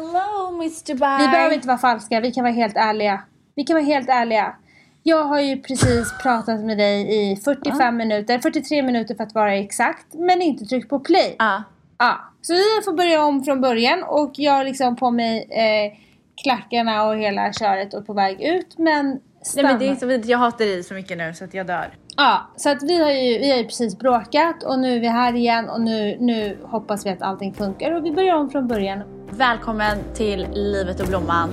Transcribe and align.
Hello 0.00 0.48
Mr. 0.54 0.94
Dubai. 0.94 1.26
Vi 1.26 1.28
behöver 1.28 1.54
inte 1.54 1.68
vara 1.68 1.78
falska, 1.78 2.20
vi 2.20 2.32
kan 2.32 2.44
vara 2.44 2.54
helt 2.54 2.76
ärliga. 2.76 3.22
Vi 3.54 3.64
kan 3.64 3.74
vara 3.74 3.84
helt 3.84 4.08
ärliga. 4.08 4.56
Jag 5.02 5.24
har 5.24 5.40
ju 5.40 5.62
precis 5.62 6.18
pratat 6.22 6.60
med 6.60 6.78
dig 6.78 7.30
i 7.32 7.36
45 7.36 7.96
minuter, 7.96 8.38
43 8.38 8.82
minuter 8.82 9.14
för 9.14 9.24
att 9.24 9.34
vara 9.34 9.54
exakt, 9.54 10.06
men 10.14 10.42
inte 10.42 10.64
tryckt 10.64 10.88
på 10.88 11.00
play. 11.00 11.36
Ja. 11.38 11.62
Ja, 11.98 12.18
så 12.42 12.52
vi 12.52 12.84
får 12.84 12.92
börja 12.92 13.24
om 13.24 13.44
från 13.44 13.60
början 13.60 14.02
och 14.02 14.32
jag 14.34 14.52
har 14.52 14.64
liksom 14.64 14.96
på 14.96 15.10
mig 15.10 15.48
eh, 15.50 15.98
klackarna 16.42 17.04
och 17.04 17.18
hela 17.18 17.52
köret 17.52 17.94
och 17.94 18.06
på 18.06 18.12
väg 18.12 18.42
ut 18.42 18.78
men 18.78 19.10
Nej 19.10 19.20
stanna. 19.42 19.68
men 19.68 19.78
det 19.78 19.88
är 19.88 19.94
så 19.94 20.06
vidrigt, 20.06 20.28
jag 20.28 20.38
hatar 20.38 20.64
dig 20.64 20.82
så 20.82 20.94
mycket 20.94 21.18
nu 21.18 21.34
så 21.34 21.44
att 21.44 21.54
jag 21.54 21.66
dör. 21.66 21.94
Ja, 22.20 22.50
så 22.56 22.70
att 22.70 22.82
vi 22.82 23.02
har, 23.02 23.10
ju, 23.10 23.38
vi 23.38 23.50
har 23.50 23.58
ju 23.58 23.64
precis 23.64 23.98
bråkat 23.98 24.62
och 24.62 24.78
nu 24.78 24.96
är 24.96 25.00
vi 25.00 25.08
här 25.08 25.34
igen 25.34 25.68
och 25.68 25.80
nu, 25.80 26.16
nu 26.20 26.58
hoppas 26.62 27.06
vi 27.06 27.10
att 27.10 27.22
allting 27.22 27.54
funkar 27.54 27.92
och 27.92 28.04
vi 28.04 28.12
börjar 28.12 28.34
om 28.34 28.50
från 28.50 28.68
början. 28.68 29.02
Välkommen 29.30 29.98
till 30.14 30.46
Livet 30.52 31.00
och 31.00 31.06
Blomman. 31.06 31.50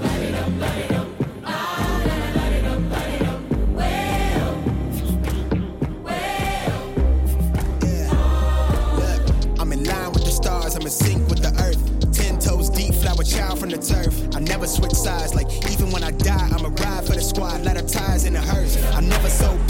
Child 13.27 13.59
from 13.59 13.69
the 13.69 13.77
turf. 13.77 14.15
I 14.35 14.39
never 14.39 14.65
switch 14.65 14.93
sides, 14.93 15.35
like 15.35 15.47
even 15.69 15.91
when 15.91 16.01
I 16.01 16.11
die, 16.11 16.49
I'm 16.55 16.65
a 16.65 16.69
ride 16.69 17.05
for 17.05 17.13
the 17.13 17.21
squad, 17.21 17.65
ladder 17.65 17.81
ties 17.81 18.25
in 18.25 18.33
the 18.33 18.39
hearse. 18.39 18.77
I 18.93 19.01
never 19.01 19.27
sold 19.29 19.66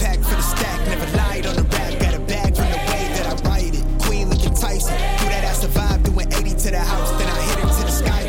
stack, 0.53 0.79
never 0.87 1.07
lied 1.21 1.45
on 1.49 1.55
the 1.59 1.65
rap, 1.75 1.91
got 2.03 2.13
a 2.13 2.23
bag 2.31 2.51
from 2.57 2.67
the 2.75 2.81
way 2.91 3.03
that 3.15 3.25
I 3.33 3.35
write 3.47 3.73
it. 3.79 3.85
Queen 4.05 4.25
looking 4.29 4.53
Tyson, 4.63 4.97
do 5.19 5.25
that 5.33 5.43
ass 5.49 5.59
survive, 5.61 5.99
doing 6.03 6.27
80 6.27 6.49
to 6.63 6.69
the 6.75 6.83
house, 6.93 7.11
then 7.19 7.27
I 7.37 7.39
hit 7.47 7.57
her 7.63 7.69
to 7.77 7.83
the 7.89 7.95
sky. 8.01 8.23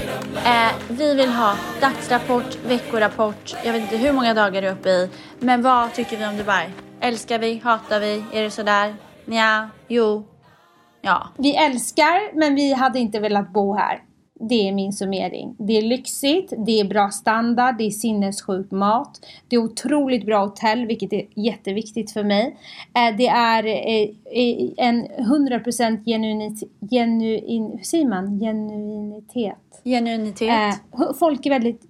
Eh, 0.44 0.72
vi 0.88 1.14
vill 1.14 1.32
ha 1.32 1.56
dagsrapport, 1.80 2.56
veckorapport, 2.66 3.56
jag 3.64 3.72
vet 3.72 3.82
inte 3.82 3.96
hur 3.96 4.12
många 4.12 4.34
dagar 4.34 4.62
du 4.62 4.69
är 4.69 4.72
uppe 4.72 4.89
i. 4.89 5.11
Men 5.39 5.62
vad 5.62 5.94
tycker 5.94 6.16
vi 6.16 6.27
om 6.27 6.36
Dubai? 6.36 6.70
Älskar 7.00 7.39
vi? 7.39 7.61
Hatar 7.64 8.00
vi? 8.00 8.24
Är 8.33 8.42
det 8.42 8.50
sådär? 8.50 8.94
Nja, 9.24 9.69
jo, 9.89 10.27
ja. 11.02 11.28
Vi 11.39 11.56
älskar 11.56 12.39
men 12.39 12.55
vi 12.55 12.72
hade 12.72 12.98
inte 12.98 13.20
velat 13.20 13.52
bo 13.52 13.77
här. 13.77 14.00
Det 14.41 14.69
är 14.69 14.72
min 14.72 14.92
summering. 14.92 15.55
Det 15.58 15.78
är 15.78 15.83
lyxigt, 15.83 16.53
det 16.67 16.81
är 16.81 16.84
bra 16.84 17.11
standard, 17.11 17.78
det 17.78 17.84
är 17.84 17.91
sinnessjuk 17.91 18.70
mat. 18.70 19.20
Det 19.48 19.56
är 19.56 19.61
otroligt 19.61 20.27
bra 20.27 20.45
hotell, 20.45 20.86
vilket 20.86 21.12
är 21.12 21.27
jätteviktigt 21.34 22.11
för 22.11 22.25
mig. 22.25 22.56
Eh, 22.95 23.17
Det 23.17 23.27
är 23.27 23.67
eh, 23.67 24.08
eh, 24.25 24.70
en 24.77 25.06
100% 25.06 26.05
genuinitet, 26.05 26.69
genuin, 26.91 27.70
hur 27.77 27.84
säger 27.84 28.08
man? 28.08 28.41
Genuinitet. 28.41 29.56
Genuinitet. 29.84 30.75
Folk 31.19 31.47
är 31.47 31.50
väldigt 31.50 31.88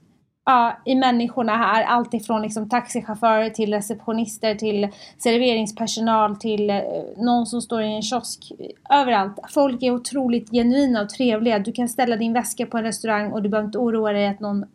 ja, 0.48 0.78
i 0.84 0.94
människorna 0.94 1.56
här. 1.56 1.84
Allt 1.84 2.14
ifrån 2.14 2.42
liksom 2.42 2.68
taxichaufförer 2.68 3.50
till 3.50 3.72
receptionister 3.74 4.54
till 4.54 4.88
serveringspersonal 5.18 6.36
till 6.36 6.70
eh, 6.70 6.80
någon 7.16 7.46
som 7.46 7.62
står 7.62 7.82
i 7.82 7.94
en 7.94 8.02
kiosk. 8.02 8.52
Överallt. 8.90 9.38
Folk 9.48 9.82
är 9.82 9.90
otroligt 9.90 10.50
genuina 10.50 11.02
och 11.02 11.08
trevliga. 11.08 11.58
Du 11.58 11.72
kan 11.72 11.88
ställa 11.88 12.16
din 12.16 12.32
väska 12.32 12.66
på 12.66 12.78
en 12.78 12.84
restaurang 12.84 13.32
och 13.32 13.42
du 13.42 13.48
behöver 13.48 13.66
inte 13.66 13.78
oroa 13.78 14.12
dig 14.12 14.28
att 14.28 14.40
någon 14.40 14.66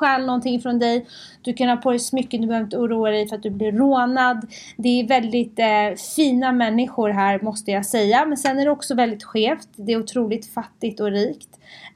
stjäl 0.00 0.26
någonting 0.26 0.60
från 0.60 0.78
dig. 0.78 1.06
Du 1.42 1.52
kan 1.52 1.68
ha 1.68 1.76
på 1.76 1.90
dig 1.90 1.98
smycken, 1.98 2.40
du 2.40 2.46
behöver 2.46 2.64
inte 2.64 2.78
oroa 2.78 3.10
dig 3.10 3.28
för 3.28 3.36
att 3.36 3.42
du 3.42 3.50
blir 3.50 3.72
rånad. 3.72 4.46
Det 4.76 5.00
är 5.00 5.06
väldigt 5.08 5.58
eh, 5.58 5.98
fina 6.16 6.52
människor 6.52 7.08
här 7.08 7.40
måste 7.42 7.70
jag 7.70 7.86
säga. 7.86 8.24
Men 8.26 8.36
sen 8.36 8.58
är 8.58 8.64
det 8.64 8.70
också 8.70 8.94
väldigt 8.94 9.24
skevt. 9.24 9.68
Det 9.76 9.92
är 9.92 9.98
otroligt 9.98 10.54
fattigt 10.54 11.00
och 11.00 11.10
rikt. 11.10 11.48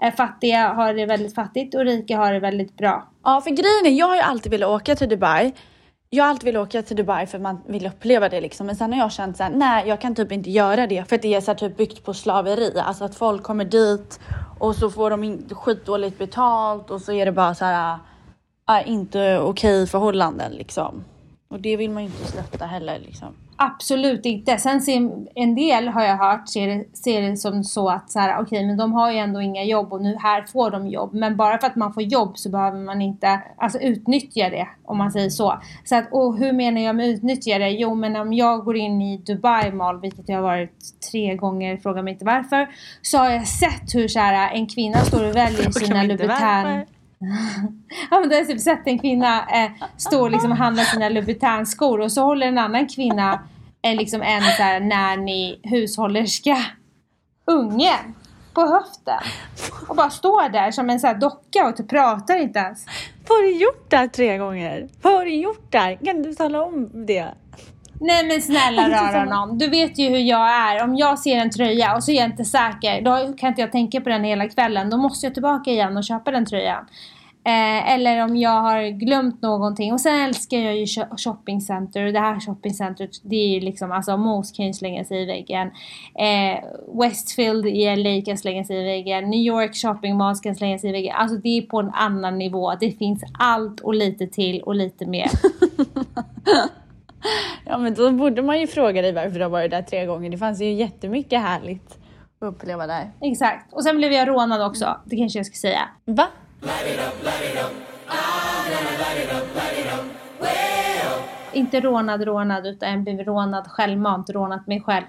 Eh, 0.03 0.15
fattiga 0.15 0.69
har 0.69 0.95
det 0.95 1.07
väldigt 1.07 1.35
fattigt 1.35 1.75
och 1.75 1.85
rika 1.85 2.17
har 2.17 2.33
det 2.33 2.41
väldigt 2.41 2.77
bra. 2.77 3.09
Ja, 3.25 3.41
för 3.41 3.51
grejen 3.51 3.87
är, 3.87 3.99
jag 3.99 4.07
har 4.07 4.17
ju 4.17 4.23
alltid 4.23 4.53
velat 4.53 4.69
åka 4.69 4.97
till 4.97 5.09
Dubai. 5.09 5.53
Jag 6.15 6.25
har 6.25 6.31
alltid 6.31 6.45
velat 6.45 6.69
åka 6.69 6.83
till 6.83 6.97
Dubai 6.97 7.27
för 7.27 7.39
man 7.39 7.61
vill 7.67 7.87
uppleva 7.87 8.29
det 8.29 8.41
liksom. 8.41 8.67
Men 8.67 8.77
sen 8.77 8.93
har 8.93 9.01
jag 9.01 9.13
känt 9.13 9.37
såhär, 9.37 9.51
nej 9.51 9.89
jag 9.89 10.01
kan 10.01 10.15
typ 10.15 10.33
inte 10.33 10.51
göra 10.51 10.87
det. 10.87 11.09
För 11.09 11.17
att 11.17 11.23
det 11.23 11.35
är 11.35 11.41
så 11.41 11.51
här, 11.51 11.59
typ 11.59 11.77
byggt 11.77 12.05
på 12.05 12.15
slaveri. 12.15 12.79
Alltså 12.79 13.05
att 13.05 13.15
folk 13.15 13.43
kommer 13.43 13.65
dit 13.65 14.21
och 14.59 14.77
så 14.77 14.91
får 14.91 15.11
de 15.11 15.25
in, 15.25 15.49
skitdåligt 15.53 16.19
betalt 16.19 16.91
och 16.91 17.01
så 17.01 17.13
är 17.13 17.27
det 17.27 17.33
bara 17.33 17.55
så 17.55 17.65
här, 17.65 17.99
äh, 18.71 18.91
inte 18.91 19.39
okej 19.39 19.87
förhållanden 19.87 20.53
liksom. 20.53 21.05
Och 21.49 21.61
det 21.61 21.77
vill 21.77 21.91
man 21.91 22.03
ju 22.03 22.09
inte 22.09 22.27
stötta 22.27 22.67
heller 22.67 22.99
liksom. 22.99 23.35
Absolut 23.57 24.27
inte. 24.27 24.59
Sen 24.59 24.81
ser 24.81 25.11
en 25.35 25.55
del 25.55 25.89
har 25.89 26.05
jag 26.05 26.17
hört 26.17 26.49
ser 26.49 26.67
det, 26.69 26.97
ser 26.97 27.23
det 27.23 27.37
som 27.37 27.65
så 27.65 27.89
att 27.89 28.11
så 28.11 28.19
här, 28.19 28.43
okej 28.43 28.67
men 28.67 28.77
de 28.77 28.93
har 28.93 29.11
ju 29.11 29.19
ändå 29.19 29.43
inga 29.43 29.65
jobb 29.65 29.93
och 29.93 30.03
nu 30.03 30.17
här 30.19 30.43
får 30.43 30.71
de 30.71 30.89
jobb. 30.89 31.15
Men 31.15 31.37
bara 31.37 31.59
för 31.59 31.67
att 31.67 31.77
man 31.77 31.93
får 31.95 32.03
jobb 32.03 32.39
så 32.39 32.51
behöver 32.51 32.79
man 32.79 33.03
inte 33.03 33.41
alltså, 33.57 33.79
utnyttja 33.79 34.51
det 34.51 34.69
om 34.85 34.99
man 34.99 35.13
säger 35.13 35.31
så. 35.31 35.61
Så 35.85 35.97
att, 35.97 36.13
och 36.13 36.39
hur 36.39 36.53
menar 36.53 36.81
jag 36.81 36.97
med 36.97 37.09
utnyttja 37.09 37.59
det? 37.59 37.71
Jo 37.71 37.95
men 37.95 38.17
om 38.17 38.33
jag 38.33 38.65
går 38.65 38.77
in 38.77 39.03
i 39.03 39.17
Dubai 39.17 39.73
Mall, 39.73 40.01
vilket 40.01 40.29
jag 40.29 40.37
har 40.37 40.43
varit 40.43 41.11
tre 41.11 41.37
gånger, 41.37 41.77
fråga 41.77 42.03
mig 42.03 42.13
inte 42.13 42.25
varför. 42.25 42.69
Så 43.03 43.19
har 43.19 43.31
jag 43.31 43.47
sett 43.47 43.95
hur 43.95 44.09
så 44.09 44.19
här, 44.19 44.55
en 44.55 44.67
kvinna 44.67 44.99
står 44.99 45.29
och 45.29 45.37
väljer 45.37 45.71
sina 45.71 46.03
Louboutin. 46.03 46.94
Ja 48.11 48.21
men 48.21 48.29
då 48.29 48.35
har 48.35 48.41
jag 48.41 48.49
typ 48.49 48.61
sett 48.61 48.87
en 48.87 48.99
kvinna 48.99 49.39
eh, 49.39 49.71
stå 49.97 50.29
liksom 50.29 50.51
och 50.51 50.57
handla 50.57 50.85
sina 50.85 51.09
Louboutin 51.09 51.67
skor 51.67 52.01
och 52.01 52.13
så 52.13 52.23
håller 52.23 52.47
en 52.47 52.59
annan 52.59 52.87
kvinna 52.87 53.41
eh, 53.83 53.97
liksom 53.97 54.23
en 54.23 54.43
så 54.43 54.63
här 54.63 54.81
nanny 54.81 55.61
hushållerska 55.63 56.57
ungen 57.47 58.15
på 58.55 58.61
höften. 58.61 59.21
Och 59.89 59.97
bara 59.97 60.11
står 60.11 60.49
där 60.49 60.71
som 60.71 60.91
en 60.91 61.01
så 61.01 61.07
här 61.07 61.15
docka 61.15 61.69
och 61.69 61.77
typ 61.77 61.89
pratar 61.89 62.37
inte 62.37 62.59
ens. 62.59 62.87
Vad 63.29 63.39
har 63.39 63.43
du 63.43 63.57
gjort 63.57 63.91
där 63.91 64.09
tre 64.09 64.39
gånger? 64.39 64.89
Vad 65.03 65.13
har 65.13 65.25
du 65.25 65.35
gjort 65.35 65.73
där? 65.73 65.97
Kan 66.05 66.23
du 66.23 66.35
tala 66.35 66.63
om 66.65 67.07
det? 67.07 67.35
Nej 68.01 68.27
men 68.29 68.43
snälla 68.43 68.89
rara 69.13 69.25
någon. 69.25 69.59
Du 69.59 69.69
vet 69.69 69.99
ju 69.99 70.09
hur 70.09 70.19
jag 70.19 70.49
är. 70.51 70.85
Om 70.85 70.97
jag 70.97 71.19
ser 71.19 71.37
en 71.37 71.51
tröja 71.51 71.97
och 71.97 72.05
så 72.05 72.11
är 72.11 72.15
jag 72.17 72.25
inte 72.25 72.45
säker. 72.45 73.03
Då 73.03 73.33
kan 73.39 73.49
inte 73.49 73.61
jag 73.61 73.73
tänka 73.73 74.01
på 74.01 74.09
den 74.09 74.25
hela 74.25 74.49
kvällen. 74.49 74.91
Då 74.91 74.97
måste 74.97 75.27
jag 75.27 75.35
tillbaka 75.35 75.71
igen 75.71 75.97
och 75.97 76.05
köpa 76.05 76.31
den 76.31 76.47
tröjan. 76.47 76.87
Eh, 77.47 77.93
eller 77.93 78.25
om 78.25 78.37
jag 78.37 78.61
har 78.63 78.91
glömt 79.01 79.43
någonting. 79.43 79.93
Och 79.93 80.01
sen 80.01 80.21
älskar 80.21 80.57
jag 80.59 80.77
ju 80.77 80.85
shop- 80.87 81.17
shoppingcenter. 81.17 82.07
Och 82.07 82.13
det 82.13 82.21
här 82.21 82.41
shoppingcentret 82.41 83.11
det 83.23 83.37
är 83.37 83.49
ju 83.49 83.61
liksom, 83.61 83.93
alltså 83.93 84.17
Mos 84.17 84.53
kan 84.53 84.67
ju 84.67 84.73
slänga 84.73 85.05
sig 85.05 85.23
i 85.23 85.25
väggen. 85.25 85.71
Eh, 86.19 86.65
Westfield 87.01 87.67
i 87.67 87.97
LA 87.97 88.23
kan 88.25 88.39
slänga 88.39 88.65
sig 88.65 88.81
i 88.81 88.85
väggen. 88.85 89.31
New 89.31 89.41
York 89.41 89.75
shopping 89.77 90.17
malls 90.17 90.41
kan 90.41 90.55
slänga 90.55 90.79
sig 90.79 90.91
i 90.91 90.93
väggen. 90.93 91.15
Alltså 91.17 91.37
det 91.37 91.59
är 91.59 91.63
på 91.63 91.81
en 91.81 91.91
annan 91.95 92.39
nivå. 92.39 92.75
Det 92.81 92.91
finns 92.91 93.25
allt 93.39 93.81
och 93.81 93.95
lite 93.95 94.27
till 94.27 94.61
och 94.63 94.75
lite 94.75 95.07
mer. 95.07 95.31
Ja 97.67 97.79
men 97.79 97.95
då 97.95 98.11
borde 98.11 98.43
man 98.43 98.61
ju 98.61 98.67
fråga 98.67 99.03
dig 99.03 99.13
varför 99.13 99.39
du 99.39 99.45
har 99.45 99.51
varit 99.51 99.71
där 99.71 99.83
tre 99.83 100.07
gånger. 100.07 100.31
Det 100.31 100.39
fanns 100.39 100.61
ju 100.61 100.73
jättemycket 100.73 101.41
härligt 101.41 101.99
att 102.41 102.49
uppleva 102.49 102.87
där. 102.87 103.11
Exakt. 103.21 103.73
Och 103.73 103.85
sen 103.85 103.97
blev 103.97 104.13
jag 104.13 104.29
rånad 104.29 104.63
också. 104.63 105.01
Det 105.05 105.17
kanske 105.17 105.39
jag 105.39 105.47
ska 105.47 105.55
säga. 105.57 105.89
Va? 106.05 106.27
Inte 111.53 111.81
rånad 111.81 112.23
rånad 112.23 112.67
utan 112.67 112.91
jag 112.91 113.01
blev 113.03 113.19
rånad 113.19 113.67
självmant, 113.67 114.31
rånat 114.31 114.67
mig 114.67 114.81
själv. 114.81 115.05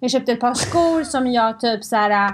Jag 0.00 0.10
köpte 0.10 0.32
ett 0.32 0.40
par 0.40 0.54
skor 0.54 1.04
som 1.04 1.26
jag 1.26 1.60
typ 1.60 1.84
så 1.84 1.96
här. 1.96 2.28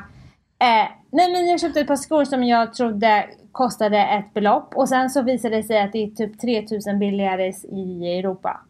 Eh, 0.59 0.89
nej 1.11 1.33
men 1.33 1.49
jag 1.49 1.61
köpte 1.61 1.81
ett 1.81 1.87
par 1.87 1.97
skor 1.97 2.25
som 2.25 2.45
jag 2.45 2.75
trodde 2.75 3.27
kostade 3.53 3.99
ett 3.99 4.35
belopp 4.35 4.77
och 4.77 4.89
sen 4.89 5.11
så 5.11 5.23
visade 5.23 5.57
det 5.57 5.63
sig 5.63 5.81
att 5.81 5.93
det 5.93 6.03
är 6.05 6.11
typ 6.11 6.41
3000 6.41 6.99
billigare 6.99 7.53
i 7.73 8.19
Europa. 8.19 8.61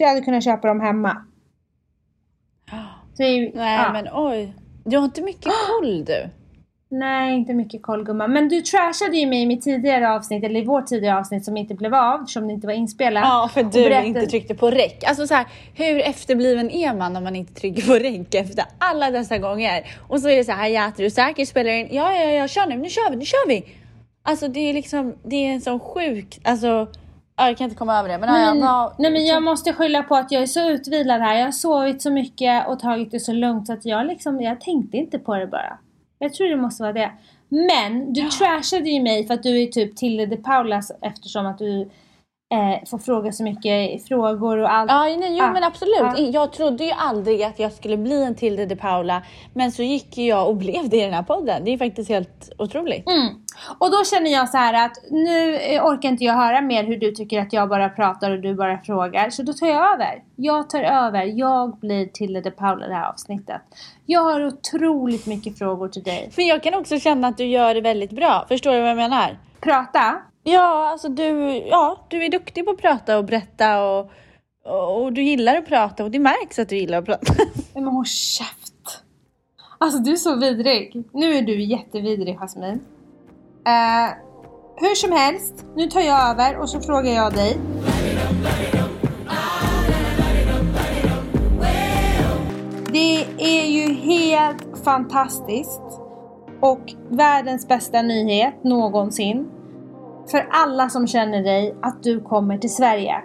Så 0.00 0.04
jag 0.04 0.08
hade 0.08 0.20
kunnat 0.20 0.44
köpa 0.44 0.68
dem 0.68 0.80
hemma. 0.80 1.16
Så 3.16 3.22
ju- 3.22 3.50
Nej 3.54 3.76
ja. 3.86 3.92
men 3.92 4.08
oj. 4.12 4.54
Du 4.84 4.96
har 4.96 5.04
inte 5.04 5.22
mycket 5.22 5.52
koll 5.68 6.04
du. 6.04 6.28
Nej, 6.90 7.34
inte 7.34 7.54
mycket 7.54 7.82
koll 7.82 8.04
gumman. 8.04 8.32
Men 8.32 8.48
du 8.48 8.60
trashade 8.60 9.16
ju 9.16 9.26
mig 9.26 9.42
i 9.42 9.46
mitt 9.46 9.62
tidigare 9.62 10.10
avsnitt, 10.10 10.44
eller 10.44 10.60
i 10.60 10.64
vårt 10.64 10.86
tidigare 10.86 11.18
avsnitt 11.18 11.44
som 11.44 11.56
inte 11.56 11.74
blev 11.74 11.94
av, 11.94 12.24
som 12.24 12.46
det 12.48 12.52
inte 12.52 12.66
var 12.66 12.74
inspelat. 12.74 13.22
Ja 13.24 13.50
för 13.54 13.62
du 13.62 13.68
berättade- 13.70 14.06
inte 14.06 14.26
tryckte 14.26 14.54
på 14.54 14.70
räck. 14.70 15.04
Alltså 15.06 15.26
så 15.26 15.34
här, 15.34 15.46
hur 15.74 16.00
efterbliven 16.00 16.70
är 16.70 16.94
man 16.94 17.16
om 17.16 17.24
man 17.24 17.36
inte 17.36 17.54
trycker 17.54 17.82
på 17.86 17.94
räck 17.94 18.34
efter 18.34 18.64
alla 18.78 19.10
dessa 19.10 19.38
gånger? 19.38 19.86
Och 20.08 20.20
så 20.20 20.28
är 20.28 20.36
det 20.36 20.44
så 20.44 20.52
här, 20.52 20.68
ja 20.68 20.82
är 20.82 20.92
du 21.02 21.10
säker? 21.10 21.44
Spelar 21.44 21.70
in? 21.70 21.88
Ja 21.90 22.14
ja 22.14 22.30
ja, 22.30 22.48
kör 22.48 22.66
nu, 22.66 22.76
nu 22.76 22.88
kör 22.88 23.10
vi, 23.10 23.16
nu 23.16 23.24
kör 23.24 23.48
vi! 23.48 23.64
Alltså 24.22 24.48
det 24.48 24.60
är 24.60 24.74
liksom, 24.74 25.14
det 25.24 25.36
är 25.36 25.52
en 25.52 25.60
sån 25.60 25.80
sjuk, 25.80 26.38
alltså 26.44 26.88
jag 27.48 27.56
kan 27.58 27.64
inte 27.64 27.76
komma 27.76 27.98
över 27.98 28.08
det. 28.08 28.18
Men, 28.18 28.28
ja, 28.28 28.34
Nej, 28.34 28.54
men, 28.54 28.62
ja, 28.62 28.94
nej 28.98 29.10
men 29.10 29.26
jag 29.26 29.42
måste 29.42 29.72
skylla 29.72 30.02
på 30.02 30.16
att 30.16 30.32
jag 30.32 30.42
är 30.42 30.46
så 30.46 30.70
utvilad 30.70 31.20
här. 31.20 31.36
Jag 31.36 31.44
har 31.44 31.52
sovit 31.52 32.02
så 32.02 32.10
mycket 32.10 32.68
och 32.68 32.78
tagit 32.78 33.10
det 33.10 33.20
så 33.20 33.32
lugnt 33.32 33.66
så 33.66 33.72
att 33.72 33.84
jag 33.84 34.06
liksom, 34.06 34.40
jag 34.40 34.60
tänkte 34.60 34.96
inte 34.96 35.18
på 35.18 35.34
det 35.34 35.46
bara. 35.46 35.78
Jag 36.18 36.34
tror 36.34 36.48
det 36.48 36.56
måste 36.56 36.82
vara 36.82 36.92
det. 36.92 37.10
Men 37.48 38.12
du 38.12 38.28
trashade 38.28 38.90
ju 38.90 39.02
mig 39.02 39.26
för 39.26 39.34
att 39.34 39.42
du 39.42 39.62
är 39.62 39.66
typ 39.66 39.96
Tilde 39.96 40.26
de 40.26 40.36
Paulas 40.36 40.92
eftersom 41.02 41.46
att 41.46 41.58
du 41.58 41.90
eh, 42.52 42.88
får 42.90 42.98
fråga 42.98 43.32
så 43.32 43.42
mycket 43.42 44.08
frågor 44.08 44.58
och 44.58 44.72
allt. 44.72 44.90
Ja, 44.90 45.04
nej, 45.04 45.36
jo, 45.38 45.44
Ah, 45.44 45.52
men 45.52 45.64
absolut. 45.64 46.02
ah. 46.02 46.18
Jag 46.18 46.52
trodde 46.52 46.84
ju 46.84 46.90
aldrig 46.92 47.42
att 47.42 47.58
jag 47.58 47.72
skulle 47.72 47.96
bli 47.96 48.24
en 48.24 48.34
Tilde 48.34 48.66
de 48.66 48.76
Paula, 48.76 49.22
men 49.54 49.72
så 49.72 49.82
gick 49.82 50.18
ju 50.18 50.24
jag 50.28 50.48
och 50.48 50.56
blev 50.56 50.88
det 50.88 50.96
i 50.96 51.00
den 51.04 51.14
här 51.14 51.22
podden. 51.22 51.64
Det 51.64 51.70
är 51.70 51.78
faktiskt 51.78 52.10
helt 52.10 52.52
otroligt. 52.58 53.08
Mm. 53.08 53.28
Och 53.78 53.90
då 53.90 54.04
känner 54.04 54.30
jag 54.30 54.48
så 54.48 54.56
här 54.56 54.86
att 54.86 54.96
nu 55.10 55.56
eh, 55.56 55.84
orkar 55.86 56.08
inte 56.08 56.24
jag 56.24 56.34
höra 56.34 56.60
mer 56.60 56.84
hur 56.84 56.96
du 56.96 57.10
tycker 57.10 57.40
att 57.40 57.52
jag 57.52 57.68
bara 57.68 57.88
pratar 57.88 58.30
och 58.30 58.40
du 58.40 58.54
bara 58.54 58.78
frågar. 58.78 59.30
Så 59.30 59.42
då 59.42 59.52
tar 59.52 59.66
jag 59.66 59.92
över. 59.94 60.22
Jag 60.36 60.70
tar 60.70 60.82
över. 60.82 61.24
Jag 61.24 61.76
blir 61.78 62.06
Tilde 62.06 62.40
de 62.40 62.50
Paula 62.50 62.86
det 62.88 62.94
här 62.94 63.08
avsnittet. 63.08 63.60
Jag 64.06 64.20
har 64.20 64.46
otroligt 64.46 65.26
mycket 65.26 65.58
frågor 65.58 65.88
till 65.88 66.02
dig. 66.02 66.30
För 66.32 66.42
jag 66.42 66.62
kan 66.62 66.74
också 66.74 66.98
känna 66.98 67.28
att 67.28 67.36
du 67.36 67.44
gör 67.44 67.74
det 67.74 67.80
väldigt 67.80 68.10
bra. 68.10 68.44
Förstår 68.48 68.72
du 68.72 68.80
vad 68.80 68.90
jag 68.90 68.96
menar? 68.96 69.38
Prata. 69.60 70.16
Ja, 70.42 70.88
alltså 70.92 71.08
du, 71.08 71.56
ja, 71.56 72.06
du 72.08 72.24
är 72.24 72.28
duktig 72.28 72.64
på 72.64 72.70
att 72.70 72.78
prata 72.78 73.18
och 73.18 73.24
berätta 73.24 73.84
och, 73.84 74.10
och, 74.64 75.02
och 75.02 75.12
du 75.12 75.22
gillar 75.22 75.56
att 75.56 75.66
prata 75.66 76.04
och 76.04 76.10
det 76.10 76.18
märks 76.18 76.58
att 76.58 76.68
du 76.68 76.76
gillar 76.76 76.98
att 76.98 77.04
prata. 77.04 77.32
Nej 77.74 77.84
men 77.84 77.86
håll 77.86 78.06
käft. 78.06 79.02
Alltså 79.78 79.98
du 79.98 80.12
är 80.12 80.16
så 80.16 80.36
vidrig. 80.36 81.04
Nu 81.12 81.34
är 81.34 81.42
du 81.42 81.62
jättevidrig 81.62 82.36
Jasmin. 82.36 82.80
Uh, 83.66 84.14
hur 84.76 84.94
som 84.94 85.12
helst, 85.12 85.66
nu 85.76 85.86
tar 85.86 86.00
jag 86.00 86.30
över 86.30 86.58
och 86.58 86.70
så 86.70 86.80
frågar 86.80 87.12
jag 87.12 87.34
dig. 87.34 87.58
Det 92.92 93.24
är 93.38 93.66
ju 93.66 93.94
helt 93.94 94.84
fantastiskt 94.84 95.82
och 96.60 96.94
världens 97.08 97.68
bästa 97.68 98.02
nyhet 98.02 98.64
någonsin 98.64 99.50
för 100.30 100.46
alla 100.50 100.88
som 100.88 101.06
känner 101.06 101.42
dig 101.42 101.74
att 101.82 102.02
du 102.02 102.20
kommer 102.20 102.58
till 102.58 102.74
Sverige. 102.74 103.22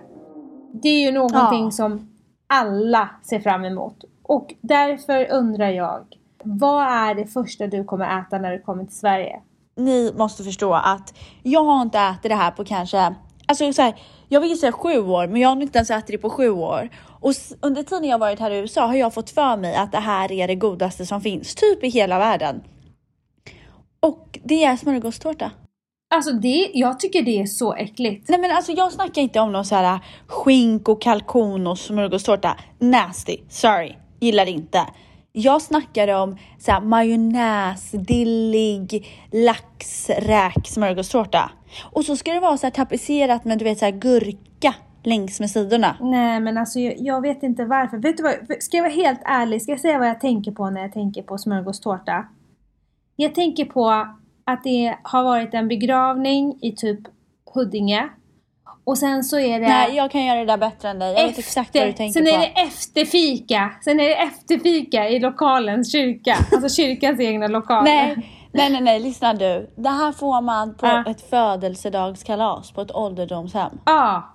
Det 0.84 0.90
är 0.90 1.00
ju 1.00 1.12
någonting 1.12 1.64
Ja. 1.66 1.72
som 1.72 2.10
alla 2.48 3.10
ser 3.24 3.40
fram 3.40 3.66
emot. 3.66 4.04
Och 4.24 4.54
därför 4.62 5.32
undrar 5.32 5.70
jag, 5.70 6.06
vad 6.44 6.84
är 6.88 7.16
det 7.16 7.26
första 7.26 7.68
du 7.68 7.84
kommer 7.84 8.20
äta 8.20 8.38
när 8.38 8.52
du 8.52 8.62
kommer 8.62 8.84
till 8.86 8.96
Sverige? 8.98 9.42
Ni 9.78 10.14
måste 10.18 10.44
förstå 10.44 10.74
att 10.74 11.14
jag 11.44 11.64
har 11.64 11.82
inte 11.82 12.00
ätit 12.00 12.30
det 12.32 12.36
här 12.36 12.52
på 12.52 12.66
kanske, 12.66 13.16
alltså 13.48 13.74
så 13.74 13.82
här, 13.82 13.96
jag 14.30 14.42
vill 14.42 14.60
säga 14.60 14.72
sju 14.72 15.00
år, 15.00 15.28
men 15.28 15.42
jag 15.42 15.50
har 15.50 15.62
inte 15.62 15.78
ens 15.78 15.92
ätit 15.92 16.08
det 16.08 16.18
på 16.18 16.30
sju 16.30 16.50
år. 16.50 16.90
Och 17.20 17.34
under 17.62 17.84
tiden 17.84 18.04
jag 18.10 18.18
varit 18.18 18.40
här 18.40 18.52
i 18.52 18.58
USA 18.58 18.86
har 18.86 18.96
jag 18.96 19.14
fått 19.14 19.30
för 19.30 19.58
mig 19.58 19.76
att 19.76 19.92
det 19.92 20.00
här 20.00 20.32
är 20.32 20.48
det 20.48 20.56
godaste 20.56 21.06
som 21.06 21.22
finns, 21.22 21.56
typ 21.56 21.84
i 21.84 21.88
hela 21.90 22.20
världen. 22.20 22.64
Och 24.00 24.40
det 24.44 24.64
är 24.64 24.76
smörgåstårta. 24.78 25.52
Alltså 26.10 26.32
det, 26.32 26.72
jag 26.74 27.00
tycker 27.00 27.22
det 27.22 27.42
är 27.42 27.46
så 27.46 27.74
äckligt. 27.74 28.30
Nej 28.30 28.40
men 28.40 28.52
alltså 28.52 28.72
jag 28.72 28.92
snackar 28.92 29.22
inte 29.22 29.40
om 29.40 29.52
någon 29.52 29.66
så 29.66 29.76
här 29.76 30.00
skink 30.28 30.90
och 30.90 31.02
kalkon 31.02 31.68
och 31.68 31.80
smörgåstårta. 31.80 32.58
Nasty, 32.80 33.38
sorry, 33.50 33.96
gillar 34.20 34.46
inte. 34.50 34.82
Jag 35.32 35.62
snackar 35.62 36.08
om 36.08 36.38
så 36.60 36.72
här 36.72 36.82
majonnäs, 36.82 37.92
dillig, 37.92 39.08
lax, 39.32 40.10
räk, 40.10 40.68
smörgåstårta. 40.68 41.52
Och 41.92 42.06
så 42.06 42.18
ska 42.18 42.34
det 42.34 42.40
vara 42.40 42.58
så 42.58 42.66
här 42.66 42.72
tapetserat 42.72 43.46
med 43.46 43.60
du 43.60 43.66
vet 43.66 43.80
så 43.80 43.86
här 43.86 43.92
gurka 43.92 44.76
längs 45.04 45.40
med 45.40 45.50
sidorna. 45.50 45.98
Nej 46.02 46.40
men 46.40 46.58
alltså 46.58 46.80
jag, 46.80 46.94
jag 46.98 47.22
vet 47.22 47.44
inte 47.44 47.66
varför. 47.66 47.98
Vet 47.98 48.18
du 48.18 48.24
vad, 48.24 48.34
ska 48.64 48.78
jag 48.78 48.84
vara 48.84 48.94
helt 48.94 49.22
ärlig, 49.26 49.62
ska 49.62 49.72
jag 49.72 49.80
säga 49.80 50.00
vad 50.00 50.08
jag 50.08 50.20
tänker 50.20 50.52
på 50.52 50.70
när 50.70 50.82
jag 50.82 50.94
tänker 50.94 51.24
på 51.24 51.38
smörgåstårta? 51.38 52.26
Jag 53.16 53.36
tänker 53.36 53.66
på 53.66 54.08
att 54.46 54.64
det 54.64 54.98
har 55.04 55.24
varit 55.24 55.54
en 55.54 55.68
begravning 55.68 56.60
i 56.62 56.72
typ 56.72 57.00
Huddinge. 57.54 58.10
Och 58.84 58.98
sen 58.98 59.24
så 59.24 59.40
är 59.40 59.60
det... 59.60 59.68
Nej 59.68 59.96
jag 59.96 60.12
kan 60.12 60.26
göra 60.26 60.40
det 60.40 60.46
där 60.46 60.58
bättre 60.58 60.90
än 60.90 61.00
dig. 61.00 61.14
Jag 61.14 61.28
vet 61.28 61.38
exakt 61.38 61.76
vad 61.76 61.88
du 61.88 61.94
tänker 61.94 62.14
sen 62.14 62.24
på. 62.34 62.38
är 62.38 62.40
det 62.40 62.62
efterfika. 62.62 63.72
Sen 63.84 64.00
är 64.00 64.04
det 64.04 64.16
efterfika 64.16 65.10
i 65.10 65.20
lokalens 65.20 65.92
kyrka. 65.92 66.36
Alltså 66.52 66.70
kyrkans 66.70 67.20
egna 67.20 67.48
lokal. 67.48 67.84
Nej, 67.84 68.16
nej, 68.52 68.70
nej, 68.70 68.82
nej, 68.82 69.00
lyssna 69.00 69.34
du. 69.34 69.74
Det 69.76 69.90
här 69.90 70.12
får 70.12 70.42
man 70.42 70.76
på 70.76 70.86
Ja. 70.88 71.04
ett 71.08 71.30
födelsedagskalas 71.30 72.72
på 72.72 72.82
ett 72.82 72.92
ålderdomshem. 72.96 73.80
Ja. 73.86 74.35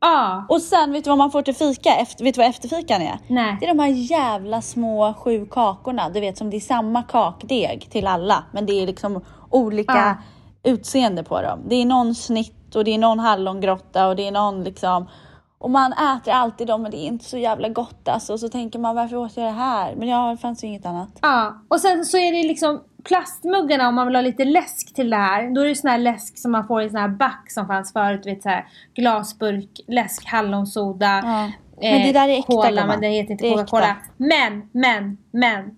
Ja. 0.00 0.46
Och 0.48 0.62
sen, 0.62 0.92
vet 0.92 1.04
du 1.04 1.10
vad 1.10 1.18
man 1.18 1.30
får 1.30 1.42
till 1.42 1.54
fika? 1.54 1.94
Efter, 1.94 2.24
vet 2.24 2.34
du 2.34 2.38
vad 2.40 2.48
efterfikan 2.50 3.02
är? 3.02 3.18
Nej. 3.26 3.56
Det 3.60 3.66
är 3.66 3.74
de 3.74 3.78
här 3.78 3.88
jävla 3.88 4.62
små 4.62 5.14
sju 5.14 5.46
kakorna, 5.46 6.10
du 6.10 6.20
vet 6.20 6.38
som 6.38 6.50
det 6.50 6.56
är 6.56 6.60
samma 6.60 7.02
kakdeg 7.02 7.88
till 7.90 8.06
alla, 8.06 8.44
men 8.52 8.66
det 8.66 8.72
är 8.72 8.86
liksom 8.86 9.20
olika 9.50 10.18
utseende 10.62 11.22
på 11.22 11.42
dem. 11.42 11.60
Det 11.68 11.74
är 11.74 11.86
någon 11.86 12.14
snitt 12.14 12.76
och 12.76 12.84
det 12.84 12.90
är 12.90 12.98
någon 12.98 13.18
hallongrotta 13.18 14.08
och 14.08 14.16
det 14.16 14.28
är 14.28 14.32
någon 14.32 14.64
liksom 14.64 15.06
och 15.58 15.70
man 15.70 15.92
äter 15.92 16.32
alltid 16.32 16.66
dem 16.66 16.82
men 16.82 16.90
det 16.90 16.96
är 16.96 17.06
inte 17.06 17.24
så 17.24 17.38
jävla 17.38 17.68
gott 17.68 18.08
alltså. 18.08 18.32
Och 18.32 18.40
så 18.40 18.48
tänker 18.48 18.78
man 18.78 18.96
varför 18.96 19.16
åt 19.16 19.36
jag 19.36 19.46
det 19.46 19.50
här? 19.50 19.94
Men 19.96 20.30
det 20.30 20.36
fanns 20.36 20.64
ju 20.64 20.68
inget 20.68 20.86
annat. 20.86 21.18
Ja, 21.22 21.62
och 21.68 21.80
sen 21.80 22.04
så 22.04 22.18
är 22.18 22.32
det 22.32 22.48
liksom 22.48 22.80
plastmuggarna 23.04 23.88
om 23.88 23.94
man 23.94 24.06
vill 24.06 24.16
ha 24.16 24.22
lite 24.22 24.44
läsk 24.44 24.94
till 24.94 25.10
det 25.10 25.16
här. 25.16 25.54
Då 25.54 25.60
är 25.60 25.68
det 25.68 25.74
sån 25.74 25.90
här 25.90 25.98
läsk 25.98 26.38
som 26.38 26.52
man 26.52 26.66
får 26.66 26.82
i 26.82 26.90
sån 26.90 27.00
här 27.00 27.08
back 27.08 27.50
som 27.50 27.66
fanns 27.66 27.92
förut. 27.92 28.26
Vet, 28.26 28.42
så 28.42 28.48
här, 28.48 28.66
glasburk, 28.94 29.80
läsk, 29.86 30.26
hallonsoda. 30.26 31.22
Ja. 31.24 31.50
Men 31.80 32.02
det 32.02 32.12
där 32.12 32.28
är 32.28 32.38
äkta, 32.38 32.52
Cola, 32.52 32.68
gumman. 32.68 32.88
men 32.88 33.00
det 33.00 33.08
heter 33.08 33.32
inte 33.32 33.50
Coca-Cola. 33.50 33.96
Men, 34.16 34.68
men, 34.72 35.18
men. 35.30 35.76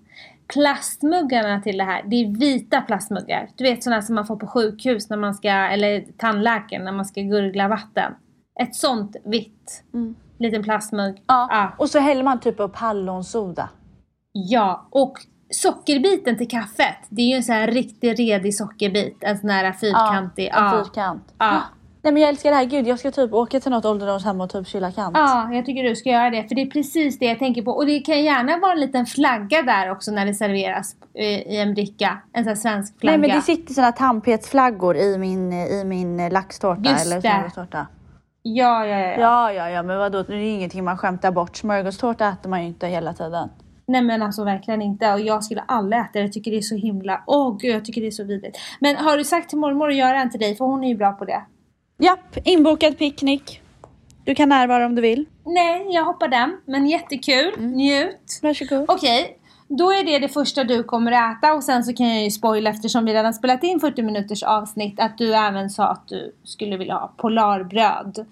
Plastmuggarna 0.54 1.60
till 1.60 1.78
det 1.78 1.84
här, 1.84 2.02
det 2.06 2.16
är 2.16 2.38
vita 2.38 2.80
plastmuggar. 2.80 3.48
Du 3.56 3.64
vet 3.64 3.82
såna 3.82 4.02
som 4.02 4.14
man 4.14 4.26
får 4.26 4.36
på 4.36 4.46
sjukhus 4.46 5.10
när 5.10 5.16
man 5.16 5.34
ska, 5.34 5.48
eller 5.48 6.04
tandläkaren 6.16 6.84
när 6.84 6.92
man 6.92 7.04
ska 7.04 7.20
gurgla 7.20 7.68
vatten. 7.68 8.14
Ett 8.60 8.74
sånt 8.74 9.16
vitt. 9.24 9.84
Mm. 9.94 10.14
Liten 10.38 10.62
plastmugg. 10.62 11.22
Ja. 11.26 11.48
Ja. 11.50 11.72
Och 11.78 11.90
så 11.90 11.98
häller 11.98 12.22
man 12.22 12.40
typ 12.40 12.60
upp 12.60 12.76
hallonsoda. 12.76 13.68
Ja, 14.32 14.88
och 14.90 15.18
sockerbiten 15.52 16.38
till 16.38 16.48
kaffet. 16.48 16.96
Det 17.08 17.22
är 17.22 17.26
ju 17.26 17.34
en 17.34 17.42
sån 17.42 17.54
här 17.54 17.66
riktig 17.66 18.18
redig 18.18 18.54
sockerbit. 18.54 19.16
En 19.20 19.38
sån 19.38 19.50
här 19.50 19.72
fyrkantig. 19.72 20.50
Ja, 20.52 20.58
en 20.58 20.64
Ja, 20.78 20.84
fyrkant. 20.84 21.34
Ja. 21.38 21.62
Nej 22.04 22.12
men 22.12 22.22
jag 22.22 22.28
älskar 22.28 22.50
det 22.50 22.56
här, 22.56 22.64
gud 22.64 22.86
jag 22.86 22.98
ska 22.98 23.10
typ 23.10 23.32
åka 23.32 23.60
till 23.60 23.70
något 23.70 23.84
ålderdomshem 23.84 24.40
och 24.40 24.50
typ 24.50 24.66
kyla 24.66 24.92
kant. 24.92 25.16
ja, 25.16 25.52
jag 25.52 25.66
tycker 25.66 25.82
du 25.82 25.96
ska 25.96 26.08
göra 26.08 26.30
det. 26.30 26.48
För 26.48 26.54
det 26.54 26.62
är 26.62 26.70
precis 26.70 27.18
det 27.18 27.26
jag 27.26 27.38
tänker 27.38 27.62
på. 27.62 27.70
Och 27.70 27.86
det 27.86 28.00
kan 28.00 28.24
gärna 28.24 28.58
vara 28.58 28.72
en 28.72 28.80
liten 28.80 29.06
flagga 29.06 29.62
där 29.62 29.90
också 29.90 30.10
när 30.10 30.26
det 30.26 30.34
serveras 30.34 30.96
eh, 31.14 31.24
i 31.24 31.56
en 31.56 31.74
bricka. 31.74 32.18
En 32.32 32.44
sån 32.44 32.48
här 32.48 32.54
svensk 32.54 33.00
flagga. 33.00 33.18
Nej 33.18 33.28
men 33.28 33.36
det 33.36 33.42
sitter 33.42 33.74
såna 33.74 33.92
tampetsflaggor 33.92 34.96
i 34.96 35.18
min, 35.18 35.52
i 35.52 35.84
min 35.84 36.20
eh, 36.20 36.32
laxtårta 36.32 36.90
Just 36.90 37.06
eller 37.06 37.20
smörgåstårta. 37.20 37.86
Ja, 38.42 38.86
ja, 38.86 38.98
ja. 38.98 39.06
ja. 39.06 39.16
Ja, 39.20 39.52
ja, 39.52 39.70
ja, 39.70 39.82
men 39.82 39.98
vadå? 39.98 40.22
Det 40.22 40.32
är 40.32 40.36
ju 40.36 40.48
ingenting 40.48 40.84
man 40.84 40.98
skämtar 40.98 41.30
bort. 41.30 41.56
Smörgåstårta 41.56 42.28
äter 42.28 42.50
man 42.50 42.60
ju 42.60 42.66
inte 42.66 42.86
hela 42.86 43.12
tiden. 43.12 43.48
Nej 43.86 44.02
men 44.02 44.22
alltså 44.22 44.44
verkligen 44.44 44.82
inte. 44.82 45.12
Och 45.12 45.20
jag 45.20 45.44
skulle 45.44 45.60
aldrig 45.60 46.00
äta 46.00 46.10
det. 46.12 46.20
Jag 46.20 46.32
tycker 46.32 46.50
det 46.50 46.56
är 46.56 46.60
så 46.60 46.76
himla... 46.76 47.22
Åh 47.26 47.58
gud, 47.58 47.74
jag 47.74 47.84
tycker 47.84 48.00
det 48.00 48.06
är 48.06 48.10
så 48.10 48.24
vidrigt. 48.24 48.58
Men 48.80 48.96
har 48.96 49.16
du 49.16 49.24
sagt 49.24 49.48
till 49.48 49.58
mormor 49.58 49.88
att 49.88 49.96
göra 49.96 50.20
en 50.20 50.30
till 50.30 50.40
dig? 50.40 50.56
För 50.56 50.64
hon 50.64 50.84
är 50.84 50.88
ju 50.88 50.94
bra 50.94 51.12
på 51.12 51.24
det. 51.24 51.42
Japp, 51.98 52.36
inbokad 52.44 52.98
picknick. 52.98 53.60
Du 54.24 54.34
kan 54.34 54.48
närvara 54.48 54.86
om 54.86 54.94
du 54.94 55.02
vill. 55.02 55.26
Nej, 55.44 55.86
jag 55.90 56.04
hoppar 56.04 56.28
den. 56.28 56.60
Men 56.66 56.86
jättekul. 56.86 57.54
Mm. 57.58 57.72
Njut. 57.72 58.38
Varsågod. 58.42 58.84
Okej, 58.88 59.38
då 59.78 59.92
är 59.92 60.04
det 60.04 60.18
det 60.18 60.28
första 60.28 60.64
du 60.64 60.82
kommer 60.82 61.12
att 61.12 61.38
äta 61.38 61.54
och 61.54 61.64
sen 61.64 61.84
så 61.84 61.92
kan 61.92 62.08
jag 62.08 62.24
ju 62.24 62.30
spoila 62.30 62.70
eftersom 62.70 63.04
vi 63.04 63.14
redan 63.14 63.34
spelat 63.34 63.64
in 63.64 63.80
40 63.80 64.02
minuters 64.02 64.42
avsnitt 64.42 65.00
att 65.00 65.18
du 65.18 65.34
även 65.34 65.70
sa 65.70 65.88
att 65.88 66.08
du 66.08 66.34
skulle 66.44 66.76
vilja 66.76 66.94
ha 66.94 67.14
polarbröd. 67.16 68.26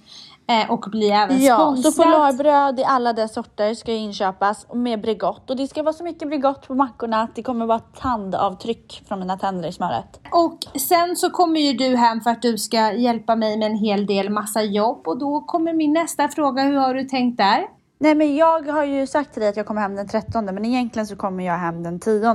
Eh, 0.50 0.70
och 0.70 0.86
bli 0.90 1.10
även 1.10 1.42
Ja, 1.42 1.54
sponsrad. 1.56 1.94
så 1.94 2.02
polarbröd 2.02 2.80
i 2.80 2.84
alla 2.84 3.12
dess 3.12 3.34
sorter 3.34 3.74
ska 3.74 3.92
inköpas 3.92 4.66
med 4.74 5.00
Bregott. 5.00 5.50
Och 5.50 5.56
det 5.56 5.68
ska 5.68 5.82
vara 5.82 5.92
så 5.92 6.04
mycket 6.04 6.28
Bregott 6.28 6.68
på 6.68 6.74
mackorna 6.74 7.22
att 7.22 7.34
det 7.34 7.42
kommer 7.42 7.66
vara 7.66 7.78
tandavtryck 7.78 9.02
från 9.08 9.18
mina 9.18 9.38
tänder 9.38 9.68
i 9.68 9.72
smöret. 9.72 10.20
Och 10.32 10.80
sen 10.80 11.16
så 11.16 11.30
kommer 11.30 11.60
ju 11.60 11.72
du 11.72 11.96
hem 11.96 12.20
för 12.20 12.30
att 12.30 12.42
du 12.42 12.58
ska 12.58 12.92
hjälpa 12.92 13.36
mig 13.36 13.56
med 13.58 13.70
en 13.70 13.76
hel 13.76 14.06
del 14.06 14.30
massa 14.30 14.62
jobb 14.62 15.08
och 15.08 15.18
då 15.18 15.40
kommer 15.40 15.72
min 15.72 15.92
nästa 15.92 16.28
fråga, 16.28 16.62
hur 16.62 16.76
har 16.76 16.94
du 16.94 17.04
tänkt 17.04 17.36
där? 17.36 17.66
Nej 17.98 18.14
men 18.14 18.36
jag 18.36 18.68
har 18.68 18.84
ju 18.84 19.06
sagt 19.06 19.32
till 19.32 19.40
dig 19.40 19.48
att 19.48 19.56
jag 19.56 19.66
kommer 19.66 19.80
hem 19.80 19.96
den 19.96 20.08
13 20.08 20.44
men 20.44 20.64
egentligen 20.64 21.06
så 21.06 21.16
kommer 21.16 21.46
jag 21.46 21.58
hem 21.58 21.82
den 21.82 22.00
10. 22.00 22.34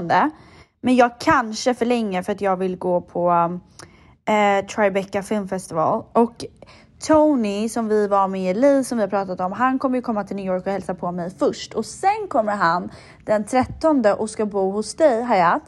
Men 0.82 0.96
jag 0.96 1.20
kanske 1.20 1.74
förlänger 1.74 2.24
för 2.24 2.32
att 2.32 2.42
jag 2.42 2.58
vill 2.58 2.78
gå 2.78 3.02
på 3.02 3.32
eh, 4.26 4.66
Tribeca 4.66 5.24
Film 5.24 5.48
Festival. 5.48 6.04
Och 6.14 6.46
Tony 7.00 7.70
som 7.70 7.88
vi 7.88 8.08
var 8.08 8.28
med 8.28 8.52
i 8.52 8.54
Li 8.60 8.84
som 8.84 8.98
vi 8.98 9.02
har 9.04 9.10
pratat 9.10 9.40
om, 9.40 9.52
han 9.52 9.80
kommer 9.80 9.96
ju 9.98 10.02
komma 10.02 10.24
till 10.24 10.36
New 10.36 10.46
York 10.46 10.66
och 10.66 10.72
hälsa 10.72 10.94
på 10.94 11.12
mig 11.12 11.32
först. 11.40 11.74
Och 11.74 11.86
sen 11.86 12.28
kommer 12.30 12.56
han 12.56 12.90
den 13.26 13.44
13 13.46 14.06
och 14.18 14.30
ska 14.30 14.46
bo 14.46 14.72
hos 14.72 14.96
dig 14.96 15.24
Hayat. 15.24 15.64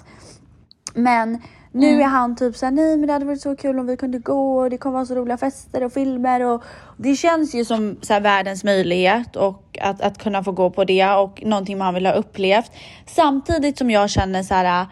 Men 0.94 1.42
nu 1.72 1.88
Mm. 1.88 2.02
är 2.02 2.06
han 2.06 2.36
typ 2.36 2.56
såhär, 2.56 2.72
nej 2.72 2.98
men 2.98 3.08
det 3.08 3.14
hade 3.14 3.26
varit 3.26 3.42
så 3.42 3.56
kul 3.56 3.80
om 3.80 3.88
vi 3.88 3.98
kunde 3.98 4.20
gå 4.20 4.58
och 4.60 4.70
det 4.70 4.78
kommer 4.78 4.94
vara 4.94 5.06
så 5.06 5.16
roliga 5.16 5.38
fester 5.38 5.84
och 5.84 5.94
filmer 5.94 6.42
och 6.46 6.64
det 6.98 7.16
känns 7.16 7.56
ju 7.56 7.66
som 7.66 7.98
så 8.02 8.14
här, 8.14 8.22
världens 8.22 8.64
möjlighet 8.64 9.36
och 9.36 9.78
att, 9.82 10.02
att 10.02 10.18
kunna 10.18 10.44
få 10.44 10.52
gå 10.52 10.70
på 10.70 10.84
det 10.84 11.10
och 11.10 11.44
någonting 11.46 11.78
man 11.78 11.94
vill 11.94 12.06
ha 12.06 12.14
upplevt. 12.14 12.72
Samtidigt 13.06 13.78
som 13.78 13.90
jag 13.90 14.10
känner 14.10 14.44
så 14.44 14.54
här. 14.54 14.88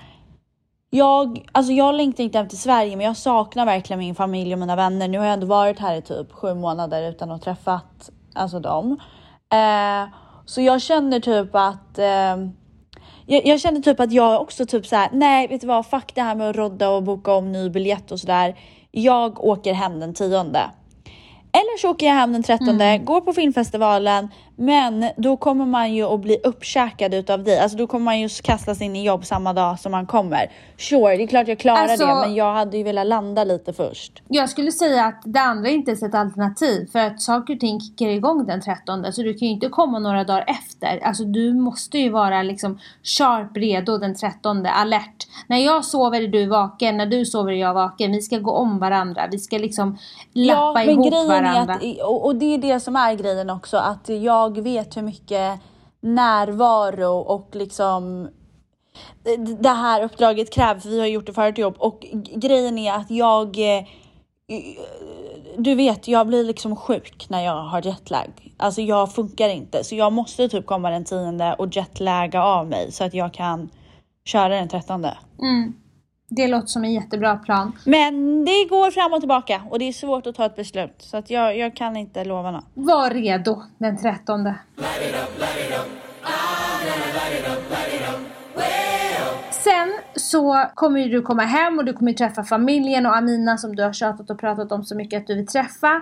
Jag, 0.97 1.45
alltså 1.51 1.73
jag 1.73 1.95
längtar 1.95 2.23
inte 2.23 2.37
hem 2.37 2.47
till 2.47 2.59
Sverige 2.59 2.95
men 2.95 3.05
jag 3.05 3.17
saknar 3.17 3.65
verkligen 3.65 3.99
min 3.99 4.15
familj 4.15 4.53
och 4.53 4.59
mina 4.59 4.75
vänner. 4.75 5.07
Nu 5.07 5.17
har 5.17 5.25
jag 5.25 5.33
ändå 5.33 5.47
varit 5.47 5.79
här 5.79 5.95
i 5.95 6.01
typ 6.01 6.31
sju 6.31 6.53
månader 6.53 7.09
utan 7.09 7.31
att 7.31 7.41
träffat 7.41 8.09
alltså 8.33 8.59
dem. 8.59 8.99
Eh, 9.53 10.09
så 10.45 10.61
jag 10.61 10.81
känner 10.81 11.19
typ 11.19 11.55
att 11.55 11.99
eh, 11.99 12.37
jag, 13.25 13.45
jag 13.45 13.59
kände 13.59 13.81
typ 13.81 13.99
att 13.99 14.11
jag 14.11 14.41
också 14.41 14.65
typ 14.65 14.85
så 14.85 14.95
här, 14.95 15.09
nej 15.13 15.47
vet 15.47 15.61
du 15.61 15.67
vad, 15.67 15.85
fuck 15.85 16.15
det 16.15 16.21
här 16.21 16.35
med 16.35 16.49
att 16.49 16.55
rodda 16.55 16.89
och 16.89 17.03
boka 17.03 17.33
om 17.33 17.51
ny 17.51 17.69
biljett 17.69 18.11
och 18.11 18.19
sådär. 18.19 18.55
Jag 18.91 19.43
åker 19.43 19.73
hem 19.73 19.99
den 19.99 20.13
tionde. 20.13 20.69
Eller 21.51 21.77
så 21.77 21.89
åker 21.89 22.05
jag 22.05 22.13
hem 22.13 22.33
den 22.33 22.43
13, 22.43 22.69
Mm. 22.69 23.05
går 23.05 23.21
på 23.21 23.33
filmfestivalen, 23.33 24.29
men 24.55 25.05
då 25.17 25.37
kommer 25.37 25.65
man 25.65 25.93
ju 25.93 26.03
att 26.03 26.19
bli 26.19 26.37
uppkäkad 26.43 27.13
utav 27.13 27.43
dig. 27.43 27.59
Alltså 27.59 27.77
då 27.77 27.87
kommer 27.87 28.05
man 28.05 28.19
ju 28.19 28.29
kastas 28.43 28.81
in 28.81 28.95
i 28.95 29.05
jobb 29.05 29.25
samma 29.25 29.53
dag 29.53 29.79
som 29.79 29.91
man 29.91 30.05
kommer. 30.05 30.51
Sure, 30.77 31.17
det 31.17 31.23
är 31.23 31.27
klart 31.27 31.47
jag 31.47 31.59
klarar 31.59 31.87
Alltså- 31.87 32.05
det, 32.05 32.15
men 32.15 32.35
jag 32.35 32.53
hade 32.53 32.77
ju 32.77 32.83
velat 32.83 33.07
landa 33.07 33.43
lite 33.43 33.73
först. 33.73 34.21
Jag 34.27 34.49
skulle 34.49 34.71
säga 34.71 35.05
att 35.05 35.21
det 35.25 35.39
andra 35.39 35.69
inte 35.69 35.91
är 35.91 36.05
ett 36.05 36.15
alternativ 36.15 36.89
för 36.91 36.99
att 36.99 37.21
saker 37.21 37.53
och 37.53 37.59
ting 37.59 37.81
kickar 37.81 38.07
igång 38.07 38.45
den 38.45 38.61
13 38.61 39.13
så 39.13 39.21
du 39.21 39.33
kan 39.33 39.47
ju 39.47 39.53
inte 39.53 39.69
komma 39.69 39.99
några 39.99 40.23
dagar 40.23 40.45
efter. 40.47 40.99
Alltså 41.03 41.23
du 41.23 41.53
måste 41.53 41.97
ju 41.97 42.09
vara 42.09 42.43
liksom 42.43 42.79
sharp 43.03 43.57
redo 43.57 43.97
den 43.97 44.15
13 44.15 44.65
alert. 44.65 45.27
När 45.47 45.57
jag 45.57 45.85
sover 45.85 46.21
är 46.21 46.27
du 46.27 46.45
vaken, 46.45 46.97
när 46.97 47.05
du 47.05 47.25
sover 47.25 47.51
är 47.51 47.55
jag 47.55 47.73
vaken. 47.73 48.11
Vi 48.11 48.21
ska 48.21 48.37
gå 48.37 48.51
om 48.51 48.79
varandra, 48.79 49.27
vi 49.31 49.39
ska 49.39 49.57
liksom 49.57 49.97
lappa 50.33 50.73
men 50.73 50.89
ihop 50.89 51.09
grejen 51.09 51.27
varandra. 51.27 51.73
Är 51.81 51.91
att, 51.91 52.07
och, 52.07 52.25
och 52.25 52.35
det 52.35 52.53
är 52.53 52.57
det 52.57 52.79
som 52.79 52.95
är 52.95 53.13
grejen 53.13 53.49
också, 53.49 53.77
att 53.77 54.09
jag 54.09 54.44
jag 54.47 54.61
vet 54.61 54.97
hur 54.97 55.01
mycket 55.01 55.59
närvaro 56.01 57.17
och 57.19 57.49
liksom 57.51 58.29
det- 59.59 59.69
här 59.69 60.03
uppdraget 60.03 60.53
kräver, 60.53 60.79
för 60.79 60.89
vi 60.89 60.99
har 60.99 61.07
gjort 61.07 61.25
det 61.25 61.33
förut 61.33 61.57
jobb 61.57 61.75
och 61.77 62.05
grejen 62.35 62.77
är 62.77 62.93
att 62.93 63.11
jag 63.11 63.57
eh, 63.57 63.83
du 65.57 65.75
vet, 65.75 66.07
jag 66.07 66.27
blir 66.27 66.43
liksom 66.43 66.75
sjuk 66.75 67.25
när 67.29 67.45
jag 67.45 67.63
har 67.63 67.85
jetlag. 67.85 68.53
Alltså 68.57 68.81
jag 68.81 69.13
funkar 69.13 69.49
inte, 69.49 69.83
så 69.83 69.95
jag 69.95 70.13
måste 70.13 70.49
typ 70.49 70.65
komma 70.65 70.89
den 70.89 71.05
tionde 71.05 71.53
och 71.53 71.75
jetlaga 71.75 72.43
av 72.43 72.67
mig 72.67 72.91
så 72.91 73.03
att 73.03 73.13
jag 73.13 73.33
kan 73.33 73.69
köra 74.25 74.49
den 74.55 74.69
trettonde. 74.69 75.17
Mm. 75.41 75.73
Det 76.27 76.47
låter 76.47 76.67
som 76.67 76.83
en 76.83 76.93
jättebra 76.93 77.35
plan. 77.35 77.71
Men 77.85 78.45
det 78.45 78.65
går 78.69 78.91
fram 78.91 79.13
och 79.13 79.19
tillbaka 79.19 79.61
och 79.69 79.79
det 79.79 79.85
är 79.85 79.93
svårt 79.93 80.27
att 80.27 80.35
ta 80.35 80.45
ett 80.45 80.55
beslut 80.55 80.95
så 80.97 81.17
att 81.17 81.29
jag, 81.29 81.57
jag 81.57 81.75
kan 81.75 81.97
inte 81.97 82.23
lova 82.23 82.51
något. 82.51 82.65
Var 82.73 83.09
redo 83.09 83.63
den 83.77 83.97
13. 83.97 84.53
Sen 89.51 89.93
så 90.15 90.65
kommer 90.73 90.99
ju 90.99 91.09
du 91.09 91.21
komma 91.21 91.43
hem 91.43 91.79
och 91.79 91.85
du 91.85 91.93
kommer 91.93 92.13
träffa 92.13 92.43
familjen 92.43 93.05
och 93.05 93.17
Amina 93.17 93.57
som 93.57 93.75
du 93.75 93.83
har 93.83 93.93
tjatat 93.93 94.29
och 94.29 94.39
pratat 94.39 94.71
om 94.71 94.83
så 94.83 94.95
mycket 94.95 95.21
att 95.21 95.27
du 95.27 95.35
vill 95.35 95.47
träffa. 95.47 96.01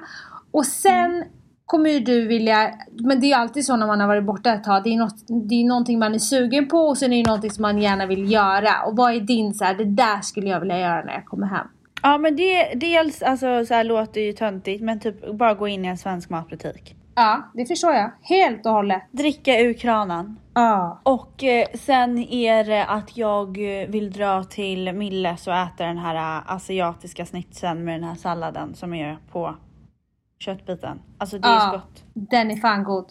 Och 0.51 0.65
sen 0.65 1.23
kommer 1.65 1.89
ju 1.89 1.99
du 1.99 2.27
vilja, 2.27 2.73
men 2.91 3.19
det 3.19 3.25
är 3.25 3.27
ju 3.27 3.33
alltid 3.33 3.65
så 3.65 3.75
när 3.75 3.87
man 3.87 3.99
har 3.99 4.07
varit 4.07 4.23
borta 4.23 4.53
ett 4.53 4.63
tag. 4.63 4.83
Det 4.83 4.89
är, 4.89 4.97
något, 4.97 5.49
det 5.49 5.55
är 5.55 5.65
någonting 5.65 5.99
man 5.99 6.13
är 6.13 6.19
sugen 6.19 6.67
på 6.67 6.77
och 6.77 6.97
sen 6.97 7.13
är 7.13 7.17
det 7.17 7.29
någonting 7.29 7.51
som 7.51 7.61
man 7.61 7.79
gärna 7.79 8.05
vill 8.05 8.31
göra. 8.31 8.83
Och 8.87 8.95
vad 8.95 9.15
är 9.15 9.19
din 9.19 9.53
så 9.53 9.65
här, 9.65 9.75
det 9.75 9.85
där 9.85 10.21
skulle 10.21 10.49
jag 10.49 10.59
vilja 10.59 10.79
göra 10.79 11.03
när 11.03 11.13
jag 11.13 11.25
kommer 11.25 11.47
hem. 11.47 11.67
Ja 12.01 12.17
men 12.17 12.35
det 12.35 12.73
dels 12.75 13.21
alltså 13.21 13.65
så 13.65 13.73
här 13.73 13.83
låter 13.83 14.21
ju 14.21 14.33
töntigt 14.33 14.83
men 14.83 14.99
typ 14.99 15.37
bara 15.37 15.53
gå 15.53 15.67
in 15.67 15.85
i 15.85 15.87
en 15.87 15.97
svensk 15.97 16.29
matbutik. 16.29 16.95
Ja, 17.15 17.51
det 17.53 17.65
förstår 17.65 17.93
jag. 17.93 18.11
Helt 18.21 18.65
och 18.65 18.71
hållet. 18.71 19.03
Dricka 19.11 19.59
ur 19.59 19.73
kranen. 19.73 20.39
Ja. 20.53 21.01
Och 21.03 21.43
eh, 21.43 21.67
sen 21.73 22.17
är 22.19 22.63
det 22.63 22.85
att 22.85 23.17
jag 23.17 23.57
vill 23.87 24.11
dra 24.11 24.43
till 24.43 24.93
Milles 24.93 25.47
och 25.47 25.55
äta 25.55 25.85
den 25.85 25.97
här 25.97 26.41
asiatiska 26.47 27.25
snitsen 27.25 27.83
med 27.83 27.93
den 27.93 28.09
här 28.09 28.15
salladen 28.15 28.75
som 28.75 28.93
är 28.93 29.17
på 29.31 29.55
köttbiten. 30.43 31.01
Alltså 31.17 31.39
det 31.39 31.47
är 31.47 31.59
så 31.59 31.65
Ja. 31.65 31.71
gott. 31.71 32.03
Den 32.13 32.51
är 32.51 32.55
fan 32.55 32.83
god. 32.83 33.05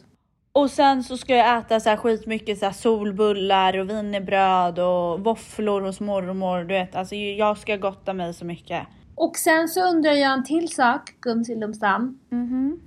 Och 0.53 0.71
sen 0.71 1.03
så 1.05 1.17
ska 1.17 1.37
jag 1.37 1.59
äta 1.59 1.81
så 1.81 1.89
här 1.89 1.97
skitmycket 1.97 2.59
så 2.59 2.65
här 2.65 2.73
solbullar 2.73 3.79
och 3.79 3.91
wienerbröd 3.91 4.79
och 4.79 5.21
våfflor 5.25 5.81
hos 5.81 6.01
mormor. 6.01 6.59
Du 6.59 6.75
vet, 6.75 6.95
alltså 6.97 7.15
jag 7.15 7.59
ska 7.59 7.77
gotta 7.77 8.13
mig 8.13 8.35
så 8.35 8.45
mycket. 8.45 8.87
Och 9.15 9.37
sen 9.37 9.69
så 9.69 9.89
undrar 9.91 10.13
jag 10.13 10.33
en 10.33 10.45
till 10.45 10.69
sak, 10.69 11.11
Gumsilumsam. 11.21 12.19
Mhm. 12.31 12.81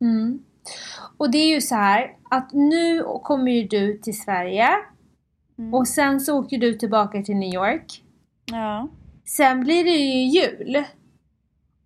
Mm. 0.00 0.38
Och 1.16 1.30
det 1.30 1.38
är 1.38 1.54
ju 1.54 1.60
så 1.60 1.74
här 1.74 2.10
att 2.30 2.52
nu 2.52 3.02
kommer 3.22 3.52
ju 3.52 3.66
du 3.68 3.98
till 3.98 4.20
Sverige 4.20 4.68
Mm. 5.58 5.74
och 5.74 5.88
sen 5.88 6.20
så 6.20 6.38
åker 6.38 6.58
du 6.58 6.74
tillbaka 6.74 7.22
till 7.22 7.36
New 7.36 7.54
York. 7.54 8.02
Ja. 8.52 8.88
Sen 9.24 9.60
blir 9.60 9.84
det 9.84 9.90
ju 9.90 10.40
jul. 10.40 10.84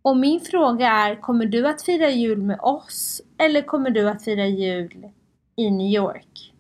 Och 0.03 0.17
min 0.17 0.41
fråga 0.41 0.89
är, 0.89 1.21
kommer 1.21 1.47
du 1.47 1.69
att 1.69 1.83
fira 1.83 2.11
jul 2.11 2.43
med 2.43 2.61
oss 2.61 3.23
eller 3.39 3.63
kommer 3.63 3.91
du 3.91 4.09
att 4.09 4.25
fira 4.25 4.47
jul 4.47 5.09
i 5.57 5.71
New 5.71 5.87
York? 5.87 6.53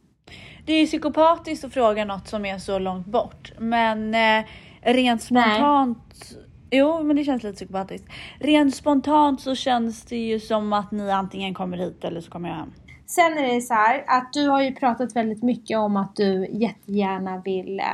Det 0.66 0.72
är 0.72 0.86
psykopatiskt 0.86 1.64
att 1.64 1.74
fråga 1.74 2.04
något 2.04 2.28
som 2.28 2.44
är 2.44 2.58
så 2.58 2.78
långt 2.78 3.06
bort. 3.06 3.52
Men 3.58 4.14
eh, 4.14 4.44
rent 4.82 5.30
Nej. 5.30 5.54
spontant. 5.54 6.36
Jo, 6.70 7.02
men 7.02 7.16
det 7.16 7.24
känns 7.24 7.42
lite 7.42 7.56
psykopatiskt. 7.56 8.08
Rent 8.40 8.74
spontant 8.74 9.40
så 9.40 9.54
känns 9.54 10.02
det 10.04 10.16
ju 10.16 10.40
som 10.40 10.72
att 10.72 10.90
ni 10.90 11.10
antingen 11.10 11.54
kommer 11.54 11.76
hit 11.76 12.04
eller 12.04 12.20
så 12.20 12.30
kommer 12.30 12.48
jag 12.48 12.56
hem. 12.56 12.72
Sen 13.06 13.38
är 13.38 13.54
det 13.54 13.60
så 13.60 13.74
här 13.74 14.04
att 14.06 14.32
du 14.32 14.48
har 14.48 14.62
ju 14.62 14.74
pratat 14.74 15.16
väldigt 15.16 15.42
mycket 15.42 15.78
om 15.78 15.96
att 15.96 16.16
du 16.16 16.46
jättegärna 16.50 17.42
vill 17.44 17.80
eh, 17.80 17.84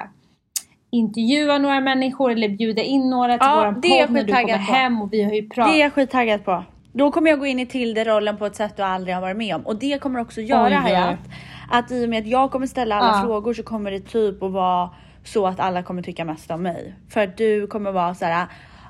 intervjua 0.90 1.59
några 1.59 1.81
människor 1.81 2.33
eller 2.33 2.49
bjuda 2.49 2.83
in 2.83 3.11
några 3.11 3.33
till 3.38 3.47
Ja, 3.49 3.55
våran 3.57 3.81
det 3.81 3.88
podd 4.07 4.11
när 4.14 4.23
du 4.25 4.33
kommer 4.33 4.52
på. 4.52 4.59
hem 4.59 5.02
och 5.02 5.12
vi 5.12 5.23
har 5.25 5.33
ju 5.33 5.40
Det 5.40 5.49
pratat. 5.55 5.75
är 5.75 5.78
jag 5.81 5.93
skittaggad 5.93 6.45
på. 6.45 6.64
Då 6.93 7.11
kommer 7.11 7.31
jag 7.31 7.38
gå 7.38 7.47
in 7.47 7.61
i 7.61 7.66
Tilde-rollen 7.66 8.37
på 8.37 8.47
ett 8.47 8.57
sätt 8.57 8.76
du 8.76 8.83
aldrig 8.83 9.14
har 9.14 9.23
varit 9.23 9.37
med 9.37 9.55
om. 9.57 9.62
Och 9.66 9.76
det 9.76 9.99
kommer 10.02 10.21
också 10.21 10.40
göra 10.40 10.66
oj. 10.66 10.73
Hayat, 10.73 11.19
att 11.71 11.90
i 11.90 12.05
och 12.05 12.09
med 12.09 12.19
att 12.21 12.26
jag 12.26 12.50
kommer 12.50 12.66
ställa 12.66 12.97
alla 12.97 13.16
Ja. 13.19 13.23
frågor 13.26 13.55
så 13.55 13.62
kommer 13.62 13.90
det 13.90 14.00
typ 14.00 14.43
att 14.43 14.52
vara 14.52 14.90
så 15.25 15.47
att 15.47 15.61
alla 15.61 15.83
kommer 15.83 16.02
tycka 16.02 16.25
mest 16.25 16.50
om 16.50 16.62
mig. 16.62 16.95
För 17.11 17.21
att 17.21 17.37
du 17.37 17.66
kommer 17.66 17.93
vara 17.93 18.14
så 18.14 18.25
här. 18.25 18.47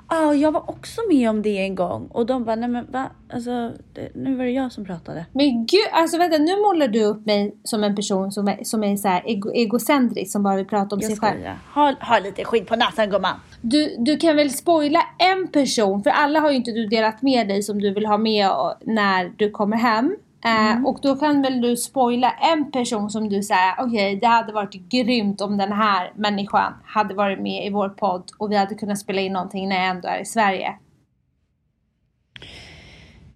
Ja, 0.09 0.33
jag 0.33 0.51
var 0.51 0.69
också 0.69 1.01
med 1.09 1.29
om 1.29 1.41
det 1.41 1.57
en 1.57 1.75
gång 1.75 2.07
och 2.07 2.25
de 2.25 2.43
bara, 2.43 2.55
nej 2.55 2.69
men 2.69 2.91
va? 2.91 3.11
Alltså, 3.29 3.71
det, 3.93 4.09
nu 4.15 4.35
var 4.35 4.43
det 4.43 4.51
jag 4.51 4.71
som 4.71 4.85
pratade. 4.85 5.25
Men 5.31 5.65
gud, 5.65 5.87
alltså 5.91 6.17
vänta 6.17 6.37
nu 6.37 6.61
målar 6.61 6.87
du 6.87 7.03
upp 7.03 7.25
mig 7.25 7.55
som 7.63 7.83
en 7.83 7.95
person 7.95 8.31
som 8.31 8.47
är, 8.47 8.63
som 8.63 8.83
är 8.83 8.95
så 8.95 9.07
här 9.07 9.23
ego, 9.25 9.51
egocentrisk 9.51 10.31
som 10.31 10.43
bara 10.43 10.55
vill 10.55 10.65
prata 10.65 10.95
om 10.95 11.01
Jag 11.01 11.11
sig 11.11 11.19
själv. 11.19 11.41
Ha, 11.73 11.93
ha 12.01 12.19
lite 12.19 12.43
skit 12.43 12.67
på 12.67 12.75
näsan 12.75 13.09
gumman. 13.09 13.39
Du, 13.61 13.95
du 13.99 14.17
kan 14.17 14.35
väl 14.35 14.49
spoila 14.49 15.01
en 15.17 15.47
person, 15.47 16.03
för 16.03 16.09
alla 16.09 16.39
har 16.39 16.49
ju 16.49 16.55
inte 16.55 16.71
du 16.71 16.87
delat 16.87 17.21
med 17.21 17.47
dig 17.47 17.63
som 17.63 17.81
du 17.81 17.93
vill 17.93 18.05
ha 18.05 18.17
med 18.17 18.49
när 18.81 19.33
du 19.37 19.51
kommer 19.51 19.77
hem. 19.77 20.15
Eh, 20.45 20.85
och 20.85 20.99
då 21.01 21.15
kan 21.15 21.41
väl 21.41 21.61
du 21.61 21.77
spoila 21.77 22.31
en 22.31 22.71
person 22.71 23.09
som 23.09 23.29
du 23.29 23.43
säger, 23.43 23.73
okej 23.79 24.15
det 24.15 24.27
hade 24.27 24.53
varit 24.53 24.73
grymt 24.73 25.41
om 25.41 25.57
den 25.57 25.71
här 25.71 26.11
människan 26.15 26.73
hade 26.85 27.13
varit 27.15 27.39
med 27.39 27.65
i 27.65 27.69
vår 27.69 27.89
podd 27.89 28.23
och 28.39 28.51
vi 28.51 28.55
hade 28.57 28.75
kunnat 28.75 28.99
spela 28.99 29.21
in 29.21 29.33
någonting 29.33 29.69
när 29.69 29.75
jag 29.75 29.85
ändå 29.87 30.07
är 30.07 30.19
i 30.19 30.25
Sverige. 30.25 30.75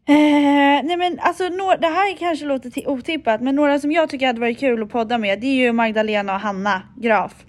Eh, 0.08 0.84
nej 0.84 0.98
men 0.98 1.20
alltså 1.20 1.44
nå- 1.44 1.76
det 1.82 1.88
här 1.88 2.18
kanske 2.18 2.46
låter 2.46 2.70
ti- 2.70 2.88
otippat 2.88 3.42
men 3.42 3.56
några 3.56 3.80
som 3.80 3.92
jag 3.92 4.10
tycker 4.10 4.28
hade 4.28 4.40
varit 4.42 4.60
kul 4.60 4.84
att 4.84 4.90
podda 4.90 5.18
med 5.18 5.40
det 5.42 5.48
är 5.48 5.56
ju 5.56 5.72
Magdalena 5.72 6.34
och 6.34 6.40
Hanna 6.40 6.82
Graf. 6.98 7.46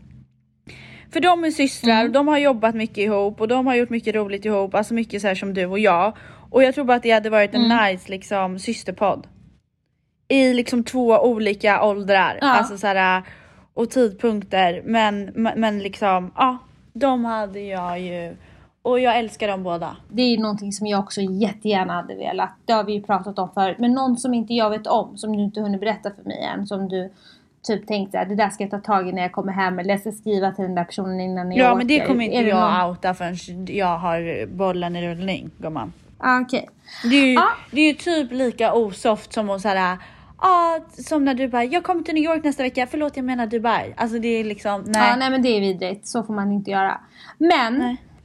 För 1.12 1.20
de 1.20 1.44
är 1.44 1.50
systrar 1.50 2.00
Mm. 2.00 2.12
de 2.12 2.28
har 2.28 2.38
jobbat 2.38 2.74
mycket 2.74 2.98
ihop 2.98 3.40
och 3.40 3.48
de 3.48 3.66
har 3.66 3.74
gjort 3.74 3.90
mycket 3.90 4.14
roligt 4.14 4.44
ihop, 4.44 4.74
alltså 4.74 4.94
mycket 4.94 5.22
så 5.22 5.28
här 5.28 5.34
som 5.34 5.54
du 5.54 5.66
och 5.66 5.78
jag. 5.78 6.16
Och 6.50 6.62
jag 6.62 6.74
tror 6.74 6.84
bara 6.84 6.96
att 6.96 7.02
det 7.02 7.10
hade 7.10 7.30
varit 7.30 7.54
en 7.54 7.64
Mm. 7.64 7.92
nice 7.92 8.10
liksom 8.10 8.58
systerpodd. 8.58 9.26
I 10.32 10.54
liksom 10.54 10.84
två 10.84 11.08
olika 11.18 11.82
åldrar, 11.84 12.38
Ja. 12.40 12.48
alltså 12.48 12.78
så 12.78 12.86
här 12.86 13.22
och 13.74 13.90
tidpunkter 13.90 14.82
men, 14.84 15.24
men 15.56 15.78
liksom 15.78 16.32
ja, 16.36 16.58
de 16.92 17.24
hade 17.24 17.60
jag 17.60 18.00
ju 18.00 18.36
och 18.82 19.00
jag 19.00 19.18
älskar 19.18 19.48
dem 19.48 19.62
båda. 19.62 19.96
Det 20.08 20.22
är 20.22 20.38
någonting 20.38 20.72
som 20.72 20.86
jag 20.86 21.00
också 21.00 21.20
jättegärna 21.20 21.92
hade 21.92 22.14
velat. 22.14 22.50
Det 22.64 22.72
har 22.72 22.84
vi 22.84 22.92
ju 22.92 23.02
pratat 23.02 23.38
om 23.38 23.48
förut. 23.54 23.76
Men 23.78 23.92
någon 23.92 24.16
som 24.16 24.34
inte 24.34 24.54
jag 24.54 24.70
vet 24.70 24.86
om, 24.86 25.16
som 25.16 25.36
du 25.36 25.42
inte 25.42 25.60
hunnit 25.60 25.80
berätta 25.80 26.10
för 26.10 26.22
mig 26.28 26.42
än. 26.54 26.66
Som 26.66 26.88
du 26.88 27.10
typ 27.62 27.86
tänkte 27.86 28.20
att 28.20 28.28
det 28.28 28.34
där 28.34 28.50
ska 28.50 28.64
jag 28.64 28.70
ta 28.70 28.78
tag 28.80 29.08
i 29.08 29.12
när 29.12 29.22
jag 29.22 29.32
kommer 29.32 29.52
hem. 29.52 29.78
Eller 29.78 29.90
jag 29.90 30.00
ska 30.00 30.12
skriva 30.12 30.50
till 30.52 30.64
den 30.64 30.74
där 30.74 30.84
personen 30.84 31.20
innan 31.20 31.52
jag 31.52 31.58
Ja 31.66 31.68
åker. 31.70 31.78
men 31.78 31.86
det 31.86 32.00
kommer 32.06 32.24
inte 32.24 32.42
det 32.42 32.48
jag 32.48 32.72
någon- 32.80 32.90
outa 32.90 33.14
förrän 33.14 33.66
jag 33.66 33.98
har 33.98 34.46
bollen 34.46 34.96
i 34.96 35.08
rullning 35.08 35.50
gumman. 35.58 35.92
Ah, 36.18 36.40
Okej. 36.40 36.68
Det 37.10 37.16
är 37.16 37.26
ju, 37.26 37.32
Ja. 37.32 37.48
det 37.70 37.80
är 37.80 37.86
ju 37.88 37.94
typ 37.94 38.32
lika 38.32 38.74
osoft 38.74 39.32
som 39.32 39.50
att 39.50 39.60
såhär, 39.60 39.98
ja 40.42 40.78
som 40.98 41.24
när 41.24 41.34
du 41.34 41.48
bara, 41.48 41.64
jag 41.64 41.82
kommer 41.84 42.02
till 42.02 42.14
New 42.14 42.24
York 42.24 42.44
nästa 42.44 42.62
vecka, 42.62 42.86
förlåt 42.90 43.16
jag 43.16 43.24
menar 43.24 43.46
Dubai. 43.46 43.94
Alltså 43.96 44.18
det 44.18 44.28
är 44.28 44.44
liksom, 44.44 44.82
nej. 44.86 45.08
Ja, 45.10 45.16
nej 45.16 45.30
men 45.30 45.42
det 45.42 45.48
är 45.56 45.60
vidrigt. 45.60 46.06
Så 46.08 46.22
får 46.22 46.34
man 46.34 46.52
inte 46.52 46.70
göra. 46.70 47.00
Men 47.38 47.82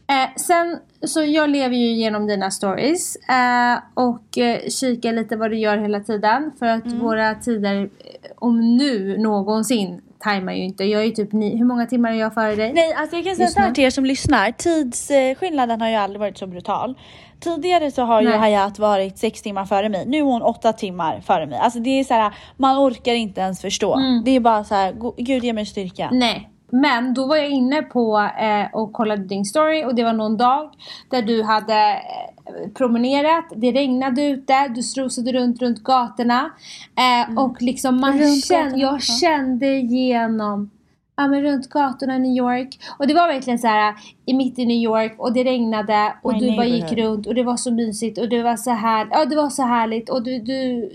eh, 0.08 0.30
sen 0.36 0.80
så 1.02 1.24
jag 1.24 1.50
lever 1.50 1.76
ju 1.76 1.88
genom 1.94 2.28
dina 2.28 2.52
stories 2.52 3.16
eh, 3.16 3.78
och 3.94 4.38
eh, 4.38 4.60
kikar 4.70 5.14
lite 5.14 5.36
vad 5.36 5.52
du 5.52 5.58
gör 5.58 5.78
hela 5.78 6.00
tiden. 6.00 6.52
För 6.60 6.66
att 6.66 6.86
Mm. 6.86 7.00
våra 7.00 7.36
tider, 7.36 7.76
eh, 7.82 7.90
om 8.36 8.78
nu 8.78 9.18
någonsin, 9.18 10.02
tajmar 10.20 10.54
ju 10.54 10.64
inte. 10.64 10.84
Jag 10.84 11.02
är 11.02 11.06
ju 11.06 11.12
typ 11.12 11.32
ni, 11.34 11.58
hur 11.58 11.66
många 11.66 11.86
timmar 11.86 12.12
är 12.12 12.16
jag 12.16 12.34
före 12.34 12.56
dig? 12.56 12.74
Nej, 12.74 12.94
alltså 12.94 13.16
jag 13.16 13.26
kan 13.26 13.36
säga 13.36 13.46
Just 13.46 13.54
så 13.54 13.60
här 13.60 13.68
nu. 13.70 13.76
till 13.76 13.84
er 13.84 13.90
som 13.90 14.06
lyssnar. 14.06 14.52
Tidsskillnaden 14.52 15.82
har 15.82 15.90
ju 15.90 15.96
aldrig 15.96 16.20
varit 16.20 16.38
så 16.38 16.48
brutal. 16.48 16.96
Tidigare 17.40 17.92
så 17.92 18.02
har 18.02 18.22
ju 18.22 18.30
Nej. 18.30 18.38
Hayat 18.38 18.80
varit 18.80 19.18
sex 19.18 19.42
timmar 19.42 19.66
före 19.66 19.90
mig. 19.90 20.06
Nu 20.08 20.18
är 20.18 20.22
hon 20.22 20.42
åtta 20.42 20.74
timmar 20.74 21.20
före 21.22 21.46
mig. 21.46 21.60
Alltså 21.60 21.80
det 21.80 21.90
är 22.00 22.04
så 22.04 22.14
här, 22.14 22.34
man 22.58 22.78
orkar 22.78 23.14
inte 23.14 23.42
ens 23.42 23.62
förstå. 23.62 23.96
Mm. 23.96 24.24
Det 24.24 24.32
är 24.32 24.40
bara 24.40 24.64
så 24.64 24.76
här, 24.76 24.92
"Go- 24.94 25.14
gud 25.18 25.44
ge 25.44 25.54
mig 25.54 25.66
styrka. 25.66 26.10
Nej. 26.12 26.50
Men 26.72 27.14
då 27.14 27.28
var 27.28 27.36
jag 27.36 27.50
inne 27.50 27.82
på 27.82 28.30
eh, 28.40 28.76
och 28.80 28.94
kollade 28.94 29.24
din 29.24 29.46
story 29.46 29.86
och 29.86 29.96
det 29.96 30.04
var 30.04 30.14
någon 30.14 30.38
dag 30.38 30.70
där 31.10 31.22
du 31.22 31.44
hade 31.44 31.92
eh, 31.94 32.72
promenerat, 32.78 33.46
det 33.56 33.72
regnade 33.72 34.24
ute, 34.24 34.68
du 34.68 34.84
strosade 34.84 35.32
runt 35.32 35.62
runt 35.62 35.84
gatorna 35.84 36.50
eh, 36.98 37.38
och 37.44 37.62
liksom 37.62 38.02
man 38.02 38.20
Runt 38.20 38.46
kände, 38.46 38.64
gatorna, 38.64 38.82
jag 38.82 38.94
ja. 38.96 39.00
kände 39.00 39.68
igenom 39.68 40.70
Ja 41.20 41.28
men 41.28 41.42
runt 41.42 41.70
gatorna 41.70 42.16
i 42.16 42.20
New 42.20 42.38
York 42.38 42.80
och 43.00 43.08
det 43.08 43.14
var 43.14 43.28
verkligen 43.28 43.60
så 43.60 43.68
här 43.68 43.96
i 44.26 44.34
mitt 44.34 44.60
i 44.60 44.66
New 44.66 44.78
York 44.78 45.16
och 45.18 45.34
det 45.34 45.44
regnade 45.44 46.14
och 46.22 46.34
My 46.34 46.40
du 46.40 46.56
bara 46.56 46.66
gick 46.66 46.92
runt 46.92 47.28
och 47.28 47.36
det 47.36 47.44
var 47.44 47.58
så 47.58 47.72
mysigt 47.72 48.18
och 48.18 48.30
det 48.30 48.44
var 48.44 48.56
så 48.56 48.72
här, 48.72 49.08
ja 49.12 49.26
det 49.26 49.36
var 49.36 49.50
så 49.50 49.64
härligt 49.64 50.10
och 50.10 50.24
du, 50.24 50.40
du 50.40 50.90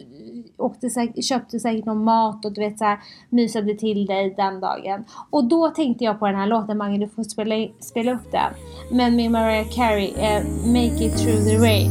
åkte 0.57 0.91
säkert, 0.91 1.25
köpte 1.25 1.61
säkert 1.61 1.85
någon 1.85 2.05
mat 2.05 2.45
och 2.45 2.53
du 2.53 2.61
vet 2.61 2.79
så 2.79 2.85
här 2.85 2.99
mysade 3.29 3.75
till 3.75 4.07
dig 4.07 4.35
den 4.37 4.61
dagen. 4.61 5.05
Och 5.31 5.45
då 5.45 5.69
tänkte 5.69 6.05
jag 6.05 6.19
på 6.19 6.27
den 6.27 6.37
här 6.37 6.47
låten 6.47 6.79
Mange 6.79 6.99
du 6.99 7.09
får 7.09 7.23
spela, 7.23 7.69
spela 7.81 8.13
upp 8.13 8.33
den. 8.33 8.53
Men 8.91 9.17
med 9.17 9.31
Mariah 9.31 9.69
Carey, 9.69 10.13
eh, 10.17 10.43
Make 10.67 11.05
it 11.05 11.17
through 11.19 11.45
the 11.45 11.59
rain. 11.59 11.91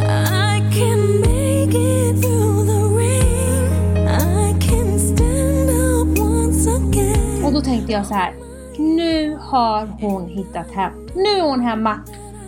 I 0.00 0.60
can 0.78 1.20
make 1.20 1.74
it 1.74 2.22
through 2.22 2.66
the 2.66 2.82
rain. 2.98 4.08
I 4.08 4.60
can 4.60 4.98
stand 4.98 5.70
up 5.70 6.18
once 6.18 6.66
again. 6.66 7.27
Och 7.48 7.54
då 7.54 7.60
tänkte 7.60 7.92
jag 7.92 8.06
så 8.06 8.14
här. 8.14 8.34
Nu 8.78 9.38
har 9.40 9.86
hon 9.86 10.28
hittat 10.28 10.70
hem. 10.70 10.92
Nu 11.14 11.22
är 11.22 11.42
hon 11.42 11.60
hemma. 11.60 12.00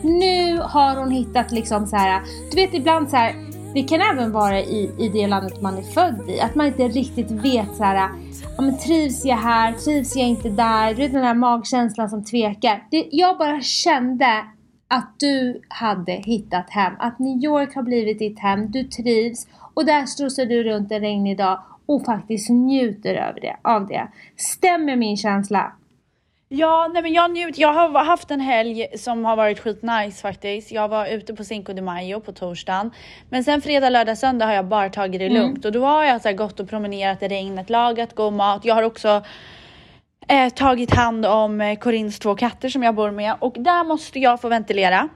Nu 0.02 0.58
har 0.58 0.96
hon 0.96 1.10
hittat 1.10 1.52
liksom 1.52 1.86
så 1.86 1.96
här. 1.96 2.22
Du 2.50 2.56
vet 2.56 2.74
ibland 2.74 3.10
så 3.10 3.16
här. 3.16 3.34
Det 3.74 3.82
kan 3.82 4.00
även 4.00 4.32
vara 4.32 4.60
i, 4.60 4.90
i 4.98 5.08
det 5.08 5.26
landet 5.26 5.62
man 5.62 5.78
är 5.78 5.82
född 5.82 6.30
i. 6.30 6.40
Att 6.40 6.54
man 6.54 6.66
inte 6.66 6.88
riktigt 6.88 7.30
vet 7.30 7.76
så 7.76 7.84
här. 7.84 8.08
Ja, 8.56 8.62
men 8.62 8.78
trivs 8.78 9.24
jag 9.24 9.36
här? 9.36 9.72
Trivs 9.72 10.16
jag 10.16 10.28
inte 10.28 10.48
där? 10.48 10.94
Du 10.94 11.02
vet 11.02 11.12
den 11.12 11.24
här 11.24 11.34
magkänslan 11.34 12.10
som 12.10 12.24
tvekar. 12.24 12.86
Det, 12.90 13.08
jag 13.10 13.38
bara 13.38 13.60
kände 13.60 14.44
att 14.88 15.14
du 15.18 15.60
hade 15.68 16.12
hittat 16.12 16.70
hem. 16.70 16.92
Att 16.98 17.18
New 17.18 17.44
York 17.44 17.74
har 17.74 17.82
blivit 17.82 18.18
ditt 18.18 18.38
hem. 18.38 18.70
Du 18.70 18.84
trivs. 18.84 19.46
Och 19.74 19.84
där 19.86 20.06
strosar 20.06 20.46
du 20.46 20.62
runt 20.62 20.92
en 20.92 21.00
regnig 21.00 21.38
dag 21.38 21.60
och 21.94 22.04
faktiskt 22.04 22.50
njuter 22.50 23.14
över 23.14 23.40
det, 23.40 23.56
av 23.62 23.86
det. 23.86 24.08
Stämmer 24.36 24.96
min 24.96 25.16
känsla? 25.16 25.72
Ja, 26.48 26.90
nej 26.92 27.02
men 27.02 27.12
jag 27.12 27.30
njut. 27.30 27.58
Jag 27.58 27.72
har 27.72 28.04
haft 28.04 28.30
en 28.30 28.40
helg 28.40 28.86
som 28.96 29.24
har 29.24 29.36
varit 29.36 29.58
skitnice 29.60 30.22
faktiskt. 30.22 30.72
Jag 30.72 30.88
var 30.88 31.06
ute 31.06 31.34
på 31.34 31.44
Cinco 31.44 31.72
de 31.72 31.82
Mayo 31.82 32.20
på 32.20 32.32
torsdagen. 32.32 32.90
Men 33.28 33.44
sen 33.44 33.60
fredag, 33.62 33.90
lördag, 33.90 34.18
söndag 34.18 34.46
har 34.46 34.52
jag 34.52 34.66
bara 34.66 34.88
tagit 34.88 35.20
det 35.20 35.28
lugnt. 35.28 35.64
Och 35.64 35.72
då 35.72 35.84
har 35.84 36.04
jag 36.04 36.22
så 36.22 36.32
gått 36.32 36.60
och 36.60 36.68
promenerat 36.68 37.22
i 37.22 37.28
regnet, 37.28 37.70
lagat 37.70 38.14
god 38.14 38.32
mat. 38.32 38.64
Jag 38.64 38.74
har 38.74 38.82
också 38.82 39.22
eh, 40.28 40.48
tagit 40.48 40.94
hand 40.94 41.26
om 41.26 41.60
eh, 41.60 41.78
Corins 41.78 42.18
två 42.18 42.34
katter 42.34 42.68
som 42.68 42.82
jag 42.82 42.94
bor 42.94 43.10
med. 43.10 43.34
Och 43.38 43.54
där 43.58 43.84
måste 43.84 44.18
jag 44.18 44.40
få 44.40 44.48
ventilera. 44.48 45.08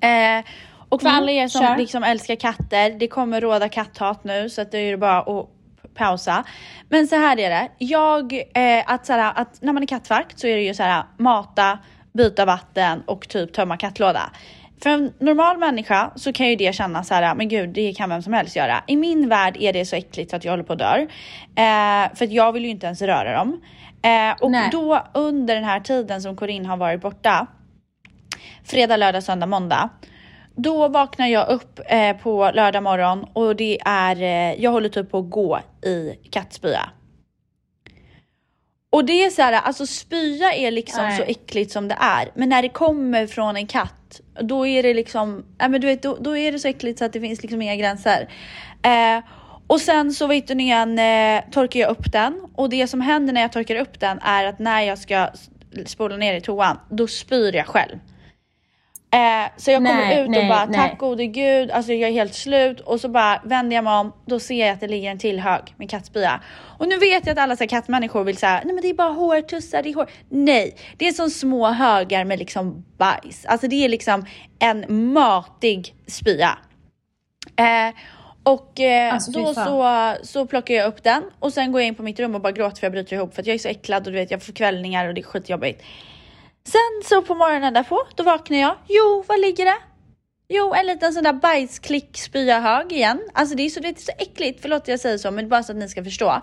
Eh, 0.00 0.44
och 0.88 1.00
för 1.02 1.08
Mm, 1.08 1.22
alla 1.22 1.32
er 1.32 1.48
som 1.48 1.66
kör. 1.66 1.76
liksom 1.76 2.04
älskar 2.04 2.34
katter, 2.34 2.90
det 2.90 3.08
kommer 3.08 3.40
råda 3.40 3.68
katthat 3.68 4.24
nu 4.24 4.50
så 4.50 4.62
att 4.62 4.70
det 4.70 4.78
är 4.78 4.96
bara 4.96 5.20
att 5.20 5.50
pausa. 5.94 6.44
Men 6.88 7.06
så 7.06 7.16
här 7.16 7.38
är 7.38 7.50
det, 7.50 7.68
jag, 7.78 8.32
eh, 8.32 8.84
att, 8.86 9.06
så 9.06 9.12
här, 9.12 9.32
att 9.36 9.62
när 9.62 9.72
man 9.72 9.82
är 9.82 9.86
kattvakt 9.86 10.38
så 10.38 10.46
är 10.46 10.56
det 10.56 10.62
ju 10.62 10.74
så 10.74 10.82
här 10.82 11.04
mata, 11.18 11.78
byta 12.12 12.44
vatten 12.44 13.02
och 13.06 13.28
typ 13.28 13.52
tömma 13.52 13.76
kattlåda. 13.76 14.30
För 14.82 14.90
en 14.90 15.12
normal 15.18 15.58
människa 15.58 16.10
så 16.16 16.32
kan 16.32 16.48
ju 16.48 16.56
det 16.56 16.74
kännas 16.74 17.08
så 17.08 17.14
här, 17.14 17.34
men 17.34 17.48
gud 17.48 17.68
det 17.68 17.92
kan 17.92 18.10
vem 18.10 18.22
som 18.22 18.32
helst 18.32 18.56
göra. 18.56 18.84
I 18.86 18.96
min 18.96 19.28
värld 19.28 19.56
är 19.60 19.72
det 19.72 19.84
så 19.84 19.96
äckligt 19.96 20.30
så 20.30 20.36
att 20.36 20.44
jag 20.44 20.52
håller 20.52 20.64
på 20.64 20.72
att 20.72 20.78
dör. 20.78 20.98
Eh, 21.56 22.14
för 22.14 22.24
att 22.24 22.32
jag 22.32 22.52
vill 22.52 22.64
ju 22.64 22.70
inte 22.70 22.86
ens 22.86 23.02
röra 23.02 23.32
dem. 23.38 23.60
Eh, 24.02 24.42
och 24.42 24.50
Nej. 24.50 24.68
då 24.72 25.06
under 25.14 25.54
den 25.54 25.64
här 25.64 25.80
tiden 25.80 26.22
som 26.22 26.36
Corinne 26.36 26.68
har 26.68 26.76
varit 26.76 27.00
borta, 27.00 27.46
fredag, 28.64 28.96
lördag, 28.96 29.22
söndag, 29.22 29.46
måndag. 29.46 29.88
Då 30.56 30.88
vaknar 30.88 31.26
jag 31.26 31.48
upp 31.48 31.80
eh, 31.86 32.16
på 32.16 32.50
lördag 32.54 32.82
morgon 32.82 33.26
och 33.32 33.56
det 33.56 33.78
är, 33.84 34.22
eh, 34.22 34.62
jag 34.62 34.70
håller 34.70 34.88
typ 34.88 35.10
på 35.10 35.18
att 35.18 35.30
gå 35.30 35.60
i 35.82 36.18
kattspya. 36.30 36.90
Och 38.92 39.04
det 39.04 39.24
är 39.24 39.30
så 39.30 39.42
här, 39.42 39.52
alltså 39.52 39.86
spya 39.86 40.52
är 40.52 40.70
liksom 40.70 41.04
Nej. 41.04 41.16
så 41.16 41.22
äckligt 41.22 41.72
som 41.72 41.88
det 41.88 41.96
är. 42.00 42.30
Men 42.34 42.48
när 42.48 42.62
det 42.62 42.68
kommer 42.68 43.26
från 43.26 43.56
en 43.56 43.66
katt, 43.66 44.20
då 44.40 44.66
är 44.66 44.82
det 44.82 44.94
liksom, 44.94 45.44
nej 45.58 45.68
men 45.68 45.80
du 45.80 45.86
vet, 45.86 46.02
då, 46.02 46.16
då 46.20 46.36
är 46.36 46.52
det 46.52 46.58
så 46.58 46.68
äckligt 46.68 46.98
så 46.98 47.04
att 47.04 47.12
det 47.12 47.20
finns 47.20 47.42
liksom 47.42 47.62
inga 47.62 47.76
gränser. 47.76 48.28
Eh, 48.82 49.24
och 49.66 49.80
sen 49.80 50.12
så 50.12 50.26
vet 50.26 50.48
ni 50.48 50.62
igen, 50.62 50.98
eh, 50.98 51.50
torkar 51.50 51.80
jag 51.80 51.90
upp 51.90 52.12
den 52.12 52.48
och 52.54 52.70
det 52.70 52.86
som 52.86 53.00
händer 53.00 53.32
när 53.32 53.40
jag 53.40 53.52
torkar 53.52 53.76
upp 53.76 54.00
den 54.00 54.18
är 54.22 54.44
att 54.44 54.58
när 54.58 54.82
jag 54.82 54.98
ska 54.98 55.28
spola 55.86 56.16
ner 56.16 56.34
i 56.34 56.40
toan, 56.40 56.78
då 56.90 57.06
spyr 57.06 57.54
jag 57.54 57.66
själv. 57.66 57.98
Eh, 59.12 59.50
så 59.56 59.70
jag 59.70 59.78
kommer 59.78 59.94
Nej, 59.94 60.20
ut 60.20 60.26
och 60.26 60.30
nej, 60.30 60.48
bara 60.48 60.64
nej. 60.64 60.74
tack 60.74 60.98
gode 60.98 61.26
gud, 61.26 61.70
alltså 61.70 61.92
jag 61.92 62.10
är 62.10 62.12
helt 62.12 62.34
slut 62.34 62.80
och 62.80 63.00
så 63.00 63.08
bara 63.08 63.40
vänder 63.44 63.76
jag 63.76 63.84
mig 63.84 63.92
om, 63.92 64.12
då 64.26 64.40
ser 64.40 64.66
jag 64.66 64.70
att 64.74 64.80
det 64.80 64.88
ligger 64.88 65.10
en 65.10 65.18
till 65.18 65.40
hög 65.40 65.74
med 65.76 65.90
kattspya. 65.90 66.40
Och 66.78 66.88
nu 66.88 66.98
vet 66.98 67.26
jag 67.26 67.32
att 67.32 67.38
alla 67.38 67.56
så 67.56 67.62
här, 67.62 67.68
kattmänniskor 67.68 68.24
vill 68.24 68.36
säga, 68.36 68.60
nej 68.64 68.74
men 68.74 68.82
det 68.82 68.90
är 68.90 68.94
bara 68.94 69.12
hårtussar, 69.12 69.82
det 69.82 69.90
är 69.90 69.94
hår. 69.94 70.10
Nej, 70.28 70.76
det 70.96 71.08
är 71.08 71.12
som 71.12 71.30
små 71.30 71.66
högar 71.66 72.24
med 72.24 72.38
liksom 72.38 72.84
bajs. 72.98 73.44
Alltså 73.46 73.68
det 73.68 73.84
är 73.84 73.88
liksom 73.88 74.24
en 74.58 75.12
matig 75.12 75.94
spya. 76.06 76.58
Eh, 77.56 77.94
och 78.42 78.80
eh, 78.80 79.14
Alltså, 79.14 79.30
då 79.30 79.54
så, 79.54 80.14
så 80.22 80.46
plockar 80.46 80.74
jag 80.74 80.86
upp 80.88 81.02
den 81.02 81.22
och 81.38 81.52
sen 81.52 81.72
går 81.72 81.80
jag 81.80 81.88
in 81.88 81.94
på 81.94 82.02
mitt 82.02 82.20
rum 82.20 82.34
och 82.34 82.40
bara 82.40 82.52
gråter 82.52 82.76
för 82.76 82.86
jag 82.86 82.92
bryter 82.92 83.16
ihop 83.16 83.34
för 83.34 83.42
att 83.42 83.46
jag 83.46 83.54
är 83.54 83.58
så 83.58 83.68
äcklad 83.68 84.06
och 84.06 84.12
du 84.12 84.18
vet 84.18 84.30
jag 84.30 84.42
får 84.42 84.52
kvällningar 84.52 85.08
och 85.08 85.14
det 85.14 85.20
är 85.20 85.22
skitjobbigt. 85.22 85.82
Sen 86.64 87.02
så 87.04 87.22
på 87.22 87.34
morgonen 87.34 87.74
därpå, 87.74 88.02
då 88.16 88.22
vaknar 88.22 88.58
jag. 88.58 88.76
Jo, 88.88 89.24
vad 89.28 89.40
ligger 89.40 89.64
det? 89.64 89.78
Jo, 90.48 90.74
en 90.74 90.86
liten 90.86 91.12
sån 91.12 91.22
där 91.22 91.32
bajsklick 91.32 92.18
spya-hög 92.18 92.92
igen. 92.92 93.20
Alltså 93.32 93.56
det 93.56 93.62
är, 93.62 93.70
så, 93.70 93.80
det 93.80 93.88
är 93.88 93.94
så 93.94 94.12
äckligt, 94.18 94.62
förlåt 94.62 94.82
att 94.82 94.88
jag 94.88 95.00
säger 95.00 95.18
så, 95.18 95.30
men 95.30 95.48
bara 95.48 95.62
så 95.62 95.72
att 95.72 95.78
ni 95.78 95.88
ska 95.88 96.04
förstå. 96.04 96.42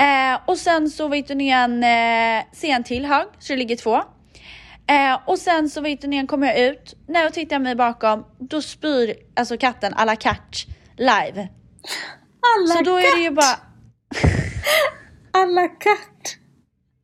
Eh, 0.00 0.40
och 0.46 0.58
sen 0.58 0.90
så 0.90 1.08
vet 1.08 1.28
ni 1.28 1.48
en, 1.48 1.84
eh, 1.84 2.44
ser 2.52 2.68
en 2.68 2.84
till 2.84 3.06
hög, 3.06 3.26
så 3.38 3.52
det 3.52 3.56
ligger 3.58 3.76
två. 3.76 3.96
Eh, 4.86 5.18
och 5.26 5.38
sen 5.38 5.70
så 5.70 5.80
vet 5.80 6.02
ni 6.02 6.26
kommer 6.26 6.46
jag 6.46 6.58
ut, 6.58 6.94
när 7.08 7.22
jag 7.22 7.34
tittar 7.34 7.58
mig 7.58 7.74
bakom, 7.74 8.24
då 8.38 8.62
spyr 8.62 9.14
alltså 9.36 9.56
katten 9.58 9.94
à 9.94 10.04
la 10.04 10.16
carte 10.16 10.58
live. 10.96 11.48
Alla 12.56 12.74
så 12.74 12.82
då 12.82 12.96
är 12.96 13.16
det 13.16 13.22
ju 13.22 13.30
bara, 13.30 13.56
Alla 15.42 15.68
katt. 15.68 16.36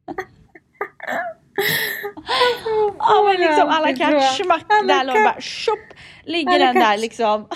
ja 2.98 3.22
men 3.24 3.40
liksom 3.40 3.68
à 3.68 3.80
la 3.80 3.86
det 3.86 3.96
tror 3.96 4.06
carte, 4.06 4.24
jag. 4.24 4.36
schmack, 4.36 4.64
À 4.68 4.82
la 4.86 4.94
där 4.94 5.06
carte. 5.06 5.24
bara 5.24 5.40
tjopp, 5.40 5.94
ligger 6.24 6.58
den 6.58 6.74
där 6.74 6.96
liksom. 6.98 7.48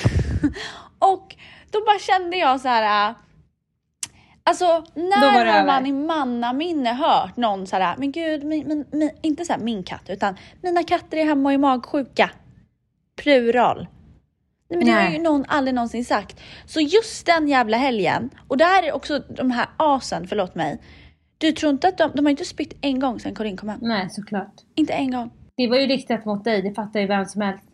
och 0.99 1.37
då 1.71 1.85
bara 1.87 1.99
kände 1.99 2.37
jag 2.37 2.61
så 2.61 2.69
här. 2.69 3.11
äh, 3.11 3.17
Alltså 4.45 4.85
när 4.95 5.45
har 5.45 5.67
man 5.67 5.87
i 5.87 5.93
mannaminne 5.93 6.93
hört 6.93 7.37
någon 7.37 7.67
så 7.67 7.77
här, 7.77 7.95
men 7.99 8.13
gud, 8.13 8.45
min, 8.45 8.69
min, 8.69 8.85
min, 8.93 9.11
inte 9.23 9.45
så 9.45 9.53
här 9.53 9.61
min 9.61 9.83
katt, 9.83 10.05
utan 10.09 10.37
mina 10.63 10.83
katter 10.83 11.17
är 11.17 11.25
hemma 11.25 11.49
och 11.49 11.53
är 11.53 11.59
magsjuka. 11.59 12.31
Plural. 13.17 13.87
Nej 14.71 14.79
men 14.79 14.87
det 14.87 14.93
har 14.93 15.11
ju 15.11 15.19
någon 15.19 15.45
aldrig 15.49 15.75
någonsin 15.75 16.05
sagt. 16.05 16.41
Så 16.67 16.81
just 16.81 17.27
den 17.27 17.49
jävla 17.49 17.77
helgen, 17.77 18.31
och 18.49 18.57
det 18.57 18.65
här 18.65 18.83
är 18.83 18.93
också 18.93 19.19
de 19.19 19.51
här 19.51 19.67
asen, 19.77 20.29
förlåt 20.29 20.55
mig. 20.55 20.79
Du 21.39 21.53
tror 21.53 21.73
inte 21.73 21.89
att 21.89 21.99
de, 21.99 22.11
de 22.15 22.25
har 22.27 22.31
inte 22.31 22.45
spytt 22.45 22.77
en 22.81 23.01
gång 23.01 23.21
sedan 23.21 23.35
Corinne 23.35 23.57
kom 23.57 23.69
hem? 23.69 23.79
Nej, 23.83 24.11
såklart. 24.11 24.55
Inte 24.75 24.93
en 24.93 25.11
gång. 25.11 25.31
Det 25.57 25.69
var 25.69 25.77
ju 25.77 25.87
riktat 25.87 26.25
mot 26.25 26.45
dig, 26.45 26.63
det 26.63 26.75
fattar 26.75 27.01
ju 27.01 27.07
vem 27.07 27.25
som 27.25 27.43
helst. 27.43 27.65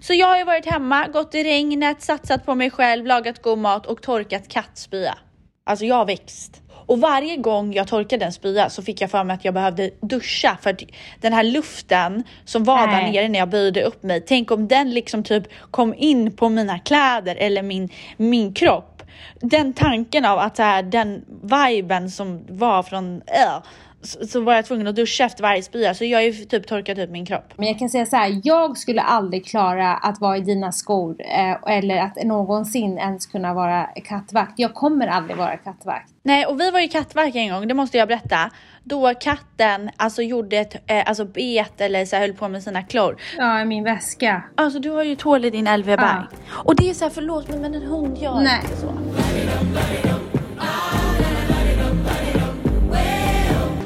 Så 0.00 0.14
jag 0.14 0.26
har 0.26 0.38
ju 0.38 0.44
varit 0.44 0.66
hemma, 0.66 1.08
gått 1.08 1.34
i 1.34 1.44
regnet, 1.44 2.02
satsat 2.02 2.46
på 2.46 2.54
mig 2.54 2.70
själv, 2.70 3.06
lagat 3.06 3.42
god 3.42 3.58
mat 3.58 3.86
och 3.86 4.02
torkat 4.02 4.48
kattspya. 4.48 5.18
Alltså 5.64 5.84
jag 5.84 5.94
har 5.94 6.06
växt. 6.06 6.62
Och 6.86 7.00
varje 7.00 7.36
gång 7.36 7.72
jag 7.72 7.88
torkade 7.88 8.24
en 8.24 8.32
spya 8.32 8.70
så 8.70 8.82
fick 8.82 9.00
jag 9.00 9.10
för 9.10 9.24
mig 9.24 9.34
att 9.34 9.44
jag 9.44 9.54
behövde 9.54 9.90
duscha 10.00 10.58
för 10.62 10.70
att 10.70 10.82
den 11.20 11.32
här 11.32 11.44
luften 11.44 12.24
som 12.44 12.64
var 12.64 12.86
där 12.86 12.86
Nej. 12.86 13.12
nere 13.12 13.28
när 13.28 13.38
jag 13.38 13.48
böjde 13.48 13.82
upp 13.82 14.02
mig. 14.02 14.20
Tänk 14.20 14.50
om 14.50 14.68
den 14.68 14.90
liksom 14.90 15.22
typ 15.22 15.44
kom 15.70 15.94
in 15.94 16.36
på 16.36 16.48
mina 16.48 16.78
kläder 16.78 17.36
eller 17.36 17.62
min, 17.62 17.88
min 18.16 18.54
kropp. 18.54 18.91
Den 19.40 19.72
tanken 19.72 20.24
av 20.24 20.38
att 20.38 20.56
så 20.56 20.62
här, 20.62 20.82
den 20.82 21.24
viben 21.42 22.10
som 22.10 22.46
var 22.48 22.82
från, 22.82 23.16
äh, 23.16 23.62
så, 24.02 24.26
så 24.26 24.40
var 24.40 24.54
jag 24.54 24.64
tvungen 24.64 24.86
att 24.86 24.96
duscha 24.96 25.24
efter 25.24 25.42
varje 25.42 25.62
spya 25.62 25.94
så 25.94 26.04
jag 26.04 26.18
har 26.18 26.22
ju 26.22 26.32
typ 26.32 26.66
torkat 26.66 26.98
ut 26.98 27.10
min 27.10 27.26
kropp. 27.26 27.52
Men 27.56 27.68
jag 27.68 27.78
kan 27.78 27.88
säga 27.88 28.06
så 28.06 28.16
här, 28.16 28.40
jag 28.44 28.78
skulle 28.78 29.00
aldrig 29.00 29.46
klara 29.46 29.94
att 29.94 30.20
vara 30.20 30.36
i 30.36 30.40
dina 30.40 30.72
skor 30.72 31.16
eh, 31.20 31.76
eller 31.76 31.96
att 31.96 32.24
någonsin 32.24 32.98
ens 32.98 33.26
kunna 33.26 33.54
vara 33.54 33.84
kattvakt. 33.84 34.52
Jag 34.56 34.74
kommer 34.74 35.06
aldrig 35.06 35.36
vara 35.36 35.56
kattvakt. 35.56 36.10
Nej 36.22 36.46
och 36.46 36.60
vi 36.60 36.70
var 36.70 36.80
ju 36.80 36.88
kattvakt 36.88 37.36
en 37.36 37.50
gång, 37.52 37.68
det 37.68 37.74
måste 37.74 37.98
jag 37.98 38.08
berätta. 38.08 38.50
Då 38.84 39.14
katten 39.20 39.90
alltså 39.96 40.22
gjorde 40.22 40.58
ett, 40.58 40.90
eh, 40.90 41.08
alltså 41.08 41.24
bet 41.24 41.80
eller 41.80 42.04
så 42.04 42.16
här, 42.16 42.20
höll 42.22 42.32
på 42.32 42.48
med 42.48 42.62
sina 42.62 42.82
klor. 42.82 43.16
Ja, 43.38 43.60
i 43.60 43.64
min 43.64 43.84
väska. 43.84 44.42
Alltså 44.54 44.78
du 44.78 44.90
har 44.90 45.02
ju 45.02 45.12
ett 45.12 45.22
hål 45.22 45.44
i 45.44 45.50
din 45.50 45.64
LV-bag. 45.64 45.96
Ja. 45.98 46.62
Och 46.64 46.76
det 46.76 46.90
är 46.90 46.94
så 46.94 47.04
här, 47.04 47.12
förlåt 47.14 47.48
men, 47.48 47.60
men 47.60 47.74
en 47.74 47.82
hund 47.82 48.18
gör 48.18 48.34
Nej. 48.34 48.60
inte 48.62 48.76
så. 48.76 48.92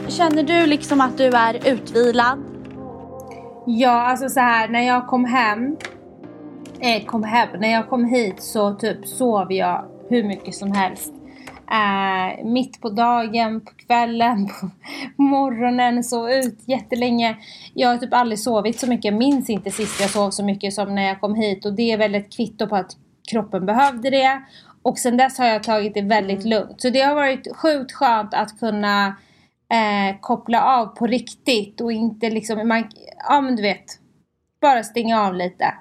Känner 0.08 0.42
du 0.42 0.66
liksom 0.66 1.00
att 1.00 1.18
du 1.18 1.24
är 1.24 1.68
utvilad? 1.72 2.38
Ja, 3.66 3.90
alltså 3.90 4.28
så 4.28 4.40
här 4.40 4.68
när 4.68 4.80
jag 4.80 5.06
kom 5.06 5.24
hem, 5.24 5.76
eh, 6.80 7.04
kom 7.04 7.24
hem, 7.24 7.48
när 7.60 7.72
jag 7.72 7.88
kom 7.88 8.04
hit 8.04 8.42
så 8.42 8.74
typ 8.74 9.06
sov 9.06 9.52
jag 9.52 9.84
hur 10.08 10.24
mycket 10.24 10.54
som 10.54 10.72
helst. 10.72 11.12
Eh, 11.70 12.44
mitt 12.44 12.80
på 12.80 12.88
dagen, 12.88 13.60
på 13.60 13.70
kvällen, 13.86 14.48
på 15.16 15.22
morgonen, 15.22 16.04
sov 16.04 16.30
ut 16.30 16.58
jättelänge. 16.68 17.36
Jag 17.74 17.88
har 17.88 17.96
typ 17.96 18.14
aldrig 18.14 18.38
sovit 18.38 18.80
så 18.80 18.86
mycket, 18.86 19.04
jag 19.04 19.14
minns 19.14 19.50
inte 19.50 19.70
sist 19.70 20.00
jag 20.00 20.10
sov 20.10 20.30
så 20.30 20.44
mycket 20.44 20.74
som 20.74 20.94
när 20.94 21.02
jag 21.02 21.20
kom 21.20 21.34
hit 21.34 21.64
och 21.64 21.72
det 21.72 21.92
är 21.92 21.98
väl 21.98 22.14
ett 22.14 22.36
kvitto 22.36 22.66
på 22.66 22.76
att 22.76 22.96
kroppen 23.30 23.66
behövde 23.66 24.10
det. 24.10 24.42
Och 24.87 24.99
sen 24.99 25.16
dess 25.16 25.38
har 25.38 25.46
jag 25.46 25.62
tagit 25.62 25.94
det 25.94 26.03
väldigt 26.03 26.44
lugnt. 26.44 26.81
Så 26.81 26.90
det 26.90 27.01
har 27.01 27.14
varit 27.14 27.57
sjukt 27.57 27.92
skönt 27.92 28.35
att 28.35 28.61
kunna 28.61 29.07
eh, 29.72 30.20
koppla 30.20 30.62
av 30.62 30.87
på 30.87 31.07
riktigt 31.07 31.81
och 31.81 31.92
inte 31.92 32.31
liksom, 32.31 32.68
man, 32.68 32.85
ja 33.29 33.40
men 33.40 33.57
du 33.57 33.62
vet, 33.62 33.85
bara 34.61 34.83
stänga 34.83 35.22
av 35.22 35.35
lite. 35.35 35.75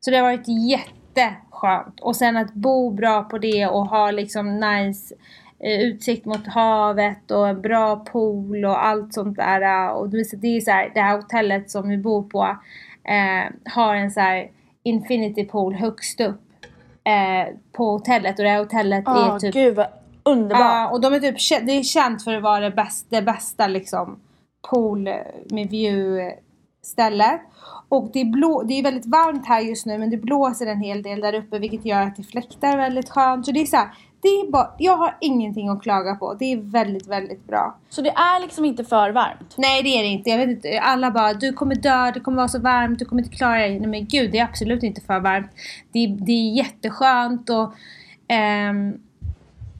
Så 0.00 0.10
det 0.10 0.16
har 0.16 0.22
varit 0.22 0.48
jätteskönt. 0.48 2.00
Och 2.00 2.16
sen 2.16 2.36
att 2.36 2.54
bo 2.54 2.90
bra 2.90 3.22
på 3.22 3.38
det 3.38 3.66
och 3.66 3.86
ha 3.86 4.10
liksom 4.10 4.60
nice 4.60 5.14
eh, 5.60 5.80
utsikt 5.80 6.24
mot 6.24 6.46
havet 6.46 7.30
och 7.30 7.48
en 7.48 7.62
bra 7.62 7.96
pool 7.96 8.64
och 8.64 8.86
allt 8.86 9.14
sånt 9.14 9.36
där. 9.36 9.90
Och 9.90 10.08
det 10.08 10.18
är 10.18 10.60
så 10.60 10.70
här, 10.70 10.90
det 10.94 11.00
här 11.00 11.16
hotellet 11.16 11.70
som 11.70 11.88
vi 11.88 11.98
bor 11.98 12.22
på 12.22 12.56
eh, 13.04 13.72
har 13.72 13.94
en 13.94 14.10
så 14.10 14.20
här 14.20 14.50
infinity 14.82 15.44
pool 15.44 15.74
högst 15.74 16.20
upp 16.20 16.51
eh, 17.04 17.54
på 17.72 17.90
hotellet 17.90 18.38
och 18.38 18.44
det 18.44 18.50
här 18.50 18.58
hotellet 18.58 19.02
Ja, 19.06 19.34
är 19.34 19.38
typ 19.38 19.54
gud 19.54 19.76
vad 19.76 19.86
underbart. 20.22 20.60
Ja, 20.60 20.90
och 20.90 21.00
de 21.00 21.14
är 21.14 21.20
typ, 21.20 21.66
det 21.66 21.72
är 21.72 21.82
känt 21.82 22.24
för 22.24 22.34
att 22.34 22.42
vara 22.42 22.60
det 22.60 22.70
bästa, 22.70 23.16
det 23.16 23.22
bästa 23.22 23.66
liksom 23.66 24.20
pool 24.70 25.08
med 25.50 25.70
view 25.70 26.36
stället. 26.82 27.40
Och 27.88 28.10
det 28.12 28.20
är, 28.20 28.24
blå, 28.24 28.62
det 28.62 28.74
är 28.74 28.82
väldigt 28.82 29.06
varmt 29.06 29.46
här 29.46 29.60
just 29.60 29.86
nu 29.86 29.98
men 29.98 30.10
det 30.10 30.16
blåser 30.16 30.66
en 30.66 30.80
hel 30.80 31.02
del 31.02 31.20
där 31.20 31.34
uppe 31.34 31.58
vilket 31.58 31.84
gör 31.84 32.00
att 32.00 32.16
det 32.16 32.22
fläktar 32.22 32.76
väldigt 32.76 33.10
skönt. 33.10 33.46
Så 33.46 33.52
det 33.52 33.60
är 33.60 33.66
så 33.66 33.76
här, 33.76 33.88
det 34.22 34.28
är 34.28 34.50
bara, 34.50 34.74
jag 34.78 34.96
har 34.96 35.16
ingenting 35.20 35.68
att 35.68 35.82
klaga 35.82 36.14
på. 36.14 36.34
Det 36.34 36.52
är 36.52 36.56
väldigt, 36.56 37.06
väldigt 37.06 37.46
bra. 37.46 37.78
Så 37.88 38.02
det 38.02 38.10
är 38.10 38.40
liksom 38.40 38.64
inte 38.64 38.84
för 38.84 39.10
varmt? 39.10 39.54
Nej 39.56 39.82
det 39.82 39.88
är 39.88 40.02
det 40.02 40.08
inte. 40.08 40.30
Jag 40.30 40.38
vet 40.38 40.48
inte. 40.48 40.80
Alla 40.80 41.10
bara 41.10 41.34
du 41.34 41.52
kommer 41.52 41.74
dö, 41.74 42.10
det 42.10 42.20
kommer 42.20 42.36
vara 42.36 42.48
så 42.48 42.58
varmt, 42.58 42.98
du 42.98 43.04
kommer 43.04 43.22
inte 43.22 43.36
klara 43.36 43.58
dig. 43.58 43.80
Nej 43.80 43.88
men 43.88 44.06
gud 44.06 44.32
det 44.32 44.38
är 44.38 44.44
absolut 44.44 44.82
inte 44.82 45.00
för 45.00 45.20
varmt. 45.20 45.50
Det, 45.92 46.06
det 46.06 46.32
är 46.32 46.56
jätteskönt 46.56 47.50
och 47.50 47.72
ehm, 48.28 48.94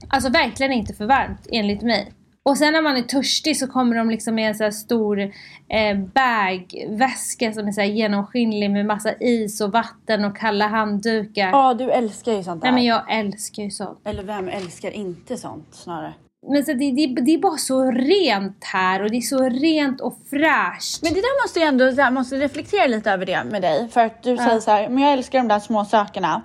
Alltså 0.09 0.31
verkligen 0.31 0.73
inte 0.73 0.95
för 0.95 1.07
varmt 1.07 1.47
enligt 1.53 1.83
mig. 1.83 2.13
Och 2.45 2.59
sen 2.59 2.73
när 2.73 2.83
man 2.83 2.97
är 2.97 3.03
törstig 3.03 3.57
så 3.57 3.67
kommer 3.67 3.97
de 3.97 4.11
liksom 4.11 4.35
med 4.35 4.49
en 4.49 4.55
så 4.55 4.65
här 4.65 4.71
stor 4.71 5.21
eh, 5.69 5.99
bag, 6.15 6.87
väska 6.89 7.53
som 7.53 7.69
är 7.69 7.73
så 7.73 7.83
genomskinlig 7.83 8.71
med 8.71 8.87
massa 8.87 9.15
is 9.21 9.61
och 9.61 9.73
vatten 9.73 10.25
och 10.25 10.37
kalla 10.37 10.69
handdukar. 10.69 11.49
Ja, 11.49 11.75
du 11.75 11.91
älskar 11.91 12.33
ju 12.33 12.43
sånt 12.43 12.63
där. 12.63 12.71
Nej 12.71 12.75
men 12.75 12.85
jag 12.85 13.19
älskar 13.19 13.63
ju 13.63 13.71
sånt. 13.71 13.99
Eller 14.05 14.23
vem 14.23 14.49
älskar 14.49 14.91
inte 14.91 15.37
sånt 15.37 15.69
snarare? 15.71 16.15
Men 16.49 16.65
så 16.65 16.73
det, 16.73 16.91
det, 16.91 17.07
det 17.07 17.35
är 17.35 17.39
bara 17.39 17.57
så 17.57 17.91
rent 17.91 18.65
här 18.65 19.03
och 19.03 19.11
det 19.11 19.17
är 19.17 19.21
så 19.21 19.49
rent 19.49 20.01
och 20.01 20.19
fräscht. 20.31 21.03
Men 21.03 21.13
det 21.13 21.21
där 21.21 21.45
måste 21.45 21.61
jag 21.61 21.69
ändå 21.69 22.11
måste 22.11 22.37
reflektera 22.37 22.87
lite 22.87 23.11
över 23.11 23.27
det 23.27 23.45
med 23.45 23.63
dig. 23.63 23.89
För 23.89 24.01
att 24.01 24.23
du 24.23 24.37
säger 24.37 24.61
så 24.61 24.71
här, 24.71 24.89
men 24.89 25.03
jag 25.03 25.13
älskar 25.13 25.39
de 25.39 25.49
där 25.49 25.59
små 25.59 25.85
sakerna. 25.85 26.43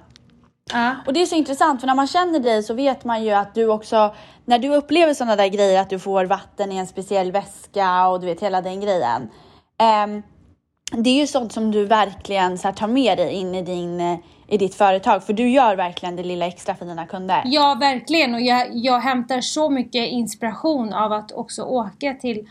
Och 1.08 1.14
det 1.14 1.22
är 1.22 1.26
så 1.26 1.36
intressant 1.36 1.80
för 1.80 1.88
när 1.88 1.96
man 1.96 2.08
känner 2.08 2.40
dig 2.40 2.64
så 2.64 2.74
vet 2.74 3.06
man 3.06 3.24
ju 3.24 3.32
att 3.32 3.56
du 3.56 3.68
också, 3.68 4.16
när 4.46 4.60
du 4.60 4.76
upplever 4.76 5.14
sådana 5.14 5.36
där 5.36 5.48
grejer 5.48 5.82
att 5.82 5.90
du 5.90 6.00
får 6.00 6.26
vatten 6.26 6.72
i 6.72 6.78
en 6.78 6.88
speciell 6.88 7.32
väska 7.32 8.08
och 8.08 8.20
du 8.20 8.26
vet 8.26 8.42
hela 8.42 8.62
den 8.62 8.82
grejen. 8.82 9.30
ehm, 9.80 10.24
det 10.92 11.10
är 11.10 11.16
ju 11.16 11.28
sånt 11.28 11.54
som 11.54 11.72
du 11.72 11.86
verkligen 11.86 12.58
så 12.58 12.68
här, 12.68 12.76
tar 12.76 12.88
med 12.88 13.18
dig 13.18 13.34
in 13.34 13.56
i, 13.56 13.62
din, 13.62 14.00
eh, 14.02 14.18
i 14.48 14.58
ditt 14.58 14.76
företag 14.76 15.24
för 15.24 15.34
du 15.34 15.50
gör 15.50 15.76
verkligen 15.76 16.16
det 16.16 16.24
lilla 16.24 16.46
extra 16.46 16.76
för 16.76 16.86
dina 16.86 17.06
kunder. 17.06 17.42
Ja, 17.46 17.78
verkligen. 17.80 18.34
Och 18.34 18.42
jag, 18.42 18.68
jag 18.74 19.00
hämtar 19.00 19.42
så 19.42 19.70
mycket 19.70 20.08
inspiration 20.08 20.94
av 20.94 21.12
att 21.12 21.32
också 21.32 21.64
åka 21.64 22.14
till 22.14 22.48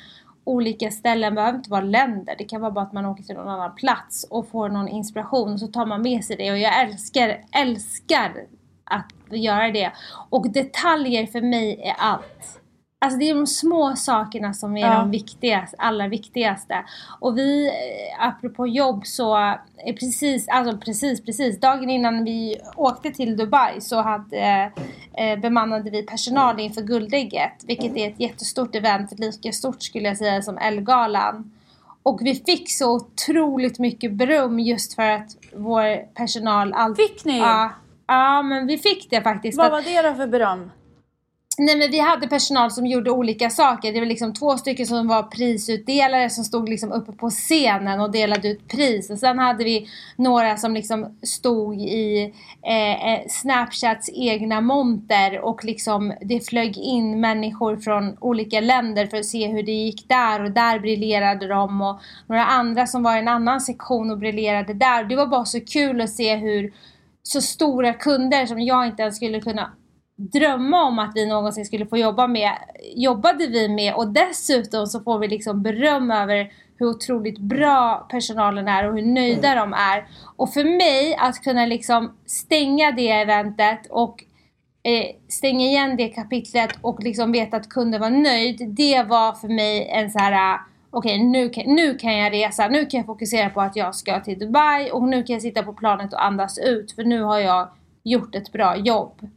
olika 0.46 0.90
ställen. 0.90 1.32
Det 1.32 1.34
behöver 1.34 1.58
inte 1.58 1.70
vara 1.70 1.80
länder. 1.80 2.34
Det 2.38 2.44
kan 2.44 2.60
vara 2.60 2.70
bara 2.70 2.84
att 2.84 2.92
man 2.92 3.06
åker 3.06 3.22
till 3.22 3.34
någon 3.34 3.48
annan 3.48 3.74
plats 3.74 4.26
och 4.30 4.48
får 4.48 4.68
någon 4.68 4.88
inspiration 4.88 5.52
och 5.52 5.60
så 5.60 5.66
tar 5.66 5.86
man 5.86 6.02
med 6.02 6.24
sig 6.24 6.36
det. 6.36 6.50
Och 6.50 6.58
jag 6.58 6.80
älskar, 6.82 7.40
älskar 7.52 8.46
att 8.84 9.12
göra 9.30 9.70
det. 9.70 9.92
Och 10.30 10.50
detaljer 10.52 11.26
för 11.26 11.40
mig 11.40 11.80
är 11.84 11.94
allt. 11.98 12.60
Alltså 12.98 13.18
det 13.18 13.30
är 13.30 13.34
de 13.34 13.46
små 13.46 13.96
sakerna 13.96 14.52
som 14.54 14.76
är 14.76 14.80
Ja. 14.80 14.98
de 14.98 15.10
viktigaste, 15.10 15.76
allra 15.78 16.08
viktigaste. 16.08 16.84
Och 17.20 17.38
vi, 17.38 17.66
eh, 17.66 18.28
apropå 18.28 18.66
jobb 18.66 19.06
så, 19.06 19.36
är 19.36 19.92
precis, 19.92 20.48
alltså 20.48 20.78
precis, 20.78 21.24
precis, 21.24 21.60
dagen 21.60 21.90
innan 21.90 22.24
vi 22.24 22.56
åkte 22.76 23.10
till 23.10 23.36
Dubai 23.36 23.80
så 23.80 24.02
hade, 24.02 24.72
eh, 25.14 25.38
bemannade 25.40 25.90
vi 25.90 26.02
personal 26.02 26.60
inför 26.60 26.82
Guldägget, 26.82 27.64
vilket 27.66 27.96
är 27.96 28.08
ett 28.08 28.20
jättestort 28.20 28.74
event, 28.74 29.18
lika 29.18 29.52
stort 29.52 29.82
skulle 29.82 30.08
jag 30.08 30.16
säga 30.16 30.42
som 30.42 30.58
Ellegalan. 30.58 31.52
Och 32.02 32.20
vi 32.22 32.34
fick 32.34 32.70
så 32.70 32.94
otroligt 32.96 33.78
mycket 33.78 34.12
beröm 34.12 34.58
just 34.60 34.94
för 34.94 35.02
att 35.10 35.36
vår 35.56 36.14
personal 36.14 36.72
alltid... 36.72 37.06
Fick 37.08 37.24
ni? 37.24 37.38
Ja, 37.38 37.70
ja, 38.06 38.42
men 38.42 38.66
vi 38.66 38.78
fick 38.78 39.10
det 39.10 39.22
faktiskt. 39.22 39.58
Vad 39.58 39.70
var 39.70 39.82
det 39.82 40.08
då 40.08 40.14
för 40.14 40.26
beröm? 40.26 40.70
Nej 41.58 41.76
men 41.76 41.90
vi 41.90 41.98
hade 41.98 42.28
personal 42.28 42.70
som 42.70 42.86
gjorde 42.86 43.10
olika 43.10 43.50
saker. 43.50 43.92
Det 43.92 44.00
var 44.00 44.06
liksom 44.06 44.34
två 44.34 44.56
stycken 44.56 44.86
som 44.86 45.08
var 45.08 45.22
prisutdelare 45.22 46.30
som 46.30 46.44
stod 46.44 46.68
liksom 46.68 46.92
uppe 46.92 47.12
på 47.12 47.30
scenen 47.30 48.00
och 48.00 48.10
delade 48.10 48.48
ut 48.48 48.68
pris. 48.68 49.10
Och 49.10 49.18
sen 49.18 49.38
hade 49.38 49.64
vi 49.64 49.88
några 50.16 50.56
som 50.56 50.74
liksom 50.74 51.18
stod 51.22 51.80
i 51.80 52.32
eh, 52.62 53.12
eh, 53.12 53.20
Snapchats 53.28 54.10
egna 54.14 54.60
monter 54.60 55.40
och 55.40 55.64
liksom 55.64 56.14
det 56.20 56.40
flög 56.40 56.78
in 56.78 57.20
människor 57.20 57.76
från 57.76 58.16
olika 58.20 58.60
länder 58.60 59.06
för 59.06 59.16
att 59.16 59.26
se 59.26 59.48
hur 59.48 59.62
det 59.62 59.72
gick 59.72 60.08
där 60.08 60.44
och 60.44 60.50
där 60.50 60.78
briljerade 60.78 61.48
de 61.48 61.82
och 61.82 62.00
några 62.26 62.44
andra 62.44 62.86
som 62.86 63.02
var 63.02 63.16
i 63.16 63.18
en 63.18 63.28
annan 63.28 63.60
sektion 63.60 64.10
och 64.10 64.18
briljerade 64.18 64.74
där. 64.74 65.04
Det 65.04 65.16
var 65.16 65.26
bara 65.26 65.44
så 65.44 65.60
kul 65.60 66.00
att 66.00 66.10
se 66.10 66.36
hur 66.36 66.72
så 67.22 67.40
stora 67.40 67.92
kunder 67.92 68.46
som 68.46 68.60
jag 68.60 68.86
inte 68.86 69.02
ens 69.02 69.16
skulle 69.16 69.40
kunna 69.40 69.72
drömma 70.16 70.84
om 70.84 70.98
att 70.98 71.12
vi 71.14 71.26
någonsin 71.26 71.64
skulle 71.64 71.86
få 71.86 71.98
jobba 71.98 72.26
med, 72.26 72.52
jobbade 72.94 73.46
vi 73.46 73.68
med 73.68 73.94
och 73.94 74.12
dessutom 74.12 74.86
så 74.86 75.00
får 75.00 75.18
vi 75.18 75.28
liksom 75.28 75.62
beröm 75.62 76.10
över 76.10 76.52
hur 76.78 76.86
otroligt 76.86 77.38
bra 77.38 78.06
personalen 78.10 78.68
är 78.68 78.88
och 78.88 78.94
hur 78.94 79.02
nöjda 79.02 79.54
de 79.54 79.72
är. 79.72 80.06
Och 80.36 80.52
för 80.52 80.64
mig 80.64 81.16
att 81.18 81.42
kunna 81.42 81.66
liksom 81.66 82.16
stänga 82.26 82.92
det 82.92 83.10
eventet 83.10 83.86
och 83.90 84.24
eh, 84.82 85.06
stänga 85.28 85.66
igen 85.66 85.96
det 85.96 86.08
kapitlet 86.08 86.70
och 86.80 87.02
liksom 87.02 87.32
veta 87.32 87.56
att 87.56 87.68
kunden 87.68 88.00
var 88.00 88.10
nöjd. 88.10 88.74
Det 88.76 89.02
var 89.02 89.32
för 89.32 89.48
mig 89.48 89.88
en 89.88 90.10
så 90.10 90.18
här 90.18 90.54
ah, 90.54 90.60
okej 90.90 91.24
nu, 91.24 91.48
kan, 91.48 91.74
nu 91.74 91.94
kan 91.94 92.16
jag 92.16 92.32
resa, 92.32 92.68
nu 92.68 92.86
kan 92.86 92.98
jag 92.98 93.06
fokusera 93.06 93.50
på 93.50 93.60
att 93.60 93.76
jag 93.76 93.94
ska 93.94 94.20
till 94.20 94.38
Dubai 94.38 94.90
och 94.90 95.08
nu 95.08 95.22
kan 95.22 95.34
jag 95.34 95.42
sitta 95.42 95.62
på 95.62 95.72
planet 95.72 96.12
och 96.12 96.24
andas 96.24 96.58
ut 96.58 96.92
för 96.92 97.04
nu 97.04 97.22
har 97.22 97.38
jag 97.38 97.68
gjort 98.04 98.34
ett 98.34 98.52
bra 98.52 98.76
jobb. 98.76 99.28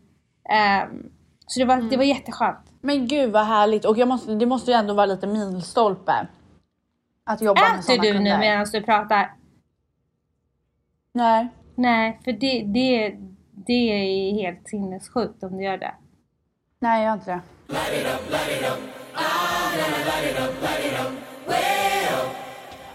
Ehm, 0.51 1.11
så 1.47 1.59
det 1.59 1.65
var, 1.65 1.81
det 1.81 1.97
var 1.97 2.03
jätteskönt. 2.03 2.73
Men 2.81 3.07
gud 3.07 3.31
vad 3.31 3.45
härligt 3.45 3.85
och 3.85 3.97
jag 3.97 4.07
måste, 4.07 4.35
det 4.35 4.45
måste 4.45 4.71
ju 4.71 4.77
ändå 4.77 4.93
vara 4.93 5.05
lite 5.05 5.27
milstolpe. 5.27 6.27
Att 7.23 7.41
jobba 7.41 7.61
med 7.61 7.71
Äter 7.71 7.81
sådana 7.81 8.03
du 8.03 8.11
kunder. 8.13 8.33
nu 8.33 8.39
medan 8.39 8.67
du 8.71 8.81
pratar? 8.81 9.33
Nej. 11.13 11.47
Nej, 11.75 12.19
för 12.23 12.31
det, 12.31 12.63
det, 12.63 13.15
det 13.67 13.73
är 13.73 14.33
helt 14.33 14.67
sinnessjukt 14.67 15.43
om 15.43 15.57
du 15.57 15.63
gör 15.63 15.77
det. 15.77 15.93
Nej, 16.79 17.03
jag 17.03 17.09
gör 17.09 17.13
inte 17.13 17.31
det. 17.31 17.41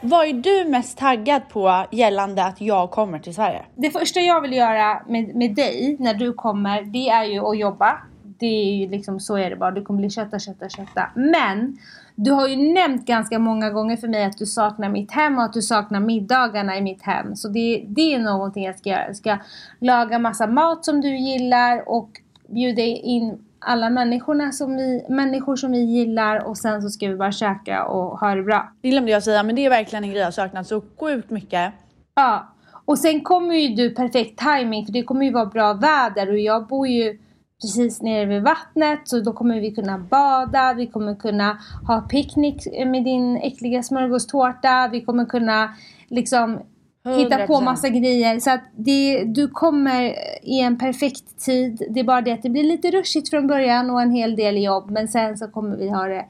Vad 0.07 0.29
är 0.29 0.33
du 0.33 0.71
mest 0.71 0.99
taggad 0.99 1.49
på 1.49 1.87
gällande 1.90 2.45
att 2.45 2.61
jag 2.61 2.90
kommer 2.90 3.19
till 3.19 3.35
Sverige? 3.35 3.62
Det 3.75 3.90
första 3.90 4.21
jag 4.21 4.40
vill 4.40 4.53
göra 4.53 5.03
med, 5.09 5.35
med 5.35 5.55
dig 5.55 5.97
när 6.01 6.14
du 6.14 6.33
kommer, 6.33 6.83
det 6.83 7.09
är 7.09 7.25
ju 7.25 7.40
att 7.40 7.59
jobba. 7.59 7.99
Det 8.38 8.47
är 8.47 8.75
ju 8.75 8.88
liksom, 8.88 9.21
så 9.21 9.37
är 9.37 9.51
det 9.51 9.57
bara. 9.57 9.71
Du 9.71 9.83
kommer 9.83 10.01
bli 10.01 10.11
kötta, 10.11 10.38
kötta, 10.38 10.69
kötta. 10.69 11.11
Men 11.14 11.79
du 12.14 12.31
har 12.31 12.49
ju 12.49 12.57
nämnt 12.57 13.07
ganska 13.07 13.38
många 13.38 13.71
gånger 13.71 13.97
för 13.97 14.09
mig 14.09 14.25
att 14.25 14.38
du 14.38 14.47
saknar 14.47 14.88
mitt 14.88 15.12
hem 15.12 15.38
och 15.38 15.45
att 15.45 15.53
du 15.53 15.62
saknar 15.62 16.01
middagarna 16.01 16.79
i 16.79 16.81
mitt 16.81 17.03
hem. 17.03 17.37
Så 17.37 17.49
det, 17.49 17.85
det 17.88 18.14
är 18.14 18.19
någonting 18.19 18.64
jag 18.64 18.79
ska 18.79 18.90
göra. 18.90 19.07
Jag 19.07 19.17
ska 19.17 19.38
laga 19.79 20.19
massa 20.19 20.47
mat 20.47 20.85
som 20.85 21.01
du 21.01 21.17
gillar 21.17 21.88
och 21.88 22.11
bjuda 22.47 22.83
in 22.83 23.38
alla 23.64 23.90
människorna 23.90 24.53
som 24.53 24.77
vi, 24.77 25.07
människor 25.09 25.57
som 25.57 25.72
vi 25.72 25.85
gillar 25.85 26.44
och 26.46 26.59
sen 26.59 26.83
så 26.83 26.88
ska 26.88 27.09
vi 27.09 27.16
bara 27.16 27.33
käka 27.33 27.85
och 27.85 28.18
ha 28.18 28.35
det 28.35 28.42
bra. 28.42 28.72
Det 28.81 28.90
glömde 28.90 29.11
jag 29.11 29.22
säga, 29.22 29.42
men 29.42 29.57
det 29.57 29.64
är 29.64 29.70
verkligen 29.70 30.05
en 30.05 30.11
grej 30.11 30.20
jag 30.20 30.35
saknat 30.35 30.66
så 30.66 30.83
sjukt 31.00 31.31
mycket. 31.31 31.72
Ja, 32.14 32.55
och 32.85 32.98
sen 32.98 33.20
kommer 33.20 33.55
ju 33.55 33.74
du 33.74 33.90
perfekt 33.90 34.38
timing 34.38 34.87
för 34.87 34.92
det 34.92 35.03
kommer 35.03 35.24
ju 35.24 35.33
vara 35.33 35.46
bra 35.46 35.72
väder 35.72 36.31
och 36.31 36.38
jag 36.38 36.66
bor 36.66 36.88
ju 36.88 37.18
precis 37.62 38.03
nere 38.03 38.24
vid 38.24 38.42
vattnet 38.42 39.00
så 39.05 39.20
då 39.20 39.33
kommer 39.33 39.61
vi 39.61 39.70
kunna 39.70 39.98
bada, 39.98 40.74
vi 40.74 40.87
kommer 40.87 41.14
kunna 41.14 41.59
ha 41.87 42.00
picknick 42.00 42.66
med 42.87 43.05
din 43.05 43.37
äckliga 43.37 43.83
smörgåstårta, 43.83 44.88
vi 44.92 45.00
kommer 45.00 45.24
kunna 45.24 45.74
liksom 46.09 46.61
hitta 47.05 47.47
på 47.47 47.55
100%. 47.55 47.64
massa 47.64 47.88
grejer. 47.88 48.40
Så 48.40 48.51
att 48.51 48.64
det, 48.77 49.25
du 49.25 49.49
kommer 49.49 50.14
i 50.43 50.61
en 50.61 50.79
perfekt 50.79 51.45
tid. 51.45 51.83
Det 51.90 52.01
är 52.01 52.05
bara 52.05 52.21
det 52.21 52.33
att 52.33 52.43
det 52.43 52.51
blir 52.51 52.64
lite 52.64 52.90
rushigt 52.90 53.31
från 53.31 53.47
början 53.47 53.90
och 53.90 54.03
en 54.03 54.11
hel 54.11 54.37
del 54.37 54.62
jobb 54.62 54.90
men 54.90 55.09
sen 55.09 55.38
så 55.38 55.49
kommer 55.49 55.77
vi 55.77 55.90
ha 55.90 56.07
det 56.07 56.25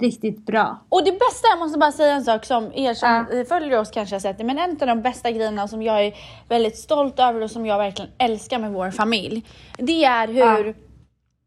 riktigt 0.00 0.46
bra. 0.46 0.78
Och 0.88 1.04
det 1.04 1.12
bästa, 1.12 1.48
jag 1.50 1.58
måste 1.58 1.78
bara 1.78 1.92
säga 1.92 2.14
en 2.14 2.24
sak 2.24 2.44
som 2.44 2.72
er 2.74 2.94
som 2.94 3.26
eh, 3.32 3.44
följer 3.44 3.78
oss 3.78 3.90
kanske 3.90 4.14
har 4.14 4.20
sett 4.20 4.38
det, 4.38 4.44
men 4.44 4.58
en 4.58 4.70
av 4.70 4.86
de 4.86 5.02
bästa 5.02 5.30
grejerna 5.30 5.68
som 5.68 5.82
jag 5.82 6.04
är 6.04 6.14
väldigt 6.48 6.78
stolt 6.78 7.18
över 7.18 7.40
och 7.40 7.50
som 7.50 7.66
jag 7.66 7.78
verkligen 7.78 8.10
älskar 8.18 8.58
med 8.58 8.72
vår 8.72 8.90
familj. 8.90 9.46
Det 9.76 10.04
är 10.04 10.28
hur, 10.28 10.74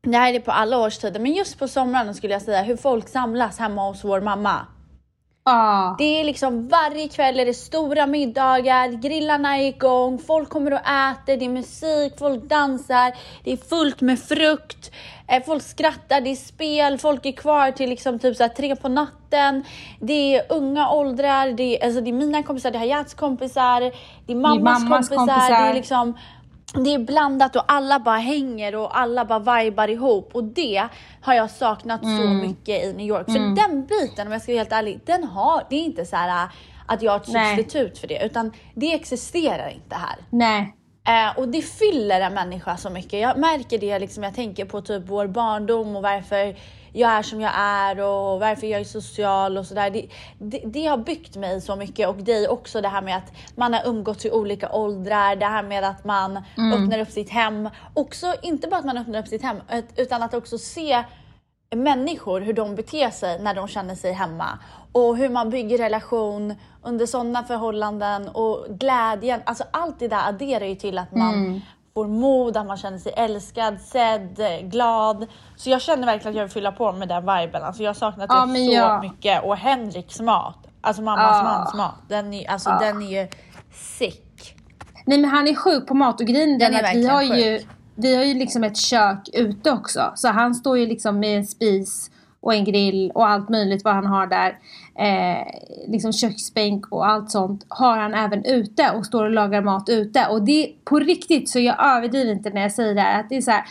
det 0.03 0.17
här 0.17 0.33
är 0.33 0.39
på 0.39 0.51
alla 0.51 0.77
årstider, 0.77 1.19
men 1.19 1.33
just 1.33 1.59
på 1.59 1.67
somrarna 1.67 2.13
skulle 2.13 2.33
jag 2.33 2.41
säga, 2.41 2.63
hur 2.63 2.77
folk 2.77 3.09
samlas 3.09 3.59
hemma 3.59 3.87
hos 3.87 4.03
vår 4.03 4.21
mamma. 4.21 4.67
Ja. 5.45 5.95
Det 5.97 6.19
är 6.19 6.23
liksom 6.23 6.67
varje 6.67 7.07
kväll 7.07 7.39
är 7.39 7.45
det 7.45 7.53
stora 7.53 8.07
middagar, 8.07 8.89
grillarna 8.89 9.57
är 9.57 9.67
igång, 9.67 10.19
folk 10.27 10.49
kommer 10.49 10.73
och 10.73 10.79
äter, 10.79 11.37
det 11.37 11.45
är 11.45 11.49
musik, 11.49 12.13
folk 12.19 12.43
dansar, 12.43 13.13
det 13.43 13.51
är 13.51 13.57
fullt 13.57 14.01
med 14.01 14.19
frukt, 14.19 14.91
eh, 15.27 15.43
folk 15.45 15.63
skrattar, 15.63 16.21
det 16.21 16.29
är 16.29 16.35
spel, 16.35 16.97
folk 16.97 17.25
är 17.25 17.31
kvar 17.31 17.71
till 17.71 17.89
liksom 17.89 18.19
typ 18.19 18.37
så 18.37 18.49
tre 18.57 18.75
på 18.75 18.89
natten. 18.89 19.63
Det 19.99 20.35
är 20.35 20.45
unga 20.49 20.89
åldrar, 20.89 21.51
det 21.51 21.63
är, 21.63 21.85
alltså 21.85 22.01
det 22.01 22.09
är 22.09 22.13
mina 22.13 22.43
kompisar, 22.43 22.71
det 22.71 22.77
är 22.77 22.79
Hayats 22.79 23.13
kompisar, 23.13 23.81
det 24.25 24.33
är 24.33 24.35
mammas, 24.35 24.83
mammas 24.83 25.09
kompisar, 25.09 25.17
kompisar. 25.17 25.49
det 25.49 25.69
är 25.69 25.73
liksom 25.73 26.17
det 26.73 26.93
är 26.93 26.99
blandat 26.99 27.55
och 27.55 27.63
alla 27.67 27.99
bara 27.99 28.17
hänger 28.17 28.75
och 28.75 28.99
alla 28.99 29.25
bara 29.25 29.63
vibar 29.63 29.87
ihop 29.87 30.29
och 30.35 30.43
det 30.43 30.87
har 31.21 31.33
jag 31.33 31.51
saknat 31.51 32.01
så 32.01 32.07
Mm. 32.07 32.37
mycket 32.37 32.83
i 32.85 32.93
New 32.93 33.07
York. 33.07 33.25
För 33.25 33.55
den 33.55 33.85
biten, 33.85 34.27
om 34.27 34.33
jag 34.33 34.41
ska 34.41 34.51
vara 34.51 34.59
helt 34.59 34.71
ärlig, 34.71 34.99
den 35.05 35.23
har, 35.23 35.63
det 35.69 35.75
är 35.75 35.83
inte 35.83 36.05
så 36.05 36.15
här 36.15 36.43
äh, 36.45 36.49
att 36.85 37.01
jag 37.01 37.11
har 37.11 37.19
ett 37.19 37.27
Nej. 37.27 37.57
substitut 37.57 37.97
för 37.97 38.07
det 38.07 38.25
utan 38.25 38.51
det 38.75 38.93
existerar 38.93 39.69
inte 39.69 39.95
här. 39.95 40.15
Nej. 40.29 40.75
Eh, 41.07 41.37
och 41.39 41.47
det 41.47 41.61
fyller 41.61 42.21
en 42.21 42.33
människa 42.33 42.77
så 42.77 42.89
mycket. 42.89 43.19
Jag 43.19 43.37
märker 43.37 43.79
det 43.79 43.99
liksom, 43.99 44.23
jag 44.23 44.35
tänker 44.35 44.65
på 44.65 44.81
typ 44.81 45.03
vår 45.05 45.27
barndom 45.27 45.95
och 45.95 46.01
varför 46.03 46.55
jag 46.93 47.11
är 47.11 47.21
som 47.21 47.41
jag 47.41 47.51
är 47.55 47.99
och 47.99 48.39
varför 48.39 48.67
jag 48.67 48.81
är 48.81 48.85
social 48.85 49.57
och 49.57 49.65
sådär. 49.65 49.89
Det, 49.89 50.07
det, 50.39 50.61
det 50.65 50.85
har 50.85 50.97
byggt 50.97 51.35
mig 51.35 51.61
så 51.61 51.75
mycket 51.75 52.07
och 52.07 52.15
dig 52.15 52.47
också 52.47 52.81
det 52.81 52.87
här 52.87 53.01
med 53.01 53.17
att 53.17 53.31
man 53.55 53.73
har 53.73 53.87
umgåtts 53.87 54.25
i 54.25 54.31
olika 54.31 54.71
åldrar, 54.71 55.35
det 55.35 55.45
här 55.45 55.63
med 55.63 55.83
att 55.83 56.05
man 56.05 56.37
öppnar 56.73 56.99
upp 56.99 57.11
sitt 57.11 57.29
hem. 57.29 57.69
Också, 57.93 58.33
inte 58.41 58.67
bara 58.67 58.77
att 58.79 58.85
man 58.85 58.97
öppnar 58.97 59.19
upp 59.19 59.27
sitt 59.27 59.41
hem 59.41 59.57
ut- 59.71 59.93
utan 59.95 60.23
att 60.23 60.33
också 60.33 60.57
se 60.57 61.03
människor, 61.75 62.41
hur 62.41 62.53
de 62.53 62.75
beter 62.75 63.09
sig 63.09 63.39
när 63.39 63.53
de 63.55 63.67
känner 63.67 63.95
sig 63.95 64.13
hemma. 64.13 64.59
Och 64.93 65.17
hur 65.17 65.29
man 65.29 65.49
bygger 65.49 65.77
relation 65.77 66.55
under 66.83 67.05
sådana 67.05 67.43
förhållanden 67.43 68.29
och 68.29 68.65
glädjen. 68.69 69.41
Alltså 69.45 69.63
allt 69.71 69.99
det 69.99 70.07
där 70.07 70.27
adderar 70.29 70.65
ju 70.65 70.75
till 70.75 70.97
att 70.97 71.11
man 71.15 71.61
får 71.93 72.07
mod, 72.07 72.57
att 72.57 72.65
man 72.65 72.77
känner 72.77 72.97
sig 72.97 73.13
älskad, 73.17 73.81
sedd, 73.81 74.39
glad. 74.63 75.27
Så 75.55 75.69
jag 75.69 75.81
känner 75.81 76.05
verkligen 76.05 76.29
att 76.33 76.37
jag 76.37 76.43
vill 76.43 76.51
fylla 76.53 76.71
på 76.71 76.91
med 76.91 77.07
den 77.07 77.21
viben. 77.21 77.63
Alltså 77.63 77.83
jag 77.83 77.89
har 77.89 77.93
saknat 77.93 78.25
Ja, 78.29 78.39
det 78.41 78.45
men 78.53 78.65
så 78.65 78.71
jag- 78.73 79.01
mycket. 79.03 79.43
Och 79.43 79.57
Henriks 79.57 80.19
mat, 80.19 80.57
alltså 80.81 81.01
mammas 81.01 81.37
Ja. 81.37 81.43
mans 81.43 81.73
mat, 81.73 81.95
den 82.09 82.33
är, 82.33 82.49
alltså, 82.51 82.69
den 82.81 83.01
är 83.01 83.21
ju 83.21 83.27
sick. 83.73 84.55
Nej 85.05 85.17
men 85.17 85.29
han 85.29 85.47
är 85.47 85.55
sjuk 85.55 85.87
på 85.87 85.93
mat 85.93 86.21
och 86.21 86.27
grejen 86.27 86.49
är 86.55 86.59
Den 86.59 86.71
den 86.71 86.85
är 86.85 86.93
vi 86.93 87.07
har 87.07 87.21
ju. 87.21 87.59
Vi 87.95 88.15
har 88.15 88.23
ju 88.23 88.33
liksom 88.33 88.63
ett 88.63 88.77
kök 88.77 89.29
ute 89.33 89.71
också. 89.71 90.11
Så 90.15 90.27
han 90.27 90.55
står 90.55 90.77
ju 90.77 90.85
liksom 90.85 91.19
med 91.19 91.37
en 91.37 91.45
spis 91.47 92.11
och 92.41 92.53
en 92.53 92.63
grill 92.65 93.11
och 93.15 93.27
allt 93.29 93.49
möjligt 93.49 93.83
vad 93.83 93.93
han 93.93 94.05
har 94.05 94.27
där. 94.27 94.57
Eh, 94.95 95.47
liksom 95.87 96.13
köksbänk 96.13 96.85
och 96.91 97.07
allt 97.07 97.31
sånt 97.31 97.65
har 97.67 97.97
han 97.97 98.13
även 98.13 98.45
ute 98.45 98.91
och 98.97 99.05
står 99.05 99.25
och 99.25 99.31
lagar 99.31 99.61
mat 99.61 99.89
ute. 99.89 100.27
Och 100.27 100.41
det 100.41 100.71
på 100.83 100.99
riktigt 100.99 101.49
så 101.49 101.59
jag 101.59 101.85
överdriver 101.85 102.31
inte 102.31 102.49
när 102.49 102.61
jag 102.61 102.71
säger 102.71 102.95
det 102.95 103.01
här. 103.01 103.19
Att 103.19 103.29
det 103.29 103.37
är 103.37 103.41
så 103.41 103.51
här, 103.51 103.63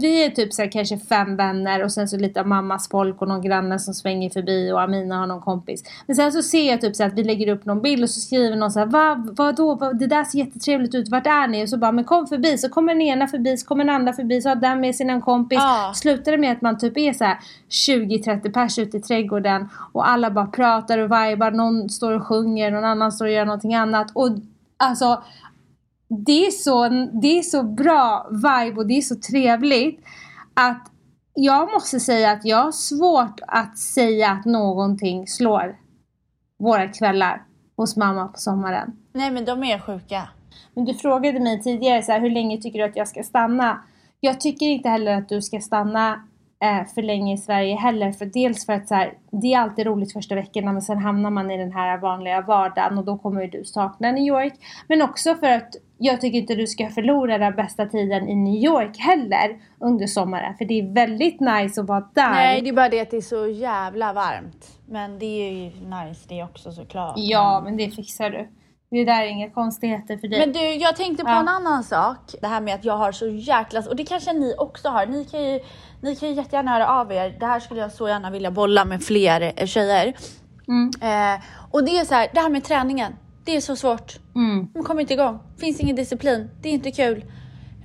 vi 0.00 0.24
är 0.24 0.30
typ 0.30 0.52
så 0.52 0.62
här, 0.62 0.70
kanske 0.70 0.98
fem 0.98 1.36
vänner 1.36 1.84
och 1.84 1.92
sen 1.92 2.08
så 2.08 2.16
lite 2.16 2.40
av 2.40 2.46
mammas 2.46 2.88
folk 2.88 3.22
och 3.22 3.28
någon 3.28 3.42
granne 3.42 3.78
som 3.78 3.94
svänger 3.94 4.30
förbi 4.30 4.72
och 4.72 4.82
Amina 4.82 5.18
har 5.18 5.26
någon 5.26 5.40
kompis. 5.40 5.84
Men 6.06 6.16
sen 6.16 6.32
så 6.32 6.42
ser 6.42 6.68
jag 6.68 6.80
typ 6.80 6.96
så 6.96 7.02
här 7.02 7.10
att 7.10 7.18
vi 7.18 7.24
lägger 7.24 7.48
upp 7.48 7.64
någon 7.64 7.82
bild 7.82 8.02
och 8.02 8.10
så 8.10 8.20
skriver 8.20 8.56
någon 8.56 8.70
så 8.70 8.78
här 8.78 8.86
Va, 8.86 9.24
vadå, 9.32 9.74
vad, 9.74 9.98
det 9.98 10.06
där 10.06 10.24
ser 10.24 10.38
jättetrevligt 10.38 10.94
ut, 10.94 11.08
vart 11.08 11.26
är 11.26 11.48
ni? 11.48 11.64
Och 11.64 11.68
så 11.68 11.76
bara 11.76 11.92
men 11.92 12.04
kom 12.04 12.26
förbi, 12.26 12.58
så 12.58 12.68
kommer 12.68 12.94
den 12.94 13.02
ena 13.02 13.26
förbi, 13.26 13.56
så 13.56 13.66
kommer 13.66 13.84
den 13.84 13.94
andra 13.94 14.12
förbi, 14.12 14.42
så 14.42 14.48
har 14.48 14.56
den 14.56 14.80
med 14.80 14.94
sig 14.94 15.08
en 15.08 15.20
kompis. 15.20 15.58
Ja. 15.58 15.92
Slutar 15.94 16.32
det 16.32 16.38
med 16.38 16.52
att 16.52 16.62
man 16.62 16.78
typ 16.78 16.98
är 16.98 17.12
så 17.12 17.24
här 17.24 17.38
20-30 17.70 18.52
pers 18.52 18.78
ute 18.78 18.96
i 18.96 19.00
trädgården 19.00 19.68
och 19.92 20.08
alla 20.08 20.30
bara 20.30 20.46
pratar 20.60 20.98
och 20.98 21.10
vibar, 21.10 21.50
någon 21.50 21.88
står 21.88 22.12
och 22.12 22.26
sjunger, 22.26 22.70
någon 22.70 22.84
annan 22.84 23.12
står 23.12 23.24
och 23.24 23.32
gör 23.32 23.44
någonting 23.44 23.74
annat. 23.74 24.10
Och 24.14 24.28
alltså 24.76 25.22
det 26.08 26.46
är, 26.46 26.50
så, 26.50 26.88
det 27.22 27.38
är 27.38 27.42
så 27.42 27.62
bra 27.62 28.28
vibe 28.30 28.76
och 28.76 28.86
det 28.86 28.94
är 28.94 29.00
så 29.00 29.16
trevligt 29.16 30.04
att 30.54 30.90
jag 31.34 31.72
måste 31.72 32.00
säga 32.00 32.30
att 32.30 32.44
jag 32.44 32.64
har 32.64 32.72
svårt 32.72 33.40
att 33.46 33.78
säga 33.78 34.30
att 34.30 34.44
någonting 34.44 35.26
slår 35.26 35.76
våra 36.58 36.88
kvällar 36.88 37.42
hos 37.76 37.96
mamma 37.96 38.28
på 38.28 38.38
sommaren. 38.38 38.96
Nej 39.12 39.30
men 39.30 39.44
de 39.44 39.64
är 39.64 39.78
sjuka. 39.78 40.28
Men 40.74 40.84
du 40.84 40.94
frågade 40.94 41.40
mig 41.40 41.62
tidigare 41.62 42.02
så 42.02 42.12
här, 42.12 42.20
hur 42.20 42.30
länge 42.30 42.60
tycker 42.60 42.78
du 42.78 42.84
att 42.84 42.96
jag 42.96 43.08
ska 43.08 43.22
stanna? 43.22 43.82
Jag 44.20 44.40
tycker 44.40 44.66
inte 44.66 44.88
heller 44.88 45.16
att 45.16 45.28
du 45.28 45.42
ska 45.42 45.60
stanna 45.60 46.22
eh, 46.62 46.86
för 46.94 47.02
länge 47.02 47.34
i 47.34 47.38
Sverige 47.38 47.76
heller. 47.76 48.12
För 48.12 48.26
dels 48.26 48.66
för 48.66 48.72
att 48.72 48.88
så 48.88 48.94
här, 48.94 49.12
det 49.30 49.54
är 49.54 49.58
alltid 49.58 49.86
roligt 49.86 50.12
första 50.12 50.34
veckorna 50.34 50.72
men 50.72 50.82
sen 50.82 50.98
hamnar 50.98 51.30
man 51.30 51.50
i 51.50 51.56
den 51.56 51.72
här 51.72 51.98
vanliga 51.98 52.40
vardagen 52.40 52.98
och 52.98 53.04
då 53.04 53.18
kommer 53.18 53.42
ju 53.42 53.48
du 53.48 53.64
sakna 53.64 54.12
New 54.12 54.24
York. 54.24 54.54
Men 54.88 55.02
också 55.02 55.34
för 55.34 55.50
att 55.50 55.76
jag 55.98 56.20
tycker 56.20 56.38
inte 56.38 56.54
du 56.54 56.66
ska 56.66 56.88
förlora 56.88 57.38
den 57.38 57.56
bästa 57.56 57.86
tiden 57.86 58.28
i 58.28 58.34
New 58.34 58.64
York 58.64 58.98
heller 58.98 59.58
under 59.78 60.06
sommaren. 60.06 60.54
För 60.56 60.64
det 60.64 60.80
är 60.80 60.94
väldigt 60.94 61.40
nice 61.40 61.80
att 61.80 61.86
vara 61.86 62.08
där. 62.14 62.30
Nej 62.30 62.62
det 62.62 62.68
är 62.68 62.72
bara 62.72 62.88
det 62.88 63.00
att 63.00 63.10
det 63.10 63.16
är 63.16 63.20
så 63.20 63.46
jävla 63.46 64.12
varmt. 64.12 64.78
Men 64.86 65.18
det 65.18 65.26
är 65.26 65.52
ju 65.52 65.70
nice 65.70 66.26
det 66.28 66.42
också 66.42 66.72
såklart. 66.72 67.14
Ja, 67.16 67.60
men 67.64 67.76
det 67.76 67.90
fixar 67.90 68.30
du. 68.30 68.48
Det 68.90 69.04
där 69.04 69.22
är 69.22 69.26
inga 69.26 69.50
konstigheter 69.50 70.16
för 70.16 70.28
dig. 70.28 70.38
Men 70.38 70.52
du, 70.52 70.60
jag 70.60 70.96
tänkte 70.96 71.24
på 71.24 71.30
Ja. 71.30 71.40
en 71.40 71.48
annan 71.48 71.84
sak. 71.84 72.34
Det 72.40 72.46
här 72.46 72.60
med 72.60 72.74
att 72.74 72.84
jag 72.84 72.96
har 72.96 73.12
så 73.12 73.28
jäkla... 73.28 73.80
Och 73.80 73.96
det 73.96 74.04
kanske 74.04 74.32
ni 74.32 74.54
också 74.58 74.88
har. 74.88 75.06
Ni 75.06 75.24
kan 75.24 75.42
ju, 75.44 75.60
ni 76.02 76.16
kan 76.16 76.28
ju 76.28 76.34
jättegärna 76.34 76.70
höra 76.70 76.88
av 76.88 77.12
er. 77.12 77.36
Det 77.40 77.46
här 77.46 77.60
skulle 77.60 77.80
jag 77.80 77.92
så 77.92 78.08
gärna 78.08 78.30
vilja 78.30 78.50
bolla 78.50 78.84
med 78.84 79.02
fler 79.02 79.52
eh, 79.56 79.66
tjejer. 79.66 80.14
Mm. 80.68 80.90
Eh, 81.34 81.40
och 81.70 81.84
det 81.84 81.90
är 81.98 82.04
så 82.04 82.14
här, 82.14 82.28
det 82.34 82.40
här 82.40 82.48
med 82.50 82.64
träningen. 82.64 83.12
Det 83.44 83.56
är 83.56 83.60
så 83.60 83.76
svårt. 83.76 84.18
Mm. 84.34 84.68
De 84.74 84.82
kommer 84.84 85.00
inte 85.00 85.14
igång. 85.14 85.38
Finns 85.58 85.80
ingen 85.80 85.96
disciplin. 85.96 86.50
Det 86.62 86.68
är 86.68 86.72
inte 86.72 86.90
kul. 86.90 87.24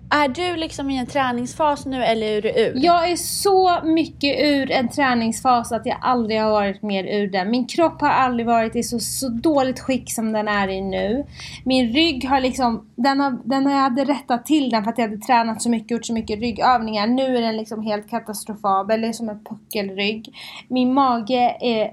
Är 0.10 0.28
du 0.28 0.56
liksom 0.56 0.90
i 0.90 0.98
en 0.98 1.06
träningsfas 1.06 1.86
nu 1.86 2.04
eller 2.04 2.28
är 2.28 2.42
du 2.42 2.50
ur? 2.50 2.74
Jag 2.76 3.12
är 3.12 3.16
så 3.16 3.80
mycket 3.84 4.40
ur 4.40 4.72
en 4.72 4.90
träningsfas 4.90 5.72
att 5.72 5.86
jag 5.86 5.98
aldrig 6.02 6.42
har 6.42 6.50
varit 6.50 6.82
mer 6.82 7.04
ur 7.04 7.28
den. 7.28 7.52
Min 7.52 7.68
kropp 7.68 8.02
har 8.02 8.10
aldrig 8.10 8.48
varit 8.48 8.76
i 8.76 8.84
så, 8.84 9.00
så 9.00 9.30
dåligt 9.30 9.80
skick 9.80 10.14
som 10.14 10.32
den 10.32 10.48
är 10.48 10.68
i 10.68 10.82
nu. 10.82 11.26
Min 11.64 11.94
rygg 11.94 12.30
har 12.30 12.40
liksom, 12.40 12.90
den 12.96 13.20
har, 13.20 13.38
den 13.44 13.66
har 13.66 13.74
jag 13.74 13.80
hade 13.80 14.06
rättat 14.06 14.46
till 14.46 14.70
den 14.70 14.84
för 14.84 14.92
att 14.92 14.98
jag 14.98 15.08
hade 15.08 15.22
tränat 15.22 15.62
så 15.62 15.70
mycket, 15.70 15.92
gjort 15.92 16.06
så 16.06 16.14
mycket 16.14 16.40
ryggövningar. 16.40 17.08
Nu 17.08 17.38
är 17.38 17.42
den 17.42 17.58
liksom 17.58 17.84
helt 17.84 18.10
katastrofabel, 18.10 19.02
det 19.02 19.08
är 19.08 19.14
som 19.14 19.30
en 19.30 19.44
puckelrygg. 19.44 20.36
Min 20.68 20.94
mage 20.94 21.58
är 21.62 21.92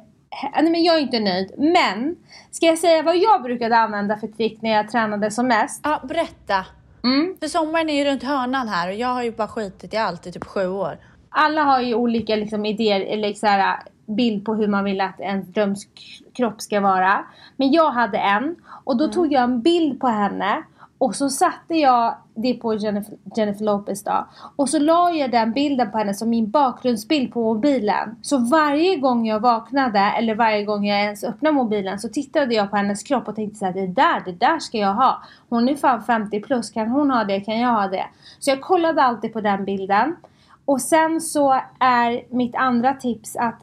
Nej 0.55 0.71
men 0.71 0.83
jag 0.83 0.97
är 0.97 1.01
inte 1.01 1.21
nöjd. 1.21 1.53
Men, 1.59 2.17
ska 2.51 2.67
jag 2.67 2.79
säga 2.79 3.03
vad 3.03 3.17
jag 3.17 3.43
brukade 3.43 3.77
använda 3.77 4.17
för 4.17 4.27
trick 4.27 4.63
när 4.63 4.71
jag 4.71 4.91
tränade 4.91 5.31
som 5.31 5.49
mest? 5.49 5.81
Ja, 5.85 6.01
berätta. 6.09 6.65
Mm. 7.05 7.37
För 7.41 7.49
sommaren 7.49 7.89
är 7.89 8.05
ju 8.05 8.11
runt 8.11 8.23
hörnan 8.23 8.69
här 8.69 8.89
och 8.89 8.95
jag 8.95 9.09
har 9.09 9.23
ju 9.23 9.33
bara 9.33 9.49
skitit 9.49 9.95
i 9.95 9.97
allt 9.97 10.27
i 10.27 10.33
typ 10.33 10.45
sju 10.45 10.69
år. 10.69 10.99
alla 11.29 11.63
har 11.63 11.81
ju 11.81 11.95
olika 11.95 12.37
liksom, 12.37 12.67
idéer 12.67 13.01
eller 13.01 13.33
så 13.35 13.47
här, 13.47 13.83
bild 14.07 14.45
på 14.45 14.55
hur 14.55 14.69
man 14.69 14.85
vill 14.85 15.01
att 15.01 15.21
ens 15.21 15.49
drömskropp 15.49 16.63
ska 16.63 16.81
vara. 16.81 17.25
Men 17.57 17.73
jag 17.73 17.91
hade 17.91 18.19
en 18.19 18.57
och 18.85 18.97
då 18.97 19.09
tog 19.09 19.33
jag 19.33 19.43
en 19.43 19.63
bild 19.63 20.01
på 20.01 20.07
henne 20.07 20.63
och 21.03 21.17
så 21.17 21.31
satte 21.31 21.75
jag 21.75 22.15
det 22.35 22.55
på 22.55 22.75
Jennifer, 22.75 23.15
Jennifer 23.37 23.65
Lopez 23.65 24.05
då. 24.05 24.27
Och 24.57 24.69
så 24.69 24.79
la 24.79 25.11
jag 25.11 25.31
den 25.31 25.53
bilden 25.53 25.91
på 25.91 25.99
henne 25.99 26.15
som 26.15 26.31
min 26.31 26.51
bakgrundsbild 26.51 27.33
på 27.33 27.55
mobilen. 27.55 28.17
Så 28.23 28.39
varje 28.39 28.97
gång 28.97 29.27
jag 29.27 29.41
vaknade 29.41 29.99
eller 29.99 30.35
varje 30.35 30.65
gång 30.65 30.87
jag 30.87 31.01
ens 31.01 31.25
öppnade 31.25 31.55
mobilen 31.57 31.99
så 31.99 32.09
tittade 32.09 32.55
jag 32.55 32.71
på 32.71 32.77
hennes 32.77 33.03
kropp 33.03 33.29
och 33.29 33.37
tänkte 33.37 33.59
såhär, 33.59 33.73
det 33.73 33.87
där, 33.87 34.23
det 34.25 34.33
där 34.33 34.59
ska 34.59 34.79
jag 34.79 34.95
ha. 34.95 35.23
Hon 35.49 35.69
är 35.69 35.77
fan 35.77 36.03
50 36.03 36.41
plus, 36.41 36.71
kan 36.71 36.89
hon 36.89 37.11
ha 37.11 37.25
det, 37.25 37.41
kan 37.41 37.59
jag 37.59 37.73
ha 37.73 37.89
det? 37.89 38.07
Så 38.39 38.51
jag 38.51 38.61
kollade 38.61 39.03
alltid 39.03 39.33
på 39.33 39.41
den 39.41 39.65
bilden. 39.65 40.17
Och 40.65 40.81
sen 40.81 41.21
så 41.21 41.61
är 41.79 42.35
mitt 42.35 42.55
andra 42.55 42.95
tips 42.95 43.37
att 43.37 43.61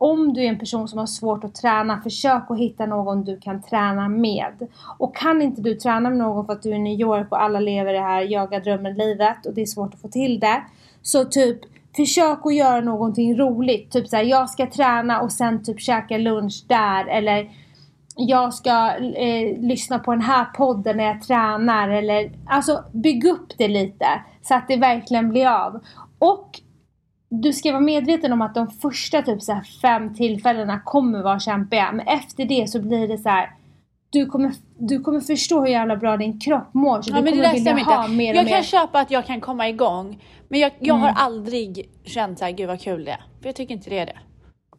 om 0.00 0.32
du 0.34 0.44
är 0.44 0.48
en 0.48 0.58
person 0.58 0.88
som 0.88 0.98
har 0.98 1.06
svårt 1.06 1.44
att 1.44 1.54
träna, 1.54 2.00
försök 2.02 2.50
att 2.50 2.58
hitta 2.58 2.86
någon 2.86 3.24
du 3.24 3.40
kan 3.40 3.62
träna 3.62 4.08
med. 4.08 4.68
Och 4.98 5.16
kan 5.16 5.42
inte 5.42 5.62
du 5.62 5.74
träna 5.74 6.08
med 6.10 6.18
någon 6.18 6.46
för 6.46 6.52
att 6.52 6.62
du 6.62 6.70
är 6.70 6.74
i 6.74 6.78
New 6.78 7.00
York 7.00 7.26
och 7.32 7.42
alla 7.42 7.60
lever 7.60 7.92
det 7.92 8.00
här 8.00 8.22
jaga 8.22 8.60
drömmen-livet 8.60 9.46
och 9.46 9.54
det 9.54 9.62
är 9.62 9.66
svårt 9.66 9.94
att 9.94 10.00
få 10.00 10.08
till 10.08 10.40
det. 10.40 10.62
Så 11.02 11.24
typ 11.24 11.58
försök 11.96 12.38
att 12.44 12.54
göra 12.54 12.80
någonting 12.80 13.38
roligt. 13.38 13.92
Typ 13.92 14.08
såhär, 14.08 14.24
jag 14.24 14.50
ska 14.50 14.70
träna 14.70 15.20
och 15.20 15.32
sen 15.32 15.64
typ 15.64 15.80
käka 15.80 16.18
lunch 16.18 16.64
där 16.68 17.06
eller 17.06 17.50
jag 18.16 18.54
ska 18.54 18.96
eh, 18.96 19.58
lyssna 19.60 19.98
på 19.98 20.10
den 20.10 20.20
här 20.20 20.44
podden 20.44 20.96
när 20.96 21.04
jag 21.04 21.22
tränar 21.22 21.88
eller 21.88 22.30
alltså 22.46 22.84
bygg 22.92 23.24
upp 23.24 23.52
det 23.58 23.68
lite 23.68 24.06
så 24.42 24.54
att 24.54 24.68
det 24.68 24.76
verkligen 24.76 25.30
blir 25.30 25.46
av. 25.46 25.80
Och 26.18 26.60
du 27.28 27.52
ska 27.52 27.72
vara 27.72 27.80
medveten 27.80 28.32
om 28.32 28.42
att 28.42 28.54
de 28.54 28.70
första 28.70 29.22
typ 29.22 29.42
så 29.42 29.52
här 29.52 29.62
fem 29.62 30.14
tillfällena 30.14 30.80
kommer 30.84 31.22
vara 31.22 31.38
kämpiga. 31.40 31.92
Men 31.92 32.06
efter 32.08 32.44
det 32.44 32.70
så 32.70 32.80
blir 32.82 33.08
det 33.08 33.18
så 33.18 33.28
här. 33.28 33.50
Du 34.10 34.26
kommer, 34.26 34.52
du 34.78 35.00
kommer 35.00 35.20
förstå 35.20 35.60
hur 35.60 35.66
jävla 35.66 35.96
bra 35.96 36.16
din 36.16 36.40
kropp 36.40 36.74
mår. 36.74 37.02
Så 37.02 37.10
Ja, 37.10 37.16
du 37.16 37.22
men 37.22 37.24
det 37.24 37.30
kommer 37.30 37.42
där 37.64 37.74
vilja 37.74 37.84
ha 37.94 38.04
inte. 38.04 38.16
mer 38.16 38.32
och 38.32 38.36
Jag 38.38 38.44
mer. 38.44 38.50
kan 38.52 38.62
köpa 38.62 39.00
att 39.00 39.10
jag 39.10 39.26
kan 39.26 39.40
komma 39.40 39.68
igång. 39.68 40.22
Men 40.48 40.60
jag, 40.60 40.72
jag 40.78 40.96
Mm. 40.96 41.00
har 41.02 41.24
aldrig 41.24 41.90
känt 42.04 42.38
såhär, 42.38 42.52
gud 42.52 42.66
vad 42.68 42.80
kul 42.80 43.04
det 43.04 43.10
är. 43.10 43.22
För 43.40 43.48
jag 43.48 43.54
tycker 43.56 43.74
inte 43.74 43.90
det 43.90 43.98
är 43.98 44.06
det. 44.06 44.18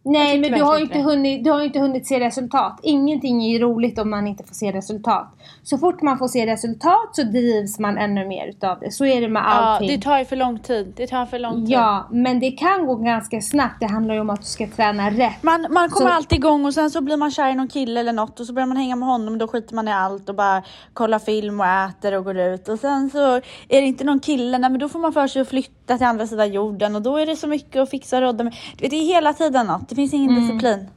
Nej 0.03 0.39
men 0.39 0.51
du 0.51 0.63
har, 0.63 0.79
inte 0.79 0.93
det. 0.93 1.03
hunnit, 1.03 1.43
du 1.43 1.51
har 1.51 1.61
inte 1.61 1.79
hunnit 1.79 2.07
se 2.07 2.19
resultat. 2.19 2.79
Ingenting 2.83 3.43
är 3.45 3.49
ju 3.49 3.59
roligt 3.59 3.99
om 3.99 4.09
man 4.09 4.27
inte 4.27 4.43
får 4.43 4.55
se 4.55 4.71
resultat. 4.71 5.35
Så 5.63 5.77
fort 5.77 6.01
man 6.01 6.17
får 6.17 6.27
se 6.27 6.45
resultat 6.45 7.09
så 7.15 7.23
drivs 7.23 7.79
man 7.79 7.97
ännu 7.97 8.25
mer 8.25 8.47
utav 8.47 8.79
det. 8.79 8.91
Så 8.91 9.05
är 9.05 9.21
det 9.21 9.27
med 9.27 9.39
Ja, 9.39 9.45
allting. 9.45 9.87
det 9.87 9.97
tar 10.03 10.19
ju 10.19 10.25
för 10.25 10.35
lång 10.35 10.59
tid. 10.59 10.93
Det 10.95 11.07
tar 11.07 11.25
för 11.25 11.39
lång 11.39 11.55
tid. 11.65 11.69
Ja, 11.69 12.07
men 12.11 12.39
det 12.39 12.51
kan 12.51 12.85
gå 12.85 12.95
ganska 12.95 13.41
snabbt. 13.41 13.75
Det 13.79 13.85
handlar 13.85 14.13
ju 14.15 14.21
om 14.21 14.29
att 14.29 14.39
du 14.41 14.45
ska 14.47 14.67
träna 14.67 15.09
rätt. 15.09 15.43
Man, 15.43 15.67
man 15.69 15.89
kommer 15.89 16.09
Så- 16.09 16.15
alltid 16.15 16.37
igång 16.37 16.65
och 16.65 16.73
sen 16.73 16.91
så 16.91 17.01
blir 17.01 17.17
man 17.17 17.31
kär 17.31 17.49
i 17.51 17.55
någon 17.55 17.67
kille 17.67 17.99
eller 17.99 18.13
något 18.13 18.39
och 18.39 18.45
så 18.45 18.53
börjar 18.53 18.67
man 18.67 18.77
hänga 18.77 18.95
med 18.95 19.07
honom 19.09 19.33
och 19.33 19.39
då 19.39 19.47
skiter 19.47 19.75
man 19.75 19.87
i 19.87 19.91
allt 19.93 20.29
och 20.29 20.35
bara 20.35 20.63
kollar 20.93 21.19
film 21.19 21.59
och 21.59 21.65
äter 21.65 22.13
och 22.17 22.23
går 22.23 22.37
ut 22.37 22.67
och 22.69 22.79
sen 22.79 23.09
så 23.09 23.35
är 23.35 23.41
det 23.81 23.87
inte 23.87 24.03
någon 24.03 24.19
kille, 24.19 24.57
nej, 24.57 24.69
men 24.69 24.79
då 24.79 24.89
får 24.89 24.99
man 24.99 25.13
för 25.13 25.27
sig 25.27 25.41
att 25.41 25.47
flytta 25.49 25.97
till 25.97 26.07
andra 26.07 26.27
sidan 26.27 26.51
jorden 26.53 26.95
och 26.95 27.01
då 27.01 27.17
är 27.17 27.25
det 27.25 27.35
så 27.35 27.47
mycket 27.47 27.81
att 27.81 27.89
fixa 27.89 28.15
och 28.17 28.21
rodda 28.23 28.43
med. 28.43 28.55
Du 28.77 28.81
vet, 28.81 28.91
det 28.91 28.97
är 28.97 29.05
hela 29.15 29.33
tiden 29.33 29.65
något, 29.67 29.88
det 29.89 29.95
finns 29.95 30.13
ingen 30.13 30.29
Mm. 30.31 30.41
disciplin. 30.47 30.87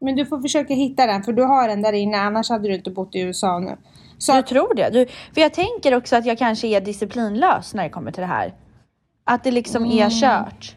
Men 0.00 0.16
du 0.16 0.26
får 0.26 0.40
försöka 0.40 0.74
hitta 0.74 1.06
den 1.06 1.22
för 1.22 1.32
du 1.32 1.42
har 1.42 1.68
den 1.68 1.82
där 1.82 1.92
inne. 1.92 2.16
Annars 2.16 2.50
hade 2.50 2.68
du 2.68 2.74
inte 2.74 2.90
bott 2.90 3.14
i 3.14 3.20
USA 3.20 3.58
nu. 3.58 3.76
Så 4.18 4.32
Du 4.32 4.42
tror 4.42 4.74
det? 4.74 4.90
Du, 4.90 5.06
för 5.34 5.40
jag 5.40 5.54
tänker 5.54 5.94
också 5.94 6.16
att 6.16 6.26
jag 6.26 6.38
kanske 6.38 6.66
är 6.68 6.80
disciplinlös 6.80 7.74
när 7.74 7.82
det 7.82 7.88
kommer 7.90 8.10
till 8.10 8.20
det 8.20 8.26
här. 8.26 8.54
Att 9.24 9.44
det 9.44 9.50
liksom 9.50 9.84
Mm. 9.84 9.98
är 9.98 10.10
kört. 10.10 10.74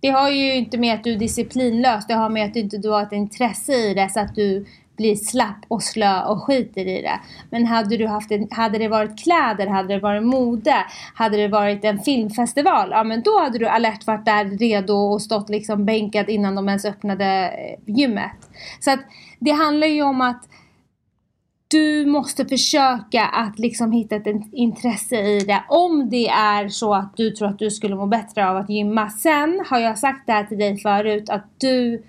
Det 0.00 0.08
har 0.08 0.30
ju 0.30 0.54
inte 0.54 0.78
med 0.78 0.94
att 0.94 1.04
du 1.04 1.12
är 1.12 1.18
disciplinlös. 1.18 2.06
Det 2.06 2.14
har 2.14 2.28
med 2.28 2.46
att 2.46 2.54
du 2.54 2.60
inte 2.60 2.76
du 2.78 2.88
har 2.90 3.02
ett 3.02 3.12
intresse 3.12 3.72
i 3.72 3.94
det 3.94 4.08
så 4.12 4.20
att 4.20 4.34
du 4.34 4.66
blir 4.96 5.14
slapp 5.14 5.64
och 5.68 5.82
slö 5.82 6.22
och 6.22 6.42
skiter 6.42 6.86
i 6.86 7.02
det. 7.02 7.20
Men 7.50 7.66
hade, 7.66 7.96
du 7.96 8.06
haft 8.06 8.30
en, 8.30 8.48
hade 8.50 8.78
det 8.78 8.88
varit 8.88 9.18
kläder, 9.18 9.66
hade 9.66 9.94
det 9.94 10.00
varit 10.00 10.22
mode, 10.22 10.74
hade 11.14 11.36
det 11.36 11.48
varit 11.48 11.84
en 11.84 11.98
filmfestival, 11.98 12.88
ja 12.90 13.04
men 13.04 13.22
då 13.22 13.40
hade 13.40 13.58
du 13.58 13.66
alert 13.66 14.06
varit 14.06 14.24
där 14.24 14.44
redo 14.44 14.94
och 14.94 15.22
stått 15.22 15.48
liksom 15.48 15.84
bänkad 15.84 16.28
innan 16.28 16.54
de 16.54 16.68
ens 16.68 16.84
öppnade 16.84 17.24
eh, 17.24 17.94
gymmet. 17.94 18.50
Så 18.80 18.90
att 18.90 19.00
det 19.38 19.50
handlar 19.50 19.86
ju 19.86 20.02
om 20.02 20.20
att 20.20 20.48
du 21.68 22.06
måste 22.06 22.46
försöka 22.46 23.24
att 23.24 23.58
liksom 23.58 23.92
hitta 23.92 24.16
ett 24.16 24.26
intresse 24.52 25.16
i 25.16 25.40
det. 25.40 25.64
Om 25.68 26.10
det 26.10 26.28
är 26.28 26.68
så 26.68 26.94
att 26.94 27.16
du 27.16 27.30
tror 27.30 27.48
att 27.48 27.58
du 27.58 27.70
skulle 27.70 27.94
må 27.96 28.06
bättre 28.06 28.48
av 28.48 28.56
att 28.56 28.70
gymma. 28.70 29.10
Sen 29.10 29.62
har 29.70 29.78
jag 29.78 29.98
sagt 29.98 30.26
det 30.26 30.32
här 30.32 30.44
till 30.44 30.58
dig 30.58 30.78
förut 30.78 31.30
att 31.30 31.44
du 31.58 32.02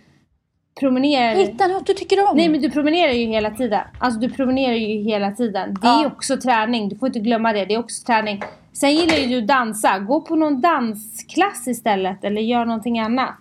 promenerar. 0.80 1.36
Hitta 1.36 1.68
något 1.68 1.88
du 1.88 1.94
tycker 1.94 2.30
om. 2.30 2.38
Nej 2.38 2.50
men 2.50 2.62
du 2.62 2.72
promenerar 2.72 3.12
ju 3.12 3.26
hela 3.26 3.52
tiden. 3.52 3.82
Alltså 4.00 4.20
du 4.20 4.30
promenerar 4.30 4.74
ju 4.74 5.04
hela 5.04 5.32
tiden. 5.32 5.78
Det 5.82 5.88
är 5.88 6.02
Ja. 6.04 6.08
också 6.08 6.38
träning. 6.38 6.90
Du 6.90 6.98
får 6.98 7.08
inte 7.08 7.20
glömma 7.20 7.54
det. 7.54 7.66
Det 7.66 7.74
är 7.74 7.80
också 7.80 8.06
träning. 8.06 8.44
Sen 8.74 8.96
gillar 8.96 9.16
ju 9.16 9.28
du 9.28 9.42
dansa. 9.42 10.00
Gå 10.00 10.22
på 10.22 10.36
någon 10.36 10.62
dansklass 10.62 11.68
istället. 11.68 12.24
Eller 12.24 12.42
gör 12.42 12.66
någonting 12.66 13.00
annat. 13.00 13.36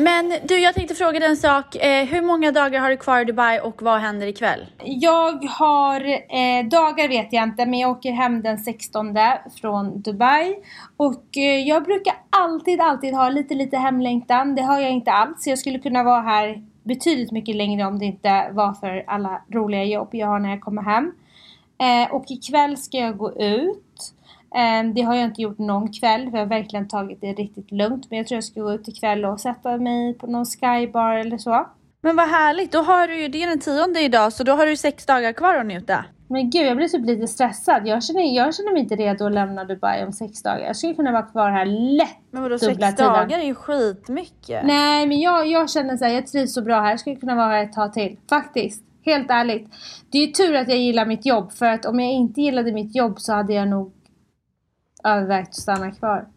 Men 0.00 0.32
du, 0.48 0.58
jag 0.58 0.74
tänkte 0.74 0.94
fråga 0.94 1.20
dig 1.20 1.28
en 1.28 1.36
sak. 1.36 1.76
Eh, 1.76 2.04
hur 2.04 2.22
många 2.22 2.52
dagar 2.52 2.80
har 2.80 2.90
du 2.90 2.96
kvar 2.96 3.20
i 3.20 3.24
Dubai 3.24 3.60
och 3.60 3.82
vad 3.82 4.00
händer 4.00 4.26
ikväll? 4.26 4.66
Jag 4.84 5.44
har, 5.44 6.00
eh, 6.10 6.68
dagar 6.70 7.08
vet 7.08 7.32
jag 7.32 7.42
inte, 7.42 7.66
men 7.66 7.78
jag 7.78 7.90
åker 7.90 8.12
hem 8.12 8.42
den 8.42 8.58
16 8.58 9.16
från 9.60 10.02
Dubai. 10.02 10.56
Och 10.96 11.36
eh, 11.36 11.68
jag 11.68 11.84
brukar 11.84 12.14
alltid, 12.30 12.80
alltid 12.80 13.14
ha 13.14 13.28
lite, 13.28 13.54
lite 13.54 13.76
hemlängtan. 13.76 14.54
Det 14.54 14.62
har 14.62 14.80
jag 14.80 14.90
inte 14.90 15.12
alls. 15.12 15.46
Jag 15.46 15.58
skulle 15.58 15.78
kunna 15.78 16.02
vara 16.02 16.20
här 16.20 16.62
betydligt 16.82 17.32
mycket 17.32 17.56
längre 17.56 17.86
om 17.86 17.98
det 17.98 18.04
inte 18.04 18.50
var 18.52 18.72
för 18.72 19.04
alla 19.06 19.42
roliga 19.52 19.84
jobb 19.84 20.08
jag 20.12 20.26
har 20.26 20.38
när 20.38 20.50
jag 20.50 20.60
kommer 20.60 20.82
hem. 20.82 21.12
Eh, 21.78 22.14
och 22.14 22.24
ikväll 22.28 22.76
ska 22.76 22.98
jag 22.98 23.18
gå 23.18 23.32
ut. 23.32 23.87
Eh, 24.54 24.92
det 24.94 25.02
har 25.02 25.14
jag 25.14 25.24
inte 25.24 25.42
gjort 25.42 25.58
någon 25.58 25.92
kväll 25.92 26.30
för 26.30 26.38
jag 26.38 26.44
har 26.44 26.50
verkligen 26.50 26.88
tagit 26.88 27.20
det 27.20 27.32
riktigt 27.32 27.72
lugnt. 27.72 28.06
Men 28.10 28.18
jag 28.18 28.26
tror 28.26 28.36
jag 28.36 28.44
ska 28.44 28.60
gå 28.60 28.72
ut 28.72 28.88
ikväll 28.88 29.24
och 29.24 29.40
sätta 29.40 29.76
mig 29.76 30.14
på 30.14 30.26
någon 30.26 30.46
skybar 30.46 31.14
eller 31.14 31.38
så. 31.38 31.66
Men 32.00 32.16
vad 32.16 32.28
härligt, 32.28 32.72
då 32.72 32.78
har 32.78 33.08
du 33.08 33.20
ju, 33.20 33.28
det 33.28 33.42
är 33.42 33.48
den 33.48 33.60
tionde 33.60 34.00
idag 34.00 34.32
så 34.32 34.44
då 34.44 34.52
har 34.52 34.66
du 34.66 34.76
sex 34.76 35.06
dagar 35.06 35.32
kvar 35.32 35.54
att 35.54 35.66
njuta. 35.66 36.04
Men 36.30 36.50
gud, 36.50 36.66
jag 36.66 36.76
blir 36.76 36.88
typ 36.88 37.06
lite 37.06 37.26
stressad. 37.26 37.86
Jag 37.86 38.04
känner, 38.04 38.36
jag 38.36 38.54
känner 38.54 38.72
mig 38.72 38.82
inte 38.82 38.96
redo 38.96 39.26
att 39.26 39.32
lämna 39.32 39.64
Dubai 39.64 40.04
om 40.04 40.12
sex 40.12 40.42
dagar. 40.42 40.66
Jag 40.66 40.76
skulle 40.76 40.94
kunna 40.94 41.12
vara 41.12 41.22
kvar 41.22 41.50
här 41.50 41.66
lätt. 41.66 42.18
Men 42.30 42.42
vadå 42.42 42.58
sex 42.58 42.78
tiden. 42.78 42.94
dagar 42.96 43.38
är 43.38 43.44
ju 43.44 43.54
skitmycket. 43.54 44.64
Nej, 44.64 45.06
men 45.06 45.20
jag, 45.20 45.46
jag 45.46 45.70
känner 45.70 45.96
så 45.96 46.04
här, 46.04 46.12
jag 46.12 46.26
trivs 46.26 46.54
så 46.54 46.62
bra 46.62 46.80
här. 46.80 46.90
Jag 46.90 47.00
skulle 47.00 47.16
kunna 47.16 47.34
vara 47.34 47.46
här 47.46 47.62
ett 47.62 47.72
tag 47.72 47.92
till. 47.92 48.16
Faktiskt. 48.28 48.82
Helt 49.04 49.30
ärligt. 49.30 49.68
Det 50.10 50.18
är 50.18 50.26
ju 50.26 50.32
tur 50.32 50.54
att 50.54 50.68
jag 50.68 50.78
gillar 50.78 51.06
mitt 51.06 51.26
jobb. 51.26 51.52
För 51.52 51.66
att 51.66 51.86
om 51.86 52.00
jag 52.00 52.12
inte 52.12 52.40
gillade 52.40 52.72
mitt 52.72 52.96
jobb 52.96 53.20
så 53.20 53.32
hade 53.32 53.52
jag 53.52 53.68
nog 53.68 53.92
övervägt 55.04 55.48
att 55.48 55.54
stanna 55.54 55.90
kvar. 55.90 56.28